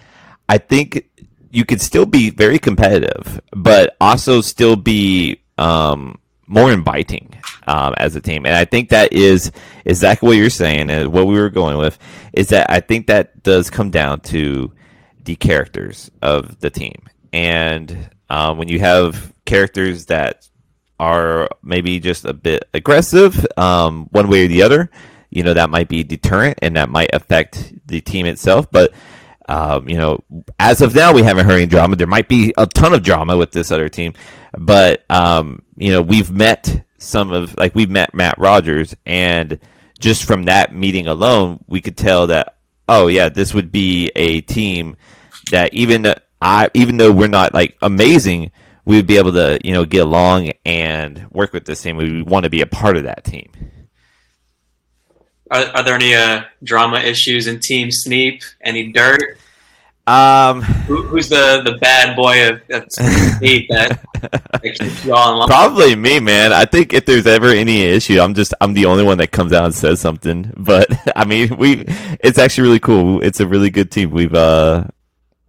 I 0.48 0.58
think 0.58 1.10
you 1.52 1.66
could 1.66 1.82
still 1.82 2.06
be 2.06 2.30
very 2.30 2.58
competitive, 2.60 3.42
but 3.52 3.98
also 4.00 4.40
still 4.40 4.78
be 4.78 5.42
um, 5.58 6.18
more 6.48 6.72
inviting 6.72 7.36
um, 7.68 7.94
as 7.98 8.16
a 8.16 8.22
team. 8.22 8.46
And 8.46 8.56
I 8.56 8.64
think 8.64 8.90
that 8.90 9.12
is 9.12 9.52
exactly 9.84 10.28
what 10.28 10.38
you're 10.38 10.50
saying 10.50 10.90
and 10.90 11.12
what 11.12 11.28
we 11.28 11.36
were 11.36 11.50
going 11.50 11.78
with 11.78 12.00
is 12.32 12.50
that 12.50 12.70
I 12.70 12.80
think 12.80 13.08
that 13.08 13.44
does 13.44 13.70
come 13.70 13.92
down 13.92 14.22
to 14.22 14.72
the 15.24 15.36
characters 15.36 16.10
of 16.22 16.60
the 16.62 16.70
team. 16.70 17.04
And 17.34 18.10
um, 18.30 18.58
when 18.58 18.70
you 18.70 18.80
have 18.80 19.34
characters 19.46 20.06
that 20.06 20.48
are 21.02 21.50
maybe 21.64 22.00
just 22.00 22.26
a 22.26 22.34
bit 22.34 22.70
aggressive, 22.76 23.44
um, 23.58 24.08
one 24.12 24.30
way 24.30 24.46
or 24.46 24.48
the 24.48 24.62
other, 24.62 24.92
you 25.32 25.42
know, 25.42 25.56
that 25.56 25.72
might 25.72 25.90
be 25.90 26.04
deterrent 26.04 26.60
and 26.62 26.76
that 26.76 26.90
might 26.90 27.10
affect 27.12 27.74
the 27.88 28.00
team 28.02 28.28
itself. 28.28 28.70
But, 28.70 28.94
um, 29.50 29.90
you 29.90 29.98
know, 29.98 30.24
as 30.60 30.80
of 30.82 30.94
now, 30.94 31.12
we 31.12 31.24
haven't 31.24 31.48
heard 31.48 31.56
any 31.56 31.66
drama. 31.66 31.96
There 31.96 32.06
might 32.06 32.30
be 32.30 32.54
a 32.56 32.68
ton 32.68 32.94
of 32.94 33.02
drama 33.02 33.36
with 33.36 33.52
this 33.52 33.72
other 33.72 33.90
team, 33.90 34.14
but, 34.56 35.04
um, 35.10 35.64
you 35.76 35.92
know, 35.92 36.04
we've 36.04 36.32
met 36.32 36.86
some 37.00 37.32
of, 37.32 37.58
like, 37.58 37.74
we've 37.74 37.90
met 37.90 38.14
Matt 38.14 38.38
Rogers, 38.38 38.96
and 39.08 39.58
just 40.00 40.26
from 40.26 40.44
that 40.44 40.76
meeting 40.76 41.08
alone, 41.08 41.64
we 41.68 41.82
could 41.82 41.98
tell 41.98 42.28
that, 42.28 42.58
oh, 42.88 43.08
yeah, 43.08 43.28
this 43.28 43.56
would 43.56 43.72
be 43.72 44.12
a 44.16 44.42
team 44.42 44.98
that 45.50 45.74
even 45.74 46.14
I, 46.42 46.70
even 46.76 46.98
though 46.98 47.12
we're 47.12 47.28
not 47.28 47.56
like 47.56 47.76
amazing, 47.82 48.52
we 48.86 48.96
would 48.96 49.08
be 49.08 49.18
able 49.18 49.34
to, 49.34 49.60
you 49.64 49.74
know, 49.74 49.86
get 49.86 50.04
along 50.04 50.52
and 50.66 51.28
work 51.32 51.54
with 51.54 51.66
this 51.66 51.82
team. 51.82 51.98
We 51.98 52.22
want 52.24 52.46
to 52.46 52.50
be 52.50 52.62
a 52.62 52.68
part 52.68 52.98
of 52.98 53.04
that 53.04 53.24
team. 53.24 53.52
Are, 55.52 55.66
are 55.76 55.84
there 55.84 55.96
any 55.96 56.16
uh, 56.16 56.44
drama 56.64 57.00
issues 57.00 57.48
in 57.48 57.60
Team 57.60 57.90
Sneep? 57.90 58.44
Any 58.62 58.92
dirt? 58.92 59.38
Um, 60.08 60.62
Who, 60.62 61.04
who's 61.04 61.30
the, 61.30 61.62
the 61.64 61.78
bad 61.78 62.16
boy 62.16 62.50
of, 62.50 62.62
of 62.72 62.88
eight 63.44 63.68
that, 63.70 64.02
that 64.22 64.62
keeps 64.62 65.06
you 65.06 65.14
all 65.14 65.34
in 65.34 65.40
line? 65.40 65.48
Probably 65.48 65.96
me, 65.96 66.20
man. 66.20 66.54
I 66.54 66.66
think 66.66 66.94
if 66.94 67.06
there's 67.06 67.28
ever 67.28 67.48
any 67.48 67.84
issue, 67.84 68.20
I'm 68.20 68.34
just 68.34 68.54
I'm 68.60 68.74
the 68.74 68.86
only 68.86 69.04
one 69.04 69.20
that 69.20 69.32
comes 69.32 69.54
out 69.54 69.66
and 69.66 69.76
says 69.76 70.00
something. 70.00 70.54
But 70.62 70.90
I 71.16 71.26
mean, 71.26 71.58
we 71.58 71.86
it's 72.20 72.38
actually 72.38 72.64
really 72.64 72.80
cool. 72.80 73.22
It's 73.22 73.40
a 73.40 73.48
really 73.48 73.70
good 73.70 73.92
team. 73.92 74.10
We've 74.12 74.34
uh 74.34 74.86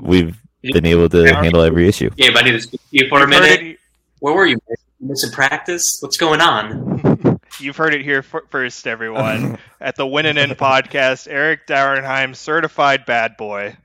we've 0.00 0.41
been 0.62 0.86
able 0.86 1.08
to 1.08 1.24
handle 1.34 1.62
every 1.62 1.88
issue. 1.88 2.10
Gabe, 2.10 2.36
I 2.36 2.42
need 2.42 2.52
to 2.52 2.60
speak 2.60 2.80
to 2.80 2.86
you 2.90 3.08
for 3.08 3.18
a 3.18 3.20
You've 3.22 3.30
heard 3.34 3.40
minute. 3.42 3.62
it- 3.62 3.78
Where 4.20 4.34
were 4.34 4.46
you? 4.46 4.58
Missing 5.00 5.32
practice? 5.32 5.98
What's 6.00 6.16
going 6.16 6.40
on? 6.40 7.40
You've 7.58 7.76
heard 7.76 7.92
it 7.94 8.02
here 8.02 8.18
f- 8.18 8.42
first, 8.50 8.86
everyone. 8.86 9.58
At 9.80 9.96
the 9.96 10.06
Win 10.06 10.26
and 10.26 10.38
In 10.38 10.50
podcast, 10.50 11.26
Eric 11.28 11.66
Dauernheim, 11.66 12.36
certified 12.36 13.04
bad 13.04 13.36
boy. 13.36 13.76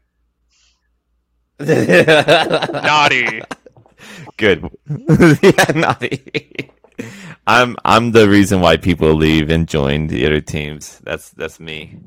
Naughty. 1.60 3.42
Good. 4.38 4.70
yeah, 5.42 5.72
naughty. 5.74 6.72
I'm 7.48 7.76
I'm 7.84 8.12
the 8.12 8.30
reason 8.30 8.62
why 8.62 8.78
people 8.78 9.14
leave 9.16 9.50
and 9.50 9.68
join 9.68 10.06
the 10.08 10.26
other 10.28 10.42
teams. 10.42 11.00
That's 11.04 11.32
that's 11.32 11.60
me. 11.60 11.98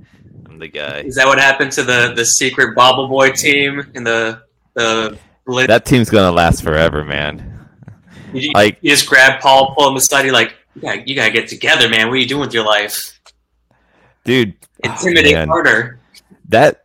I'm 0.48 0.58
the 0.60 0.68
guy. 0.68 1.00
Is 1.00 1.16
that 1.16 1.26
what 1.26 1.38
happened 1.40 1.72
to 1.72 1.82
the, 1.82 2.12
the 2.14 2.24
secret 2.24 2.76
Bobble 2.76 3.08
Boy 3.08 3.30
team 3.30 3.90
in 3.94 4.04
the 4.04 4.42
the 4.80 5.18
Blitz? 5.46 5.68
That 5.68 5.84
team's 5.86 6.10
gonna 6.10 6.32
last 6.32 6.62
forever, 6.62 7.04
man. 7.04 7.66
you, 8.32 8.50
like- 8.54 8.78
you 8.80 8.90
just 8.90 9.08
grab 9.08 9.40
Paul, 9.40 9.74
pull 9.74 9.88
him 9.90 9.96
aside, 9.96 10.24
you're 10.24 10.32
like, 10.34 10.54
you 10.74 10.82
gotta, 10.82 11.02
you 11.08 11.14
gotta 11.14 11.32
get 11.32 11.48
together, 11.48 11.88
man. 11.88 12.06
What 12.08 12.14
are 12.14 12.18
you 12.18 12.26
doing 12.28 12.40
with 12.42 12.54
your 12.54 12.64
life? 12.64 13.18
Dude, 14.24 14.54
Intimidate 14.84 15.34
man. 15.34 15.48
harder. 15.48 15.98
that 16.48 16.82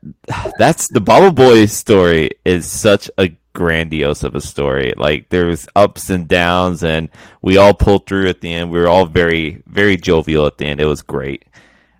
that's 0.57 0.87
the 0.89 1.01
Bubble 1.01 1.31
Boy 1.31 1.65
story 1.65 2.31
is 2.45 2.65
such 2.65 3.09
a 3.17 3.29
grandiose 3.53 4.23
of 4.23 4.35
a 4.35 4.41
story. 4.41 4.93
Like 4.97 5.29
there 5.29 5.45
was 5.45 5.67
ups 5.75 6.09
and 6.09 6.27
downs, 6.27 6.83
and 6.83 7.09
we 7.41 7.57
all 7.57 7.73
pulled 7.73 8.05
through 8.07 8.27
at 8.29 8.41
the 8.41 8.53
end. 8.53 8.71
We 8.71 8.79
were 8.79 8.87
all 8.87 9.05
very 9.05 9.61
very 9.67 9.97
jovial 9.97 10.45
at 10.47 10.57
the 10.57 10.65
end. 10.65 10.79
It 10.79 10.85
was 10.85 11.01
great. 11.01 11.43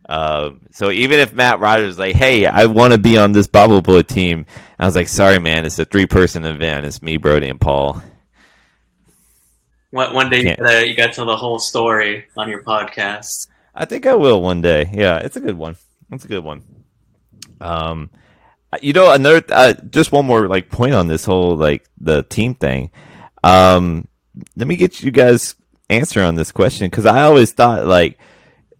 Um, 0.08 0.62
so 0.72 0.92
even 0.92 1.20
if 1.20 1.34
Matt 1.34 1.60
Rogers 1.60 1.98
like, 1.98 2.16
"Hey, 2.16 2.46
I 2.46 2.66
want 2.66 2.94
to 2.94 3.00
be 3.00 3.18
on 3.18 3.32
this 3.32 3.48
Bubble 3.48 3.82
Boy 3.82 4.04
team," 4.04 4.46
I 4.78 4.86
was 4.86 4.96
like, 4.96 5.08
"Sorry, 5.08 5.40
man. 5.40 5.66
It's 5.66 5.80
a 5.80 5.86
three 5.86 6.06
person 6.06 6.46
event. 6.46 6.86
It's 6.86 7.02
me, 7.02 7.18
Brody, 7.18 7.50
and 7.50 7.60
Paul." 7.60 8.02
One, 9.92 10.14
one 10.14 10.30
day 10.30 10.40
you 10.40 10.56
gotta, 10.56 10.88
you 10.88 10.96
gotta 10.96 11.14
tell 11.14 11.26
the 11.26 11.38
whole 11.38 11.58
story 11.58 12.26
on 12.36 12.50
your 12.50 12.62
podcast. 12.64 13.48
I 13.74 13.86
think 13.86 14.06
I 14.06 14.14
will 14.14 14.42
one 14.42 14.62
day. 14.62 14.90
Yeah, 14.94 15.18
it's 15.18 15.38
a 15.38 15.40
good 15.40 15.58
one. 15.58 15.78
It's 16.12 16.26
a 16.26 16.28
good 16.28 16.44
one. 16.44 16.64
Um, 17.62 18.10
you 18.82 18.94
know, 18.94 19.12
another 19.12 19.44
uh, 19.50 19.74
just 19.90 20.12
one 20.12 20.26
more 20.26 20.48
like 20.48 20.70
point 20.70 20.94
on 20.94 21.08
this 21.08 21.26
whole 21.26 21.56
like 21.56 21.86
the 22.00 22.24
team 22.24 22.56
thing. 22.56 22.92
Um, 23.44 24.08
let 24.56 24.68
me 24.68 24.76
get 24.76 25.02
you 25.02 25.12
guys 25.12 25.56
answer 25.90 26.22
on 26.22 26.36
this 26.36 26.52
question 26.52 26.90
because 26.90 27.06
I 27.06 27.24
always 27.24 27.52
thought 27.52 27.86
like 27.86 28.20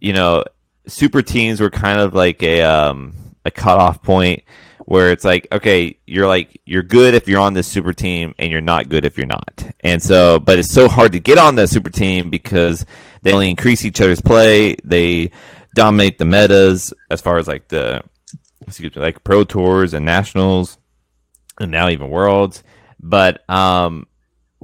you 0.00 0.12
know 0.12 0.44
super 0.88 1.22
teams 1.22 1.60
were 1.60 1.70
kind 1.70 2.00
of 2.00 2.14
like 2.14 2.42
a 2.42 2.62
um 2.62 3.14
a 3.44 3.50
cutoff 3.50 4.02
point 4.02 4.42
where 4.84 5.10
it's 5.10 5.24
like 5.24 5.48
okay 5.50 5.98
you're 6.06 6.26
like 6.26 6.60
you're 6.64 6.82
good 6.82 7.14
if 7.14 7.26
you're 7.28 7.40
on 7.40 7.54
this 7.54 7.66
super 7.66 7.92
team 7.92 8.34
and 8.38 8.50
you're 8.50 8.60
not 8.60 8.88
good 8.88 9.04
if 9.04 9.16
you're 9.16 9.26
not. 9.26 9.64
And 9.80 10.02
so 10.02 10.38
but 10.38 10.58
it's 10.58 10.72
so 10.72 10.88
hard 10.88 11.12
to 11.12 11.20
get 11.20 11.38
on 11.38 11.56
that 11.56 11.68
super 11.68 11.90
team 11.90 12.30
because 12.30 12.84
they 13.22 13.32
only 13.32 13.50
increase 13.50 13.84
each 13.84 14.00
other's 14.00 14.20
play. 14.20 14.76
They 14.84 15.30
dominate 15.74 16.18
the 16.18 16.24
metas 16.24 16.94
as 17.10 17.20
far 17.20 17.38
as 17.38 17.48
like 17.48 17.68
the 17.68 18.02
excuse 18.66 18.94
me 18.94 19.02
like 19.02 19.24
pro 19.24 19.44
tours 19.44 19.94
and 19.94 20.04
nationals 20.04 20.78
and 21.60 21.70
now 21.70 21.88
even 21.88 22.10
worlds. 22.10 22.62
But 23.00 23.48
um 23.50 24.06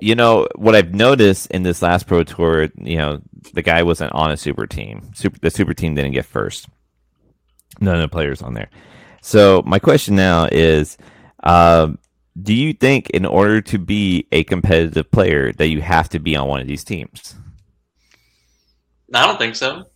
you 0.02 0.16
know 0.16 0.48
what 0.56 0.74
I've 0.74 0.92
noticed 0.92 1.46
in 1.52 1.62
this 1.62 1.80
last 1.80 2.08
pro 2.08 2.24
tour, 2.24 2.68
you 2.76 2.98
know, 2.98 3.22
the 3.54 3.62
guy 3.62 3.84
wasn't 3.84 4.12
on 4.12 4.32
a 4.32 4.36
super 4.36 4.66
team. 4.66 5.12
Super, 5.14 5.38
the 5.38 5.50
super 5.50 5.74
team 5.74 5.94
didn't 5.94 6.12
get 6.12 6.26
first. 6.26 6.66
None 7.80 7.94
of 7.94 8.00
the 8.00 8.08
players 8.08 8.42
on 8.42 8.54
there. 8.54 8.68
So 9.20 9.62
my 9.64 9.78
question 9.78 10.16
now 10.16 10.48
is, 10.50 10.98
um, 11.44 11.98
do 12.40 12.52
you 12.52 12.72
think 12.72 13.10
in 13.10 13.24
order 13.24 13.60
to 13.60 13.78
be 13.78 14.26
a 14.32 14.42
competitive 14.42 15.08
player 15.12 15.52
that 15.52 15.68
you 15.68 15.80
have 15.80 16.08
to 16.10 16.18
be 16.18 16.34
on 16.34 16.48
one 16.48 16.60
of 16.60 16.66
these 16.66 16.82
teams? 16.82 17.36
I 19.14 19.24
don't 19.24 19.38
think 19.38 19.54
so. 19.54 19.86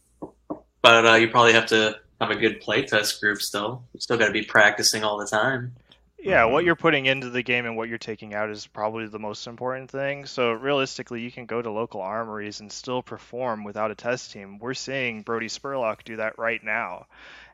But 0.82 1.06
uh, 1.06 1.14
you 1.14 1.28
probably 1.28 1.54
have 1.54 1.66
to 1.66 1.96
have 2.20 2.30
a 2.30 2.36
good 2.36 2.62
playtest 2.62 3.20
group 3.20 3.40
still. 3.40 3.82
You 3.92 4.00
still 4.00 4.18
gotta 4.18 4.32
be 4.32 4.42
practicing 4.42 5.02
all 5.02 5.18
the 5.18 5.26
time. 5.26 5.74
Yeah, 6.26 6.46
what 6.46 6.64
you're 6.64 6.74
putting 6.74 7.06
into 7.06 7.30
the 7.30 7.44
game 7.44 7.66
and 7.66 7.76
what 7.76 7.88
you're 7.88 7.98
taking 7.98 8.34
out 8.34 8.50
is 8.50 8.66
probably 8.66 9.06
the 9.06 9.20
most 9.20 9.46
important 9.46 9.92
thing. 9.92 10.26
So 10.26 10.50
realistically, 10.50 11.20
you 11.20 11.30
can 11.30 11.46
go 11.46 11.62
to 11.62 11.70
local 11.70 12.00
armories 12.00 12.58
and 12.58 12.72
still 12.72 13.00
perform 13.00 13.62
without 13.62 13.92
a 13.92 13.94
test 13.94 14.32
team. 14.32 14.58
We're 14.58 14.74
seeing 14.74 15.22
Brody 15.22 15.46
Spurlock 15.46 16.02
do 16.02 16.16
that 16.16 16.36
right 16.36 16.62
now, 16.64 17.06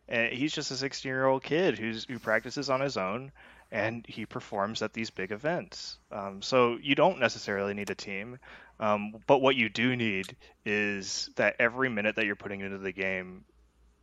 and 0.09 0.33
he's 0.33 0.55
just 0.55 0.71
a 0.71 0.75
16-year-old 0.75 1.43
kid 1.43 1.79
who's 1.79 2.07
who 2.07 2.19
practices 2.19 2.71
on 2.71 2.81
his 2.81 2.97
own, 2.97 3.31
and 3.71 4.07
he 4.09 4.25
performs 4.25 4.81
at 4.81 4.95
these 4.95 5.11
big 5.11 5.33
events. 5.33 5.99
Um, 6.11 6.41
so 6.41 6.79
you 6.81 6.95
don't 6.95 7.21
necessarily 7.21 7.75
need 7.75 7.91
a 7.91 7.95
team, 7.95 8.39
um, 8.81 9.17
but 9.27 9.43
what 9.43 9.55
you 9.55 9.69
do 9.69 9.97
need 9.97 10.35
is 10.65 11.29
that 11.37 11.57
every 11.59 11.91
minute 11.91 12.17
that 12.17 12.25
you're 12.25 12.37
putting 12.37 12.63
into 12.63 12.79
the 12.79 12.93
game, 12.93 13.45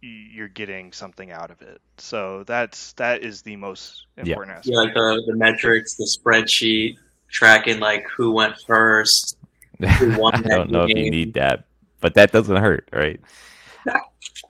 you're 0.02 0.48
getting 0.48 0.92
something 0.94 1.32
out 1.32 1.52
of 1.52 1.62
it. 1.62 1.82
So 1.98 2.44
that's 2.46 2.94
that 2.94 3.24
is 3.24 3.42
the 3.42 3.56
most 3.58 4.06
Yeah. 4.24 4.24
important 4.24 4.58
aspect. 4.58 4.74
Yeah, 4.74 4.80
like 4.80 4.94
the, 4.94 5.24
the 5.28 5.36
metrics, 5.36 5.96
the 5.96 6.06
spreadsheet, 6.06 6.98
tracking 7.30 7.80
like 7.80 8.06
who 8.16 8.32
went 8.32 8.56
first. 8.66 9.38
I 9.82 10.16
won 10.18 10.42
that 10.44 10.50
don't 10.50 10.72
know 10.72 10.84
if 10.84 10.90
you 10.90 11.10
need 11.10 11.34
that, 11.36 11.66
but 12.02 12.14
that 12.16 12.32
doesn't 12.32 12.56
hurt, 12.58 12.88
right? 12.94 13.20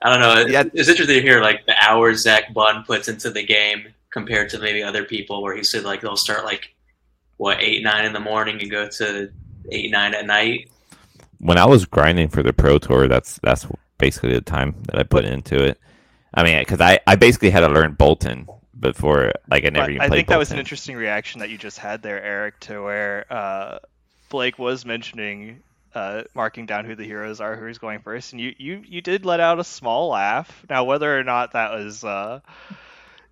I 0.02 0.10
don't 0.10 0.20
know. 0.20 0.46
Yeah. 0.50 0.64
It's 0.72 0.88
interesting 0.88 1.16
to 1.16 1.22
hear 1.22 1.40
like 1.40 1.66
the 1.66 1.74
hours 1.82 2.22
Zach 2.22 2.52
Bunn 2.54 2.84
puts 2.84 3.08
into 3.08 3.30
the 3.30 3.44
game 3.44 3.88
compared 4.10 4.48
to 4.50 4.58
maybe 4.58 4.82
other 4.82 5.04
people 5.04 5.42
where 5.42 5.54
he 5.56 5.62
said 5.62 5.84
like 5.84 6.00
they'll 6.00 6.16
start 6.16 6.44
like 6.44 6.74
what 7.36 7.60
eight 7.60 7.82
nine 7.82 8.04
in 8.04 8.12
the 8.12 8.20
morning 8.20 8.60
and 8.60 8.70
go 8.70 8.88
to 8.88 9.30
eight 9.70 9.90
nine 9.90 10.14
at 10.14 10.26
night. 10.26 10.68
when 11.38 11.58
I 11.58 11.64
was 11.66 11.84
grinding 11.86 12.28
for 12.28 12.42
the 12.42 12.52
pro 12.52 12.78
tour, 12.78 13.08
that's 13.08 13.38
that's 13.42 13.66
basically 14.00 14.32
the 14.32 14.40
time 14.40 14.74
that 14.86 14.98
I 14.98 15.02
put 15.02 15.24
into 15.24 15.62
it. 15.62 15.78
I 16.32 16.44
mean, 16.44 16.58
because 16.60 16.80
I, 16.80 17.00
I 17.06 17.16
basically 17.16 17.50
had 17.50 17.60
to 17.60 17.68
learn 17.68 17.96
Boltyn 17.96 18.46
before, 18.78 19.32
like 19.50 19.64
I 19.64 19.70
never 19.70 19.86
But 19.86 19.90
even 19.90 20.00
I 20.02 20.08
think 20.08 20.28
that 20.28 20.38
was 20.38 20.52
an 20.52 20.58
interesting 20.58 20.96
reaction 20.96 21.40
that 21.40 21.50
you 21.50 21.58
just 21.58 21.78
had 21.78 22.02
there, 22.02 22.22
Eric, 22.22 22.60
to 22.60 22.82
where 22.82 23.26
uh, 23.30 23.78
Blake 24.28 24.58
was 24.58 24.84
mentioning 24.84 25.62
uh, 25.94 26.22
marking 26.34 26.66
down 26.66 26.84
who 26.84 26.94
the 26.94 27.04
heroes 27.04 27.40
are, 27.40 27.56
who's 27.56 27.78
going 27.78 28.00
first, 28.00 28.32
and 28.32 28.40
you, 28.40 28.54
you 28.58 28.82
you 28.86 29.00
did 29.00 29.24
let 29.24 29.40
out 29.40 29.58
a 29.58 29.64
small 29.64 30.08
laugh. 30.08 30.64
Now, 30.68 30.84
whether 30.84 31.18
or 31.18 31.24
not 31.24 31.52
that 31.52 31.72
was 31.72 32.04
uh, 32.04 32.40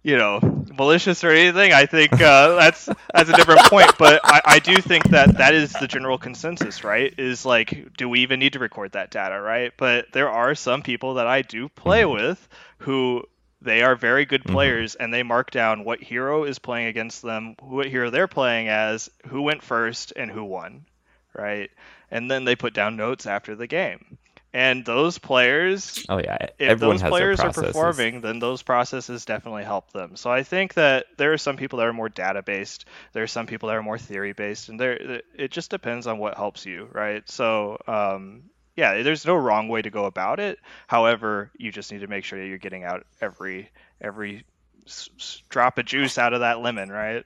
you 0.09 0.17
know 0.19 0.41
malicious 0.77 1.25
or 1.25 1.31
anything, 1.31 1.73
I 1.73 1.87
think 1.87 2.13
uh, 2.15 2.55
that's 2.55 2.89
that's 3.15 3.31
a 3.31 3.33
different 3.33 3.63
point. 3.67 3.93
But 3.99 4.21
I, 4.25 4.41
I 4.45 4.59
do 4.61 4.77
think 4.79 5.05
that 5.11 5.39
that 5.39 5.55
is 5.55 5.73
the 5.73 5.89
general 5.89 6.19
consensus, 6.19 6.85
right? 6.85 7.13
Is 7.19 7.45
like, 7.45 7.97
do 7.97 8.09
we 8.09 8.21
even 8.21 8.39
need 8.41 8.55
to 8.55 8.59
record 8.59 8.93
that 8.93 9.11
data, 9.11 9.41
right? 9.41 9.73
But 9.77 10.13
there 10.13 10.31
are 10.31 10.55
some 10.55 10.83
people 10.83 11.15
that 11.15 11.27
I 11.27 11.43
do 11.43 11.69
play 11.69 12.05
with 12.05 12.49
who 12.79 13.25
they 13.61 13.83
are 13.83 13.97
very 13.97 14.25
good 14.25 14.45
Mhm. 14.45 14.53
players 14.53 14.95
and 14.95 15.13
they 15.13 15.23
mark 15.25 15.51
down 15.51 15.85
what 15.85 16.01
hero 16.03 16.45
is 16.45 16.59
playing 16.59 16.87
against 16.89 17.23
them, 17.23 17.57
what 17.61 17.87
hero 17.87 18.11
they're 18.11 18.29
playing 18.29 18.69
as, 18.69 19.11
who 19.29 19.43
went 19.43 19.63
first, 19.63 20.13
and 20.17 20.31
who 20.31 20.45
won, 20.45 20.87
right? 21.35 21.71
And 22.11 22.31
then 22.31 22.45
they 22.45 22.57
put 22.57 22.75
down 22.75 22.97
notes 22.97 23.27
after 23.27 23.57
the 23.57 23.67
game. 23.67 24.18
And 24.53 24.85
those 24.85 25.19
players, 25.19 26.03
Oh 26.09 26.19
yeah, 26.19 26.49
if 26.59 26.79
everyone 26.79 26.79
those 26.79 27.03
players 27.03 27.45
are 27.45 27.51
performing, 27.51 28.21
then 28.23 28.39
those 28.41 28.63
processes 28.63 29.25
definitely 29.25 29.65
help 29.65 29.93
them. 29.93 30.17
So 30.17 30.31
I 30.31 30.43
think 30.43 30.75
that 30.75 31.07
there 31.19 31.33
are 31.33 31.39
some 31.39 31.57
people 31.57 31.79
that 31.79 31.87
are 31.89 31.93
more 31.93 32.09
data 32.09 32.43
based. 32.43 32.87
There 33.13 33.23
are 33.23 33.27
some 33.29 33.47
people 33.47 33.69
that 33.69 33.77
are 33.77 33.83
more 33.83 33.99
theory 33.99 34.33
based, 34.33 34.69
and 34.69 34.81
there 34.81 35.23
it 35.35 35.51
just 35.53 35.71
depends 35.71 36.07
on 36.07 36.19
what 36.19 36.37
helps 36.37 36.67
you, 36.67 36.89
right? 36.93 37.29
So 37.31 37.79
um, 37.87 38.45
yeah, 38.77 39.03
there's 39.03 39.27
no 39.27 39.35
wrong 39.37 39.69
way 39.69 39.83
to 39.83 39.91
go 39.91 40.07
about 40.07 40.41
it. 40.41 40.59
However, 40.87 41.51
you 41.59 41.73
just 41.73 41.93
need 41.93 42.01
to 42.01 42.07
make 42.09 42.25
sure 42.25 42.39
that 42.41 42.47
you're 42.47 42.59
getting 42.59 42.85
out 42.85 43.07
every 43.21 43.71
every 44.01 44.45
s- 44.87 45.11
s- 45.19 45.43
drop 45.49 45.79
of 45.79 45.87
juice 45.87 46.19
out 46.19 46.35
of 46.35 46.41
that 46.41 46.61
lemon, 46.61 46.91
right? 46.91 47.25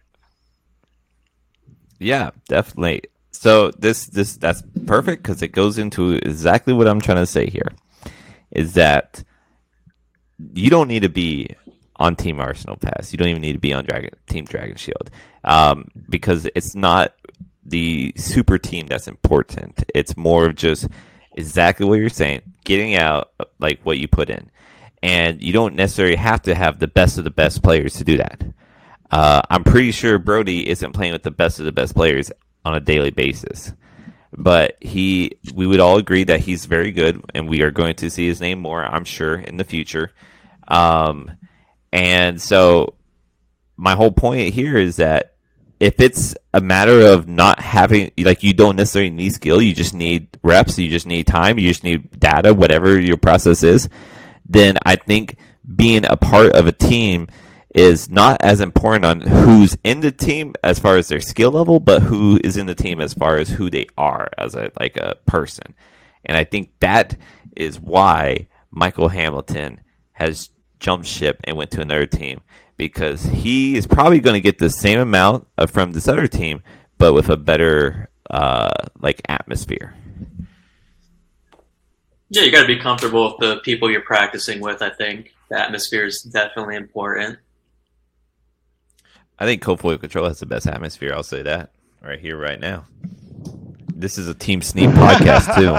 Yeah, 1.99 2.31
definitely. 2.49 3.03
So 3.33 3.71
this 3.73 4.07
this 4.07 4.37
that's 4.37 4.63
perfect 4.87 5.23
because 5.23 5.43
it 5.43 5.49
goes 5.49 5.79
into 5.79 6.13
exactly 6.13 6.73
what 6.73 6.87
I'm 6.87 7.01
trying 7.01 7.19
to 7.19 7.27
say 7.27 7.49
here, 7.49 7.73
is 8.51 8.75
that 8.75 9.25
you 10.55 10.71
don't 10.71 10.89
need 10.89 11.03
to 11.03 11.09
be 11.09 11.49
on 11.97 12.15
Team 12.17 12.41
Arsenal 12.41 12.77
Pass. 12.77 13.13
You 13.13 13.19
don't 13.19 13.29
even 13.29 13.43
need 13.43 13.53
to 13.53 13.59
be 13.59 13.73
on 13.73 13.85
Dragon 13.85 14.11
Team 14.29 14.45
Dragon 14.45 14.77
Shield, 14.77 15.11
um, 15.45 15.89
because 16.09 16.49
it's 16.55 16.75
not 16.75 17.15
the 17.65 18.13
super 18.17 18.59
team 18.59 18.87
that's 18.87 19.09
important. 19.09 19.85
It's 19.95 20.17
more 20.17 20.47
of 20.47 20.55
just 20.57 20.89
exactly 21.33 21.87
what 21.87 21.99
you're 21.99 22.11
saying, 22.11 22.43
getting 22.65 22.97
out 22.97 23.31
like 23.59 23.81
what 23.83 23.99
you 23.99 24.09
put 24.09 24.31
in, 24.31 24.51
and 25.03 25.43
you 25.43 25.53
don't 25.53 25.75
necessarily 25.75 26.17
have 26.17 26.43
to 26.43 26.55
have 26.55 26.79
the 26.79 26.89
best 26.89 27.19
of 27.19 27.25
the 27.25 27.31
best 27.31 27.63
players 27.63 27.95
to 27.95 28.05
do 28.05 28.19
that. 28.19 28.45
uh, 29.13 29.43
I'm 29.51 29.63
pretty 29.63 29.93
sure 29.93 30.19
Brody 30.19 30.69
isn't 30.69 30.93
playing 30.93 31.13
with 31.13 31.23
the 31.23 31.31
best 31.31 31.59
of 31.59 31.67
the 31.67 31.73
best 31.73 31.95
players 31.95 32.31
on 32.65 32.75
a 32.75 32.81
daily 32.81 33.11
basis. 33.11 33.73
But 34.35 34.79
he, 34.81 35.39
we 35.55 35.67
would 35.67 35.81
all 35.81 35.99
agree 35.99 36.25
that 36.25 36.41
he's 36.41 36.65
very 36.65 36.91
good, 36.91 37.23
and 37.35 37.49
we 37.49 37.63
are 37.63 37.71
going 37.71 37.97
to 37.97 38.11
see 38.11 38.27
his 38.27 38.41
name 38.41 38.61
more, 38.61 38.83
I'm 38.83 39.05
sure, 39.05 39.35
in 39.35 39.59
the 39.59 39.65
future. 39.65 40.11
Um, 40.69 41.31
and 41.93 42.41
so, 42.41 42.95
my 43.77 43.95
whole 43.95 44.13
point 44.13 44.55
here 44.55 44.79
is 44.79 44.97
that 44.97 45.35
if 45.81 46.01
it's 46.01 46.35
a 46.55 46.61
matter 46.61 47.01
of 47.01 47.29
not 47.29 47.59
having, 47.59 48.13
like, 48.19 48.43
you 48.43 48.55
don't 48.55 48.77
necessarily 48.77 49.11
need 49.11 49.35
skill, 49.35 49.61
you 49.61 49.75
just 49.75 49.93
need 49.93 50.29
reps, 50.43 50.79
you 50.79 50.89
just 50.89 51.07
need 51.07 51.27
time, 51.27 51.59
you 51.59 51.69
just 51.69 51.85
need 51.85 52.19
data, 52.19 52.55
whatever 52.55 52.99
your 52.99 53.17
process 53.17 53.63
is, 53.63 53.89
then 54.49 54.79
I 54.87 54.97
think 54.97 55.37
being 55.77 56.05
a 56.07 56.17
part 56.17 56.53
of 56.53 56.67
a 56.67 56.73
team 56.73 57.29
is 57.75 58.11
not 58.11 58.41
as 58.43 58.61
important 58.61 59.05
on 59.05 59.21
who's 59.21 59.77
in 59.83 60.01
the 60.01 60.13
team 60.13 60.55
as 60.63 60.79
far 60.79 60.97
as 60.97 61.09
their 61.09 61.21
skill 61.21 61.51
level, 61.51 61.81
but 61.81 62.03
who 62.03 62.39
is 62.45 62.57
in 62.57 62.67
the 62.67 62.75
team 62.75 63.01
as 63.01 63.15
far 63.15 63.39
as 63.39 63.49
who 63.49 63.71
they 63.71 63.87
are 63.97 64.29
as 64.37 64.55
a 64.55 64.71
like 64.79 64.97
a 64.97 65.17
person. 65.27 65.75
And 66.25 66.37
I 66.37 66.45
think 66.45 66.71
that 66.81 67.17
is 67.57 67.81
why 67.81 68.49
Michael 68.71 69.09
Hamilton 69.09 69.81
has 70.13 70.51
jumped 70.81 71.07
ship 71.07 71.41
and 71.45 71.57
went 71.57 71.71
to 71.73 71.81
another 71.81 72.07
team 72.07 72.41
because 72.77 73.25
he 73.25 73.77
is 73.77 73.87
probably 73.87 74.21
going 74.21 74.35
to 74.35 74.41
get 74.41 74.59
the 74.59 74.71
same 74.71 74.99
amount 74.99 75.47
from 75.69 75.93
this 75.93 76.09
other 76.09 76.27
team, 76.27 76.63
but 76.99 77.15
with 77.15 77.29
a 77.29 77.37
better 77.37 78.11
uh, 78.31 78.73
like 79.01 79.23
atmosphere. 79.29 79.95
Yeah, 82.31 82.43
you 82.43 82.51
got 82.51 82.63
to 82.63 82.67
be 82.67 82.79
comfortable 82.79 83.29
with 83.29 83.39
the 83.41 83.61
people 83.61 83.91
you're 83.91 84.01
practicing 84.01 84.61
with. 84.61 84.81
I 84.81 84.91
think 84.91 85.35
the 85.51 85.61
atmosphere 85.61 86.07
is 86.07 86.23
definitely 86.23 86.77
important. 86.77 87.39
I 89.43 89.45
think 89.45 89.61
Cold 89.61 89.81
Control 89.81 90.29
has 90.29 90.39
the 90.39 90.47
best 90.47 90.69
atmosphere. 90.69 91.13
I'll 91.13 91.25
say 91.25 91.43
that 91.43 91.71
right 92.01 92.21
here, 92.21 92.39
right 92.39 92.61
now. 92.61 92.85
This 93.93 94.17
is 94.17 94.29
a 94.29 94.35
Team 94.35 94.61
Sneep 94.61 94.93
podcast 94.95 95.57
too. 95.57 95.75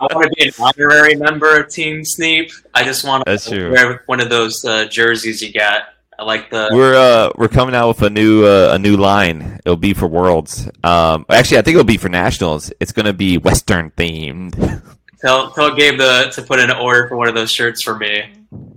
I 0.00 0.06
want 0.12 0.28
to 0.28 0.34
be 0.36 0.48
an 0.48 0.54
honorary 0.58 1.14
member 1.14 1.56
of 1.60 1.70
Team 1.70 2.00
Sneep. 2.02 2.52
I 2.74 2.82
just 2.82 3.04
want 3.04 3.24
That's 3.26 3.44
to 3.44 3.56
true. 3.56 3.70
wear 3.70 4.02
one 4.06 4.18
of 4.20 4.28
those 4.28 4.64
uh, 4.64 4.86
jerseys 4.86 5.40
you 5.40 5.52
got. 5.52 5.82
I 6.18 6.24
like 6.24 6.50
the. 6.50 6.68
We're 6.72 6.96
uh 6.96 7.30
we're 7.36 7.46
coming 7.46 7.76
out 7.76 7.86
with 7.86 8.02
a 8.02 8.10
new 8.10 8.44
uh, 8.44 8.72
a 8.74 8.78
new 8.80 8.96
line. 8.96 9.60
It'll 9.64 9.76
be 9.76 9.94
for 9.94 10.08
Worlds. 10.08 10.68
Um, 10.82 11.24
actually, 11.30 11.58
I 11.58 11.62
think 11.62 11.76
it'll 11.76 11.84
be 11.84 11.96
for 11.96 12.08
Nationals. 12.08 12.72
It's 12.80 12.90
gonna 12.90 13.12
be 13.12 13.38
Western 13.38 13.92
themed. 13.92 14.82
Tell 15.24 15.50
tell 15.52 15.74
Gabe 15.74 15.96
the, 15.96 16.30
to 16.34 16.42
put 16.42 16.60
in 16.60 16.70
an 16.70 16.76
order 16.76 17.08
for 17.08 17.16
one 17.16 17.28
of 17.28 17.34
those 17.34 17.50
shirts 17.50 17.82
for 17.82 17.96
me. 17.96 18.30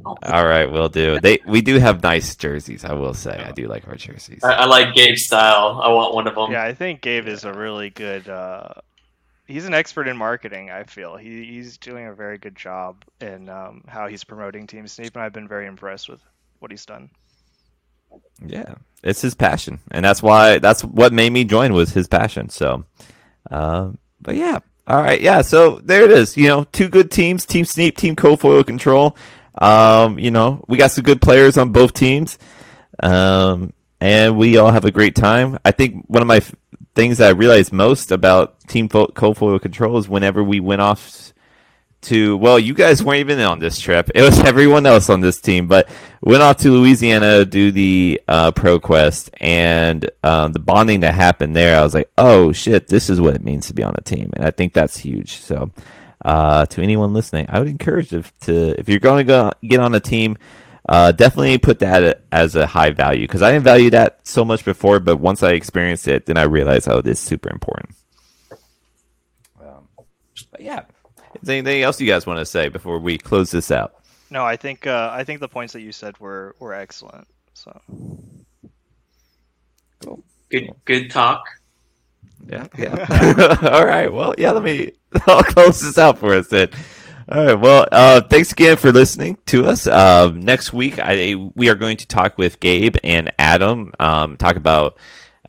All 0.05 0.47
right, 0.47 0.71
we'll 0.71 0.87
do. 0.87 1.19
They 1.19 1.39
we 1.45 1.59
do 1.59 1.77
have 1.77 2.01
nice 2.01 2.37
jerseys. 2.37 2.85
I 2.85 2.93
will 2.93 3.13
say, 3.13 3.37
I 3.37 3.51
do 3.51 3.67
like 3.67 3.85
our 3.85 3.95
jerseys. 3.95 4.41
I, 4.45 4.53
I 4.53 4.65
like 4.65 4.95
Gabe's 4.95 5.25
style. 5.25 5.81
I 5.83 5.89
want 5.89 6.13
one 6.13 6.25
of 6.25 6.35
them. 6.35 6.51
Yeah, 6.51 6.63
I 6.63 6.73
think 6.73 7.01
Gabe 7.01 7.27
is 7.27 7.43
a 7.43 7.51
really 7.51 7.89
good. 7.89 8.29
Uh, 8.29 8.69
he's 9.45 9.65
an 9.65 9.73
expert 9.73 10.07
in 10.07 10.15
marketing. 10.15 10.71
I 10.71 10.83
feel 10.83 11.17
he, 11.17 11.43
he's 11.43 11.77
doing 11.77 12.05
a 12.05 12.13
very 12.13 12.37
good 12.37 12.55
job 12.55 13.03
in 13.19 13.49
um, 13.49 13.83
how 13.85 14.07
he's 14.07 14.23
promoting 14.23 14.67
Team 14.67 14.85
Sneep, 14.85 15.15
and 15.15 15.23
I've 15.23 15.33
been 15.33 15.49
very 15.49 15.67
impressed 15.67 16.07
with 16.07 16.21
what 16.59 16.71
he's 16.71 16.85
done. 16.85 17.09
Yeah, 18.45 18.75
it's 19.03 19.21
his 19.21 19.35
passion, 19.35 19.79
and 19.91 20.05
that's 20.05 20.23
why 20.23 20.59
that's 20.59 20.81
what 20.81 21.11
made 21.11 21.33
me 21.33 21.43
join 21.43 21.73
was 21.73 21.91
his 21.91 22.07
passion. 22.07 22.47
So, 22.47 22.85
um, 23.51 23.97
but 24.21 24.35
yeah, 24.35 24.59
all 24.87 25.01
right, 25.01 25.19
yeah. 25.21 25.41
So 25.41 25.79
there 25.83 26.03
it 26.05 26.11
is. 26.11 26.37
You 26.37 26.47
know, 26.47 26.63
two 26.65 26.89
good 26.89 27.11
teams: 27.11 27.45
Team 27.45 27.65
Sneep, 27.65 27.97
Team 27.97 28.15
Cold 28.15 28.39
Foil 28.39 28.63
Control. 28.63 29.17
Um, 29.59 30.17
you 30.19 30.31
know, 30.31 30.63
we 30.67 30.77
got 30.77 30.91
some 30.91 31.03
good 31.03 31.21
players 31.21 31.57
on 31.57 31.71
both 31.71 31.93
teams, 31.93 32.37
um, 33.01 33.73
and 33.99 34.37
we 34.37 34.57
all 34.57 34.71
have 34.71 34.85
a 34.85 34.91
great 34.91 35.15
time. 35.15 35.57
I 35.65 35.71
think 35.71 36.05
one 36.07 36.21
of 36.21 36.27
my 36.27 36.37
f- 36.37 36.55
things 36.95 37.17
that 37.17 37.27
I 37.27 37.31
realized 37.31 37.73
most 37.73 38.11
about 38.11 38.59
Team 38.67 38.87
Fo- 38.87 39.07
Cold 39.07 39.37
Foil 39.37 39.59
Control 39.59 39.97
is 39.97 40.07
whenever 40.07 40.43
we 40.43 40.59
went 40.59 40.81
off 40.81 41.33
to 42.07 42.37
well, 42.37 42.57
you 42.57 42.73
guys 42.73 43.03
weren't 43.03 43.19
even 43.19 43.39
on 43.41 43.59
this 43.59 43.79
trip. 43.79 44.09
It 44.15 44.21
was 44.21 44.39
everyone 44.45 44.85
else 44.85 45.09
on 45.09 45.21
this 45.21 45.39
team, 45.39 45.67
but 45.67 45.89
went 46.21 46.41
off 46.41 46.57
to 46.57 46.71
Louisiana 46.71 47.39
to 47.39 47.45
do 47.45 47.71
the 47.71 48.21
uh, 48.27 48.51
Pro 48.51 48.79
Quest 48.79 49.29
and 49.39 50.09
um, 50.23 50.53
the 50.53 50.59
bonding 50.59 51.01
that 51.01 51.13
happened 51.13 51.55
there. 51.55 51.79
I 51.79 51.83
was 51.83 51.93
like, 51.93 52.09
oh 52.17 52.51
shit, 52.51 52.87
this 52.87 53.09
is 53.09 53.21
what 53.21 53.35
it 53.35 53.43
means 53.43 53.67
to 53.67 53.73
be 53.73 53.83
on 53.83 53.93
a 53.97 54.01
team, 54.01 54.31
and 54.35 54.45
I 54.45 54.51
think 54.51 54.73
that's 54.73 54.97
huge. 54.97 55.37
So, 55.37 55.71
uh, 56.23 56.65
to 56.67 56.81
anyone 56.81 57.13
listening, 57.13 57.45
I 57.49 57.59
would 57.59 57.67
encourage 57.67 58.13
if 58.13 58.37
to 58.41 58.79
if 58.79 58.89
you're 58.89 58.99
going 58.99 59.19
to 59.19 59.23
go 59.23 59.51
get 59.61 59.79
on 59.79 59.95
a 59.95 59.99
team. 59.99 60.37
Uh, 60.89 61.11
definitely 61.11 61.57
put 61.57 61.79
that 61.79 62.21
as 62.31 62.55
a 62.55 62.65
high 62.65 62.91
value 62.91 63.27
because 63.27 63.41
I 63.41 63.51
didn't 63.51 63.65
value 63.65 63.89
that 63.89 64.25
so 64.25 64.45
much 64.45 64.63
before, 64.63 65.01
but 65.01 65.17
once 65.17 65.43
I 65.43 65.51
experienced 65.51 66.07
it, 66.07 66.25
then 66.27 66.37
I 66.37 66.43
realized, 66.43 66.87
oh, 66.87 67.01
this 67.01 67.19
is 67.19 67.25
super 67.25 67.49
important. 67.49 67.93
Um, 69.59 69.89
but 70.49 70.61
yeah, 70.61 70.85
is 71.41 71.47
there 71.47 71.57
anything 71.57 71.81
else 71.83 71.99
you 71.99 72.07
guys 72.07 72.25
want 72.25 72.39
to 72.39 72.45
say 72.45 72.69
before 72.69 72.99
we 72.99 73.17
close 73.17 73.51
this 73.51 73.71
out? 73.71 73.95
No, 74.29 74.45
I 74.45 74.55
think 74.57 74.87
uh, 74.87 75.09
I 75.11 75.23
think 75.23 75.39
the 75.39 75.47
points 75.47 75.73
that 75.73 75.81
you 75.81 75.91
said 75.91 76.19
were 76.19 76.55
were 76.59 76.73
excellent. 76.73 77.27
So 77.53 77.81
Good 80.49 80.71
good 80.85 81.11
talk. 81.11 81.43
Yeah, 82.47 82.67
yeah. 82.77 83.57
All 83.71 83.85
right. 83.85 84.11
Well, 84.11 84.33
yeah. 84.37 84.51
Let 84.51 84.63
me. 84.63 84.93
I'll 85.27 85.43
close 85.43 85.81
this 85.81 85.97
out 85.97 86.17
for 86.17 86.33
us 86.33 86.47
then. 86.47 86.69
All 87.29 87.45
right. 87.45 87.59
Well, 87.59 87.87
uh, 87.91 88.21
thanks 88.21 88.53
again 88.53 88.77
for 88.77 88.93
listening 88.93 89.37
to 89.47 89.65
us. 89.65 89.87
Uh, 89.87 90.31
next 90.33 90.71
week, 90.71 90.99
I 90.99 91.35
we 91.55 91.67
are 91.69 91.75
going 91.75 91.97
to 91.97 92.07
talk 92.07 92.37
with 92.37 92.61
Gabe 92.61 92.95
and 93.03 93.31
Adam. 93.37 93.91
Um, 93.99 94.37
talk 94.37 94.55
about 94.55 94.97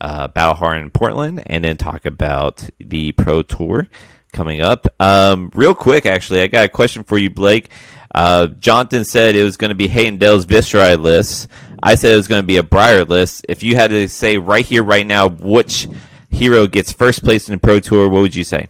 uh, 0.01 0.27
Battlehard 0.27 0.81
in 0.81 0.89
Portland, 0.89 1.43
and 1.45 1.63
then 1.63 1.77
talk 1.77 2.05
about 2.05 2.69
the 2.79 3.13
Pro 3.13 3.41
Tour 3.41 3.87
coming 4.31 4.61
up. 4.61 4.87
Um, 4.99 5.51
real 5.53 5.75
quick, 5.75 6.05
actually, 6.05 6.41
I 6.41 6.47
got 6.47 6.65
a 6.65 6.69
question 6.69 7.03
for 7.03 7.17
you, 7.17 7.29
Blake. 7.29 7.69
Uh, 8.13 8.47
Jonathan 8.47 9.05
said 9.05 9.35
it 9.35 9.43
was 9.43 9.57
going 9.57 9.69
to 9.69 9.75
be 9.75 9.87
Hayden 9.87 10.17
Dell's 10.17 10.45
Viserai 10.45 10.99
list. 10.99 11.47
I 11.81 11.95
said 11.95 12.13
it 12.13 12.17
was 12.17 12.27
going 12.27 12.41
to 12.41 12.47
be 12.47 12.57
a 12.57 12.63
Briar 12.63 13.05
list. 13.05 13.45
If 13.47 13.63
you 13.63 13.75
had 13.75 13.91
to 13.91 14.07
say 14.09 14.37
right 14.37 14.65
here, 14.65 14.83
right 14.83 15.05
now, 15.05 15.29
which 15.29 15.87
hero 16.29 16.67
gets 16.67 16.91
first 16.91 17.23
place 17.23 17.47
in 17.47 17.53
the 17.53 17.59
Pro 17.59 17.79
Tour, 17.79 18.09
what 18.09 18.21
would 18.21 18.35
you 18.35 18.43
say? 18.43 18.67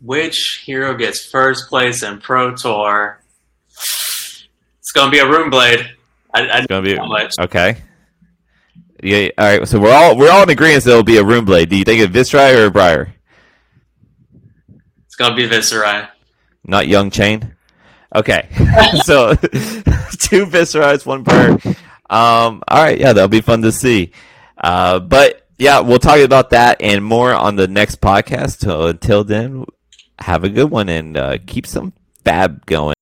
Which 0.00 0.62
hero 0.64 0.94
gets 0.96 1.24
first 1.24 1.68
place 1.68 2.02
in 2.02 2.20
Pro 2.20 2.54
Tour? 2.54 3.20
It's 3.70 4.92
gonna 4.92 5.10
be 5.10 5.18
a 5.20 5.24
Runeblade. 5.24 5.86
I, 6.34 6.40
I 6.46 6.58
It's 6.58 6.66
going 6.66 6.84
to 6.84 6.94
be 6.94 7.08
much? 7.08 7.32
okay. 7.40 7.76
Yeah. 9.02 9.28
All 9.36 9.58
right. 9.58 9.68
So 9.68 9.80
we're 9.80 9.92
all 9.92 10.16
we're 10.16 10.30
all 10.30 10.44
in 10.44 10.50
agreement 10.50 10.84
that 10.84 10.90
it'll 10.90 11.02
be 11.02 11.16
a 11.16 11.24
room 11.24 11.46
Runeblade. 11.46 11.68
Do 11.68 11.76
you 11.76 11.84
think 11.84 12.00
it's 12.00 12.12
Viserai 12.12 12.56
or 12.56 12.66
a 12.66 12.70
Briar? 12.70 13.12
It's 15.06 15.16
gonna 15.16 15.34
be 15.34 15.48
Viserai. 15.48 16.08
Not 16.64 16.86
Young 16.86 17.10
Chane. 17.10 17.56
Okay. 18.14 18.48
so 19.04 19.34
two 19.34 20.46
Viserais, 20.46 21.04
one 21.04 21.22
Briar. 21.22 21.58
Um. 22.08 22.62
All 22.68 22.82
right. 22.82 22.98
Yeah, 22.98 23.12
that'll 23.12 23.28
be 23.28 23.40
fun 23.40 23.62
to 23.62 23.72
see. 23.72 24.12
Uh. 24.56 25.00
But 25.00 25.46
yeah, 25.58 25.80
we'll 25.80 25.98
talk 25.98 26.18
about 26.20 26.50
that 26.50 26.80
and 26.80 27.04
more 27.04 27.34
on 27.34 27.56
the 27.56 27.68
next 27.68 28.00
podcast. 28.00 28.60
So 28.60 28.86
until 28.86 29.24
then, 29.24 29.64
have 30.18 30.44
a 30.44 30.48
good 30.48 30.70
one 30.70 30.88
and 30.88 31.16
uh, 31.16 31.38
keep 31.46 31.66
some 31.66 31.92
fab 32.24 32.64
going. 32.66 32.94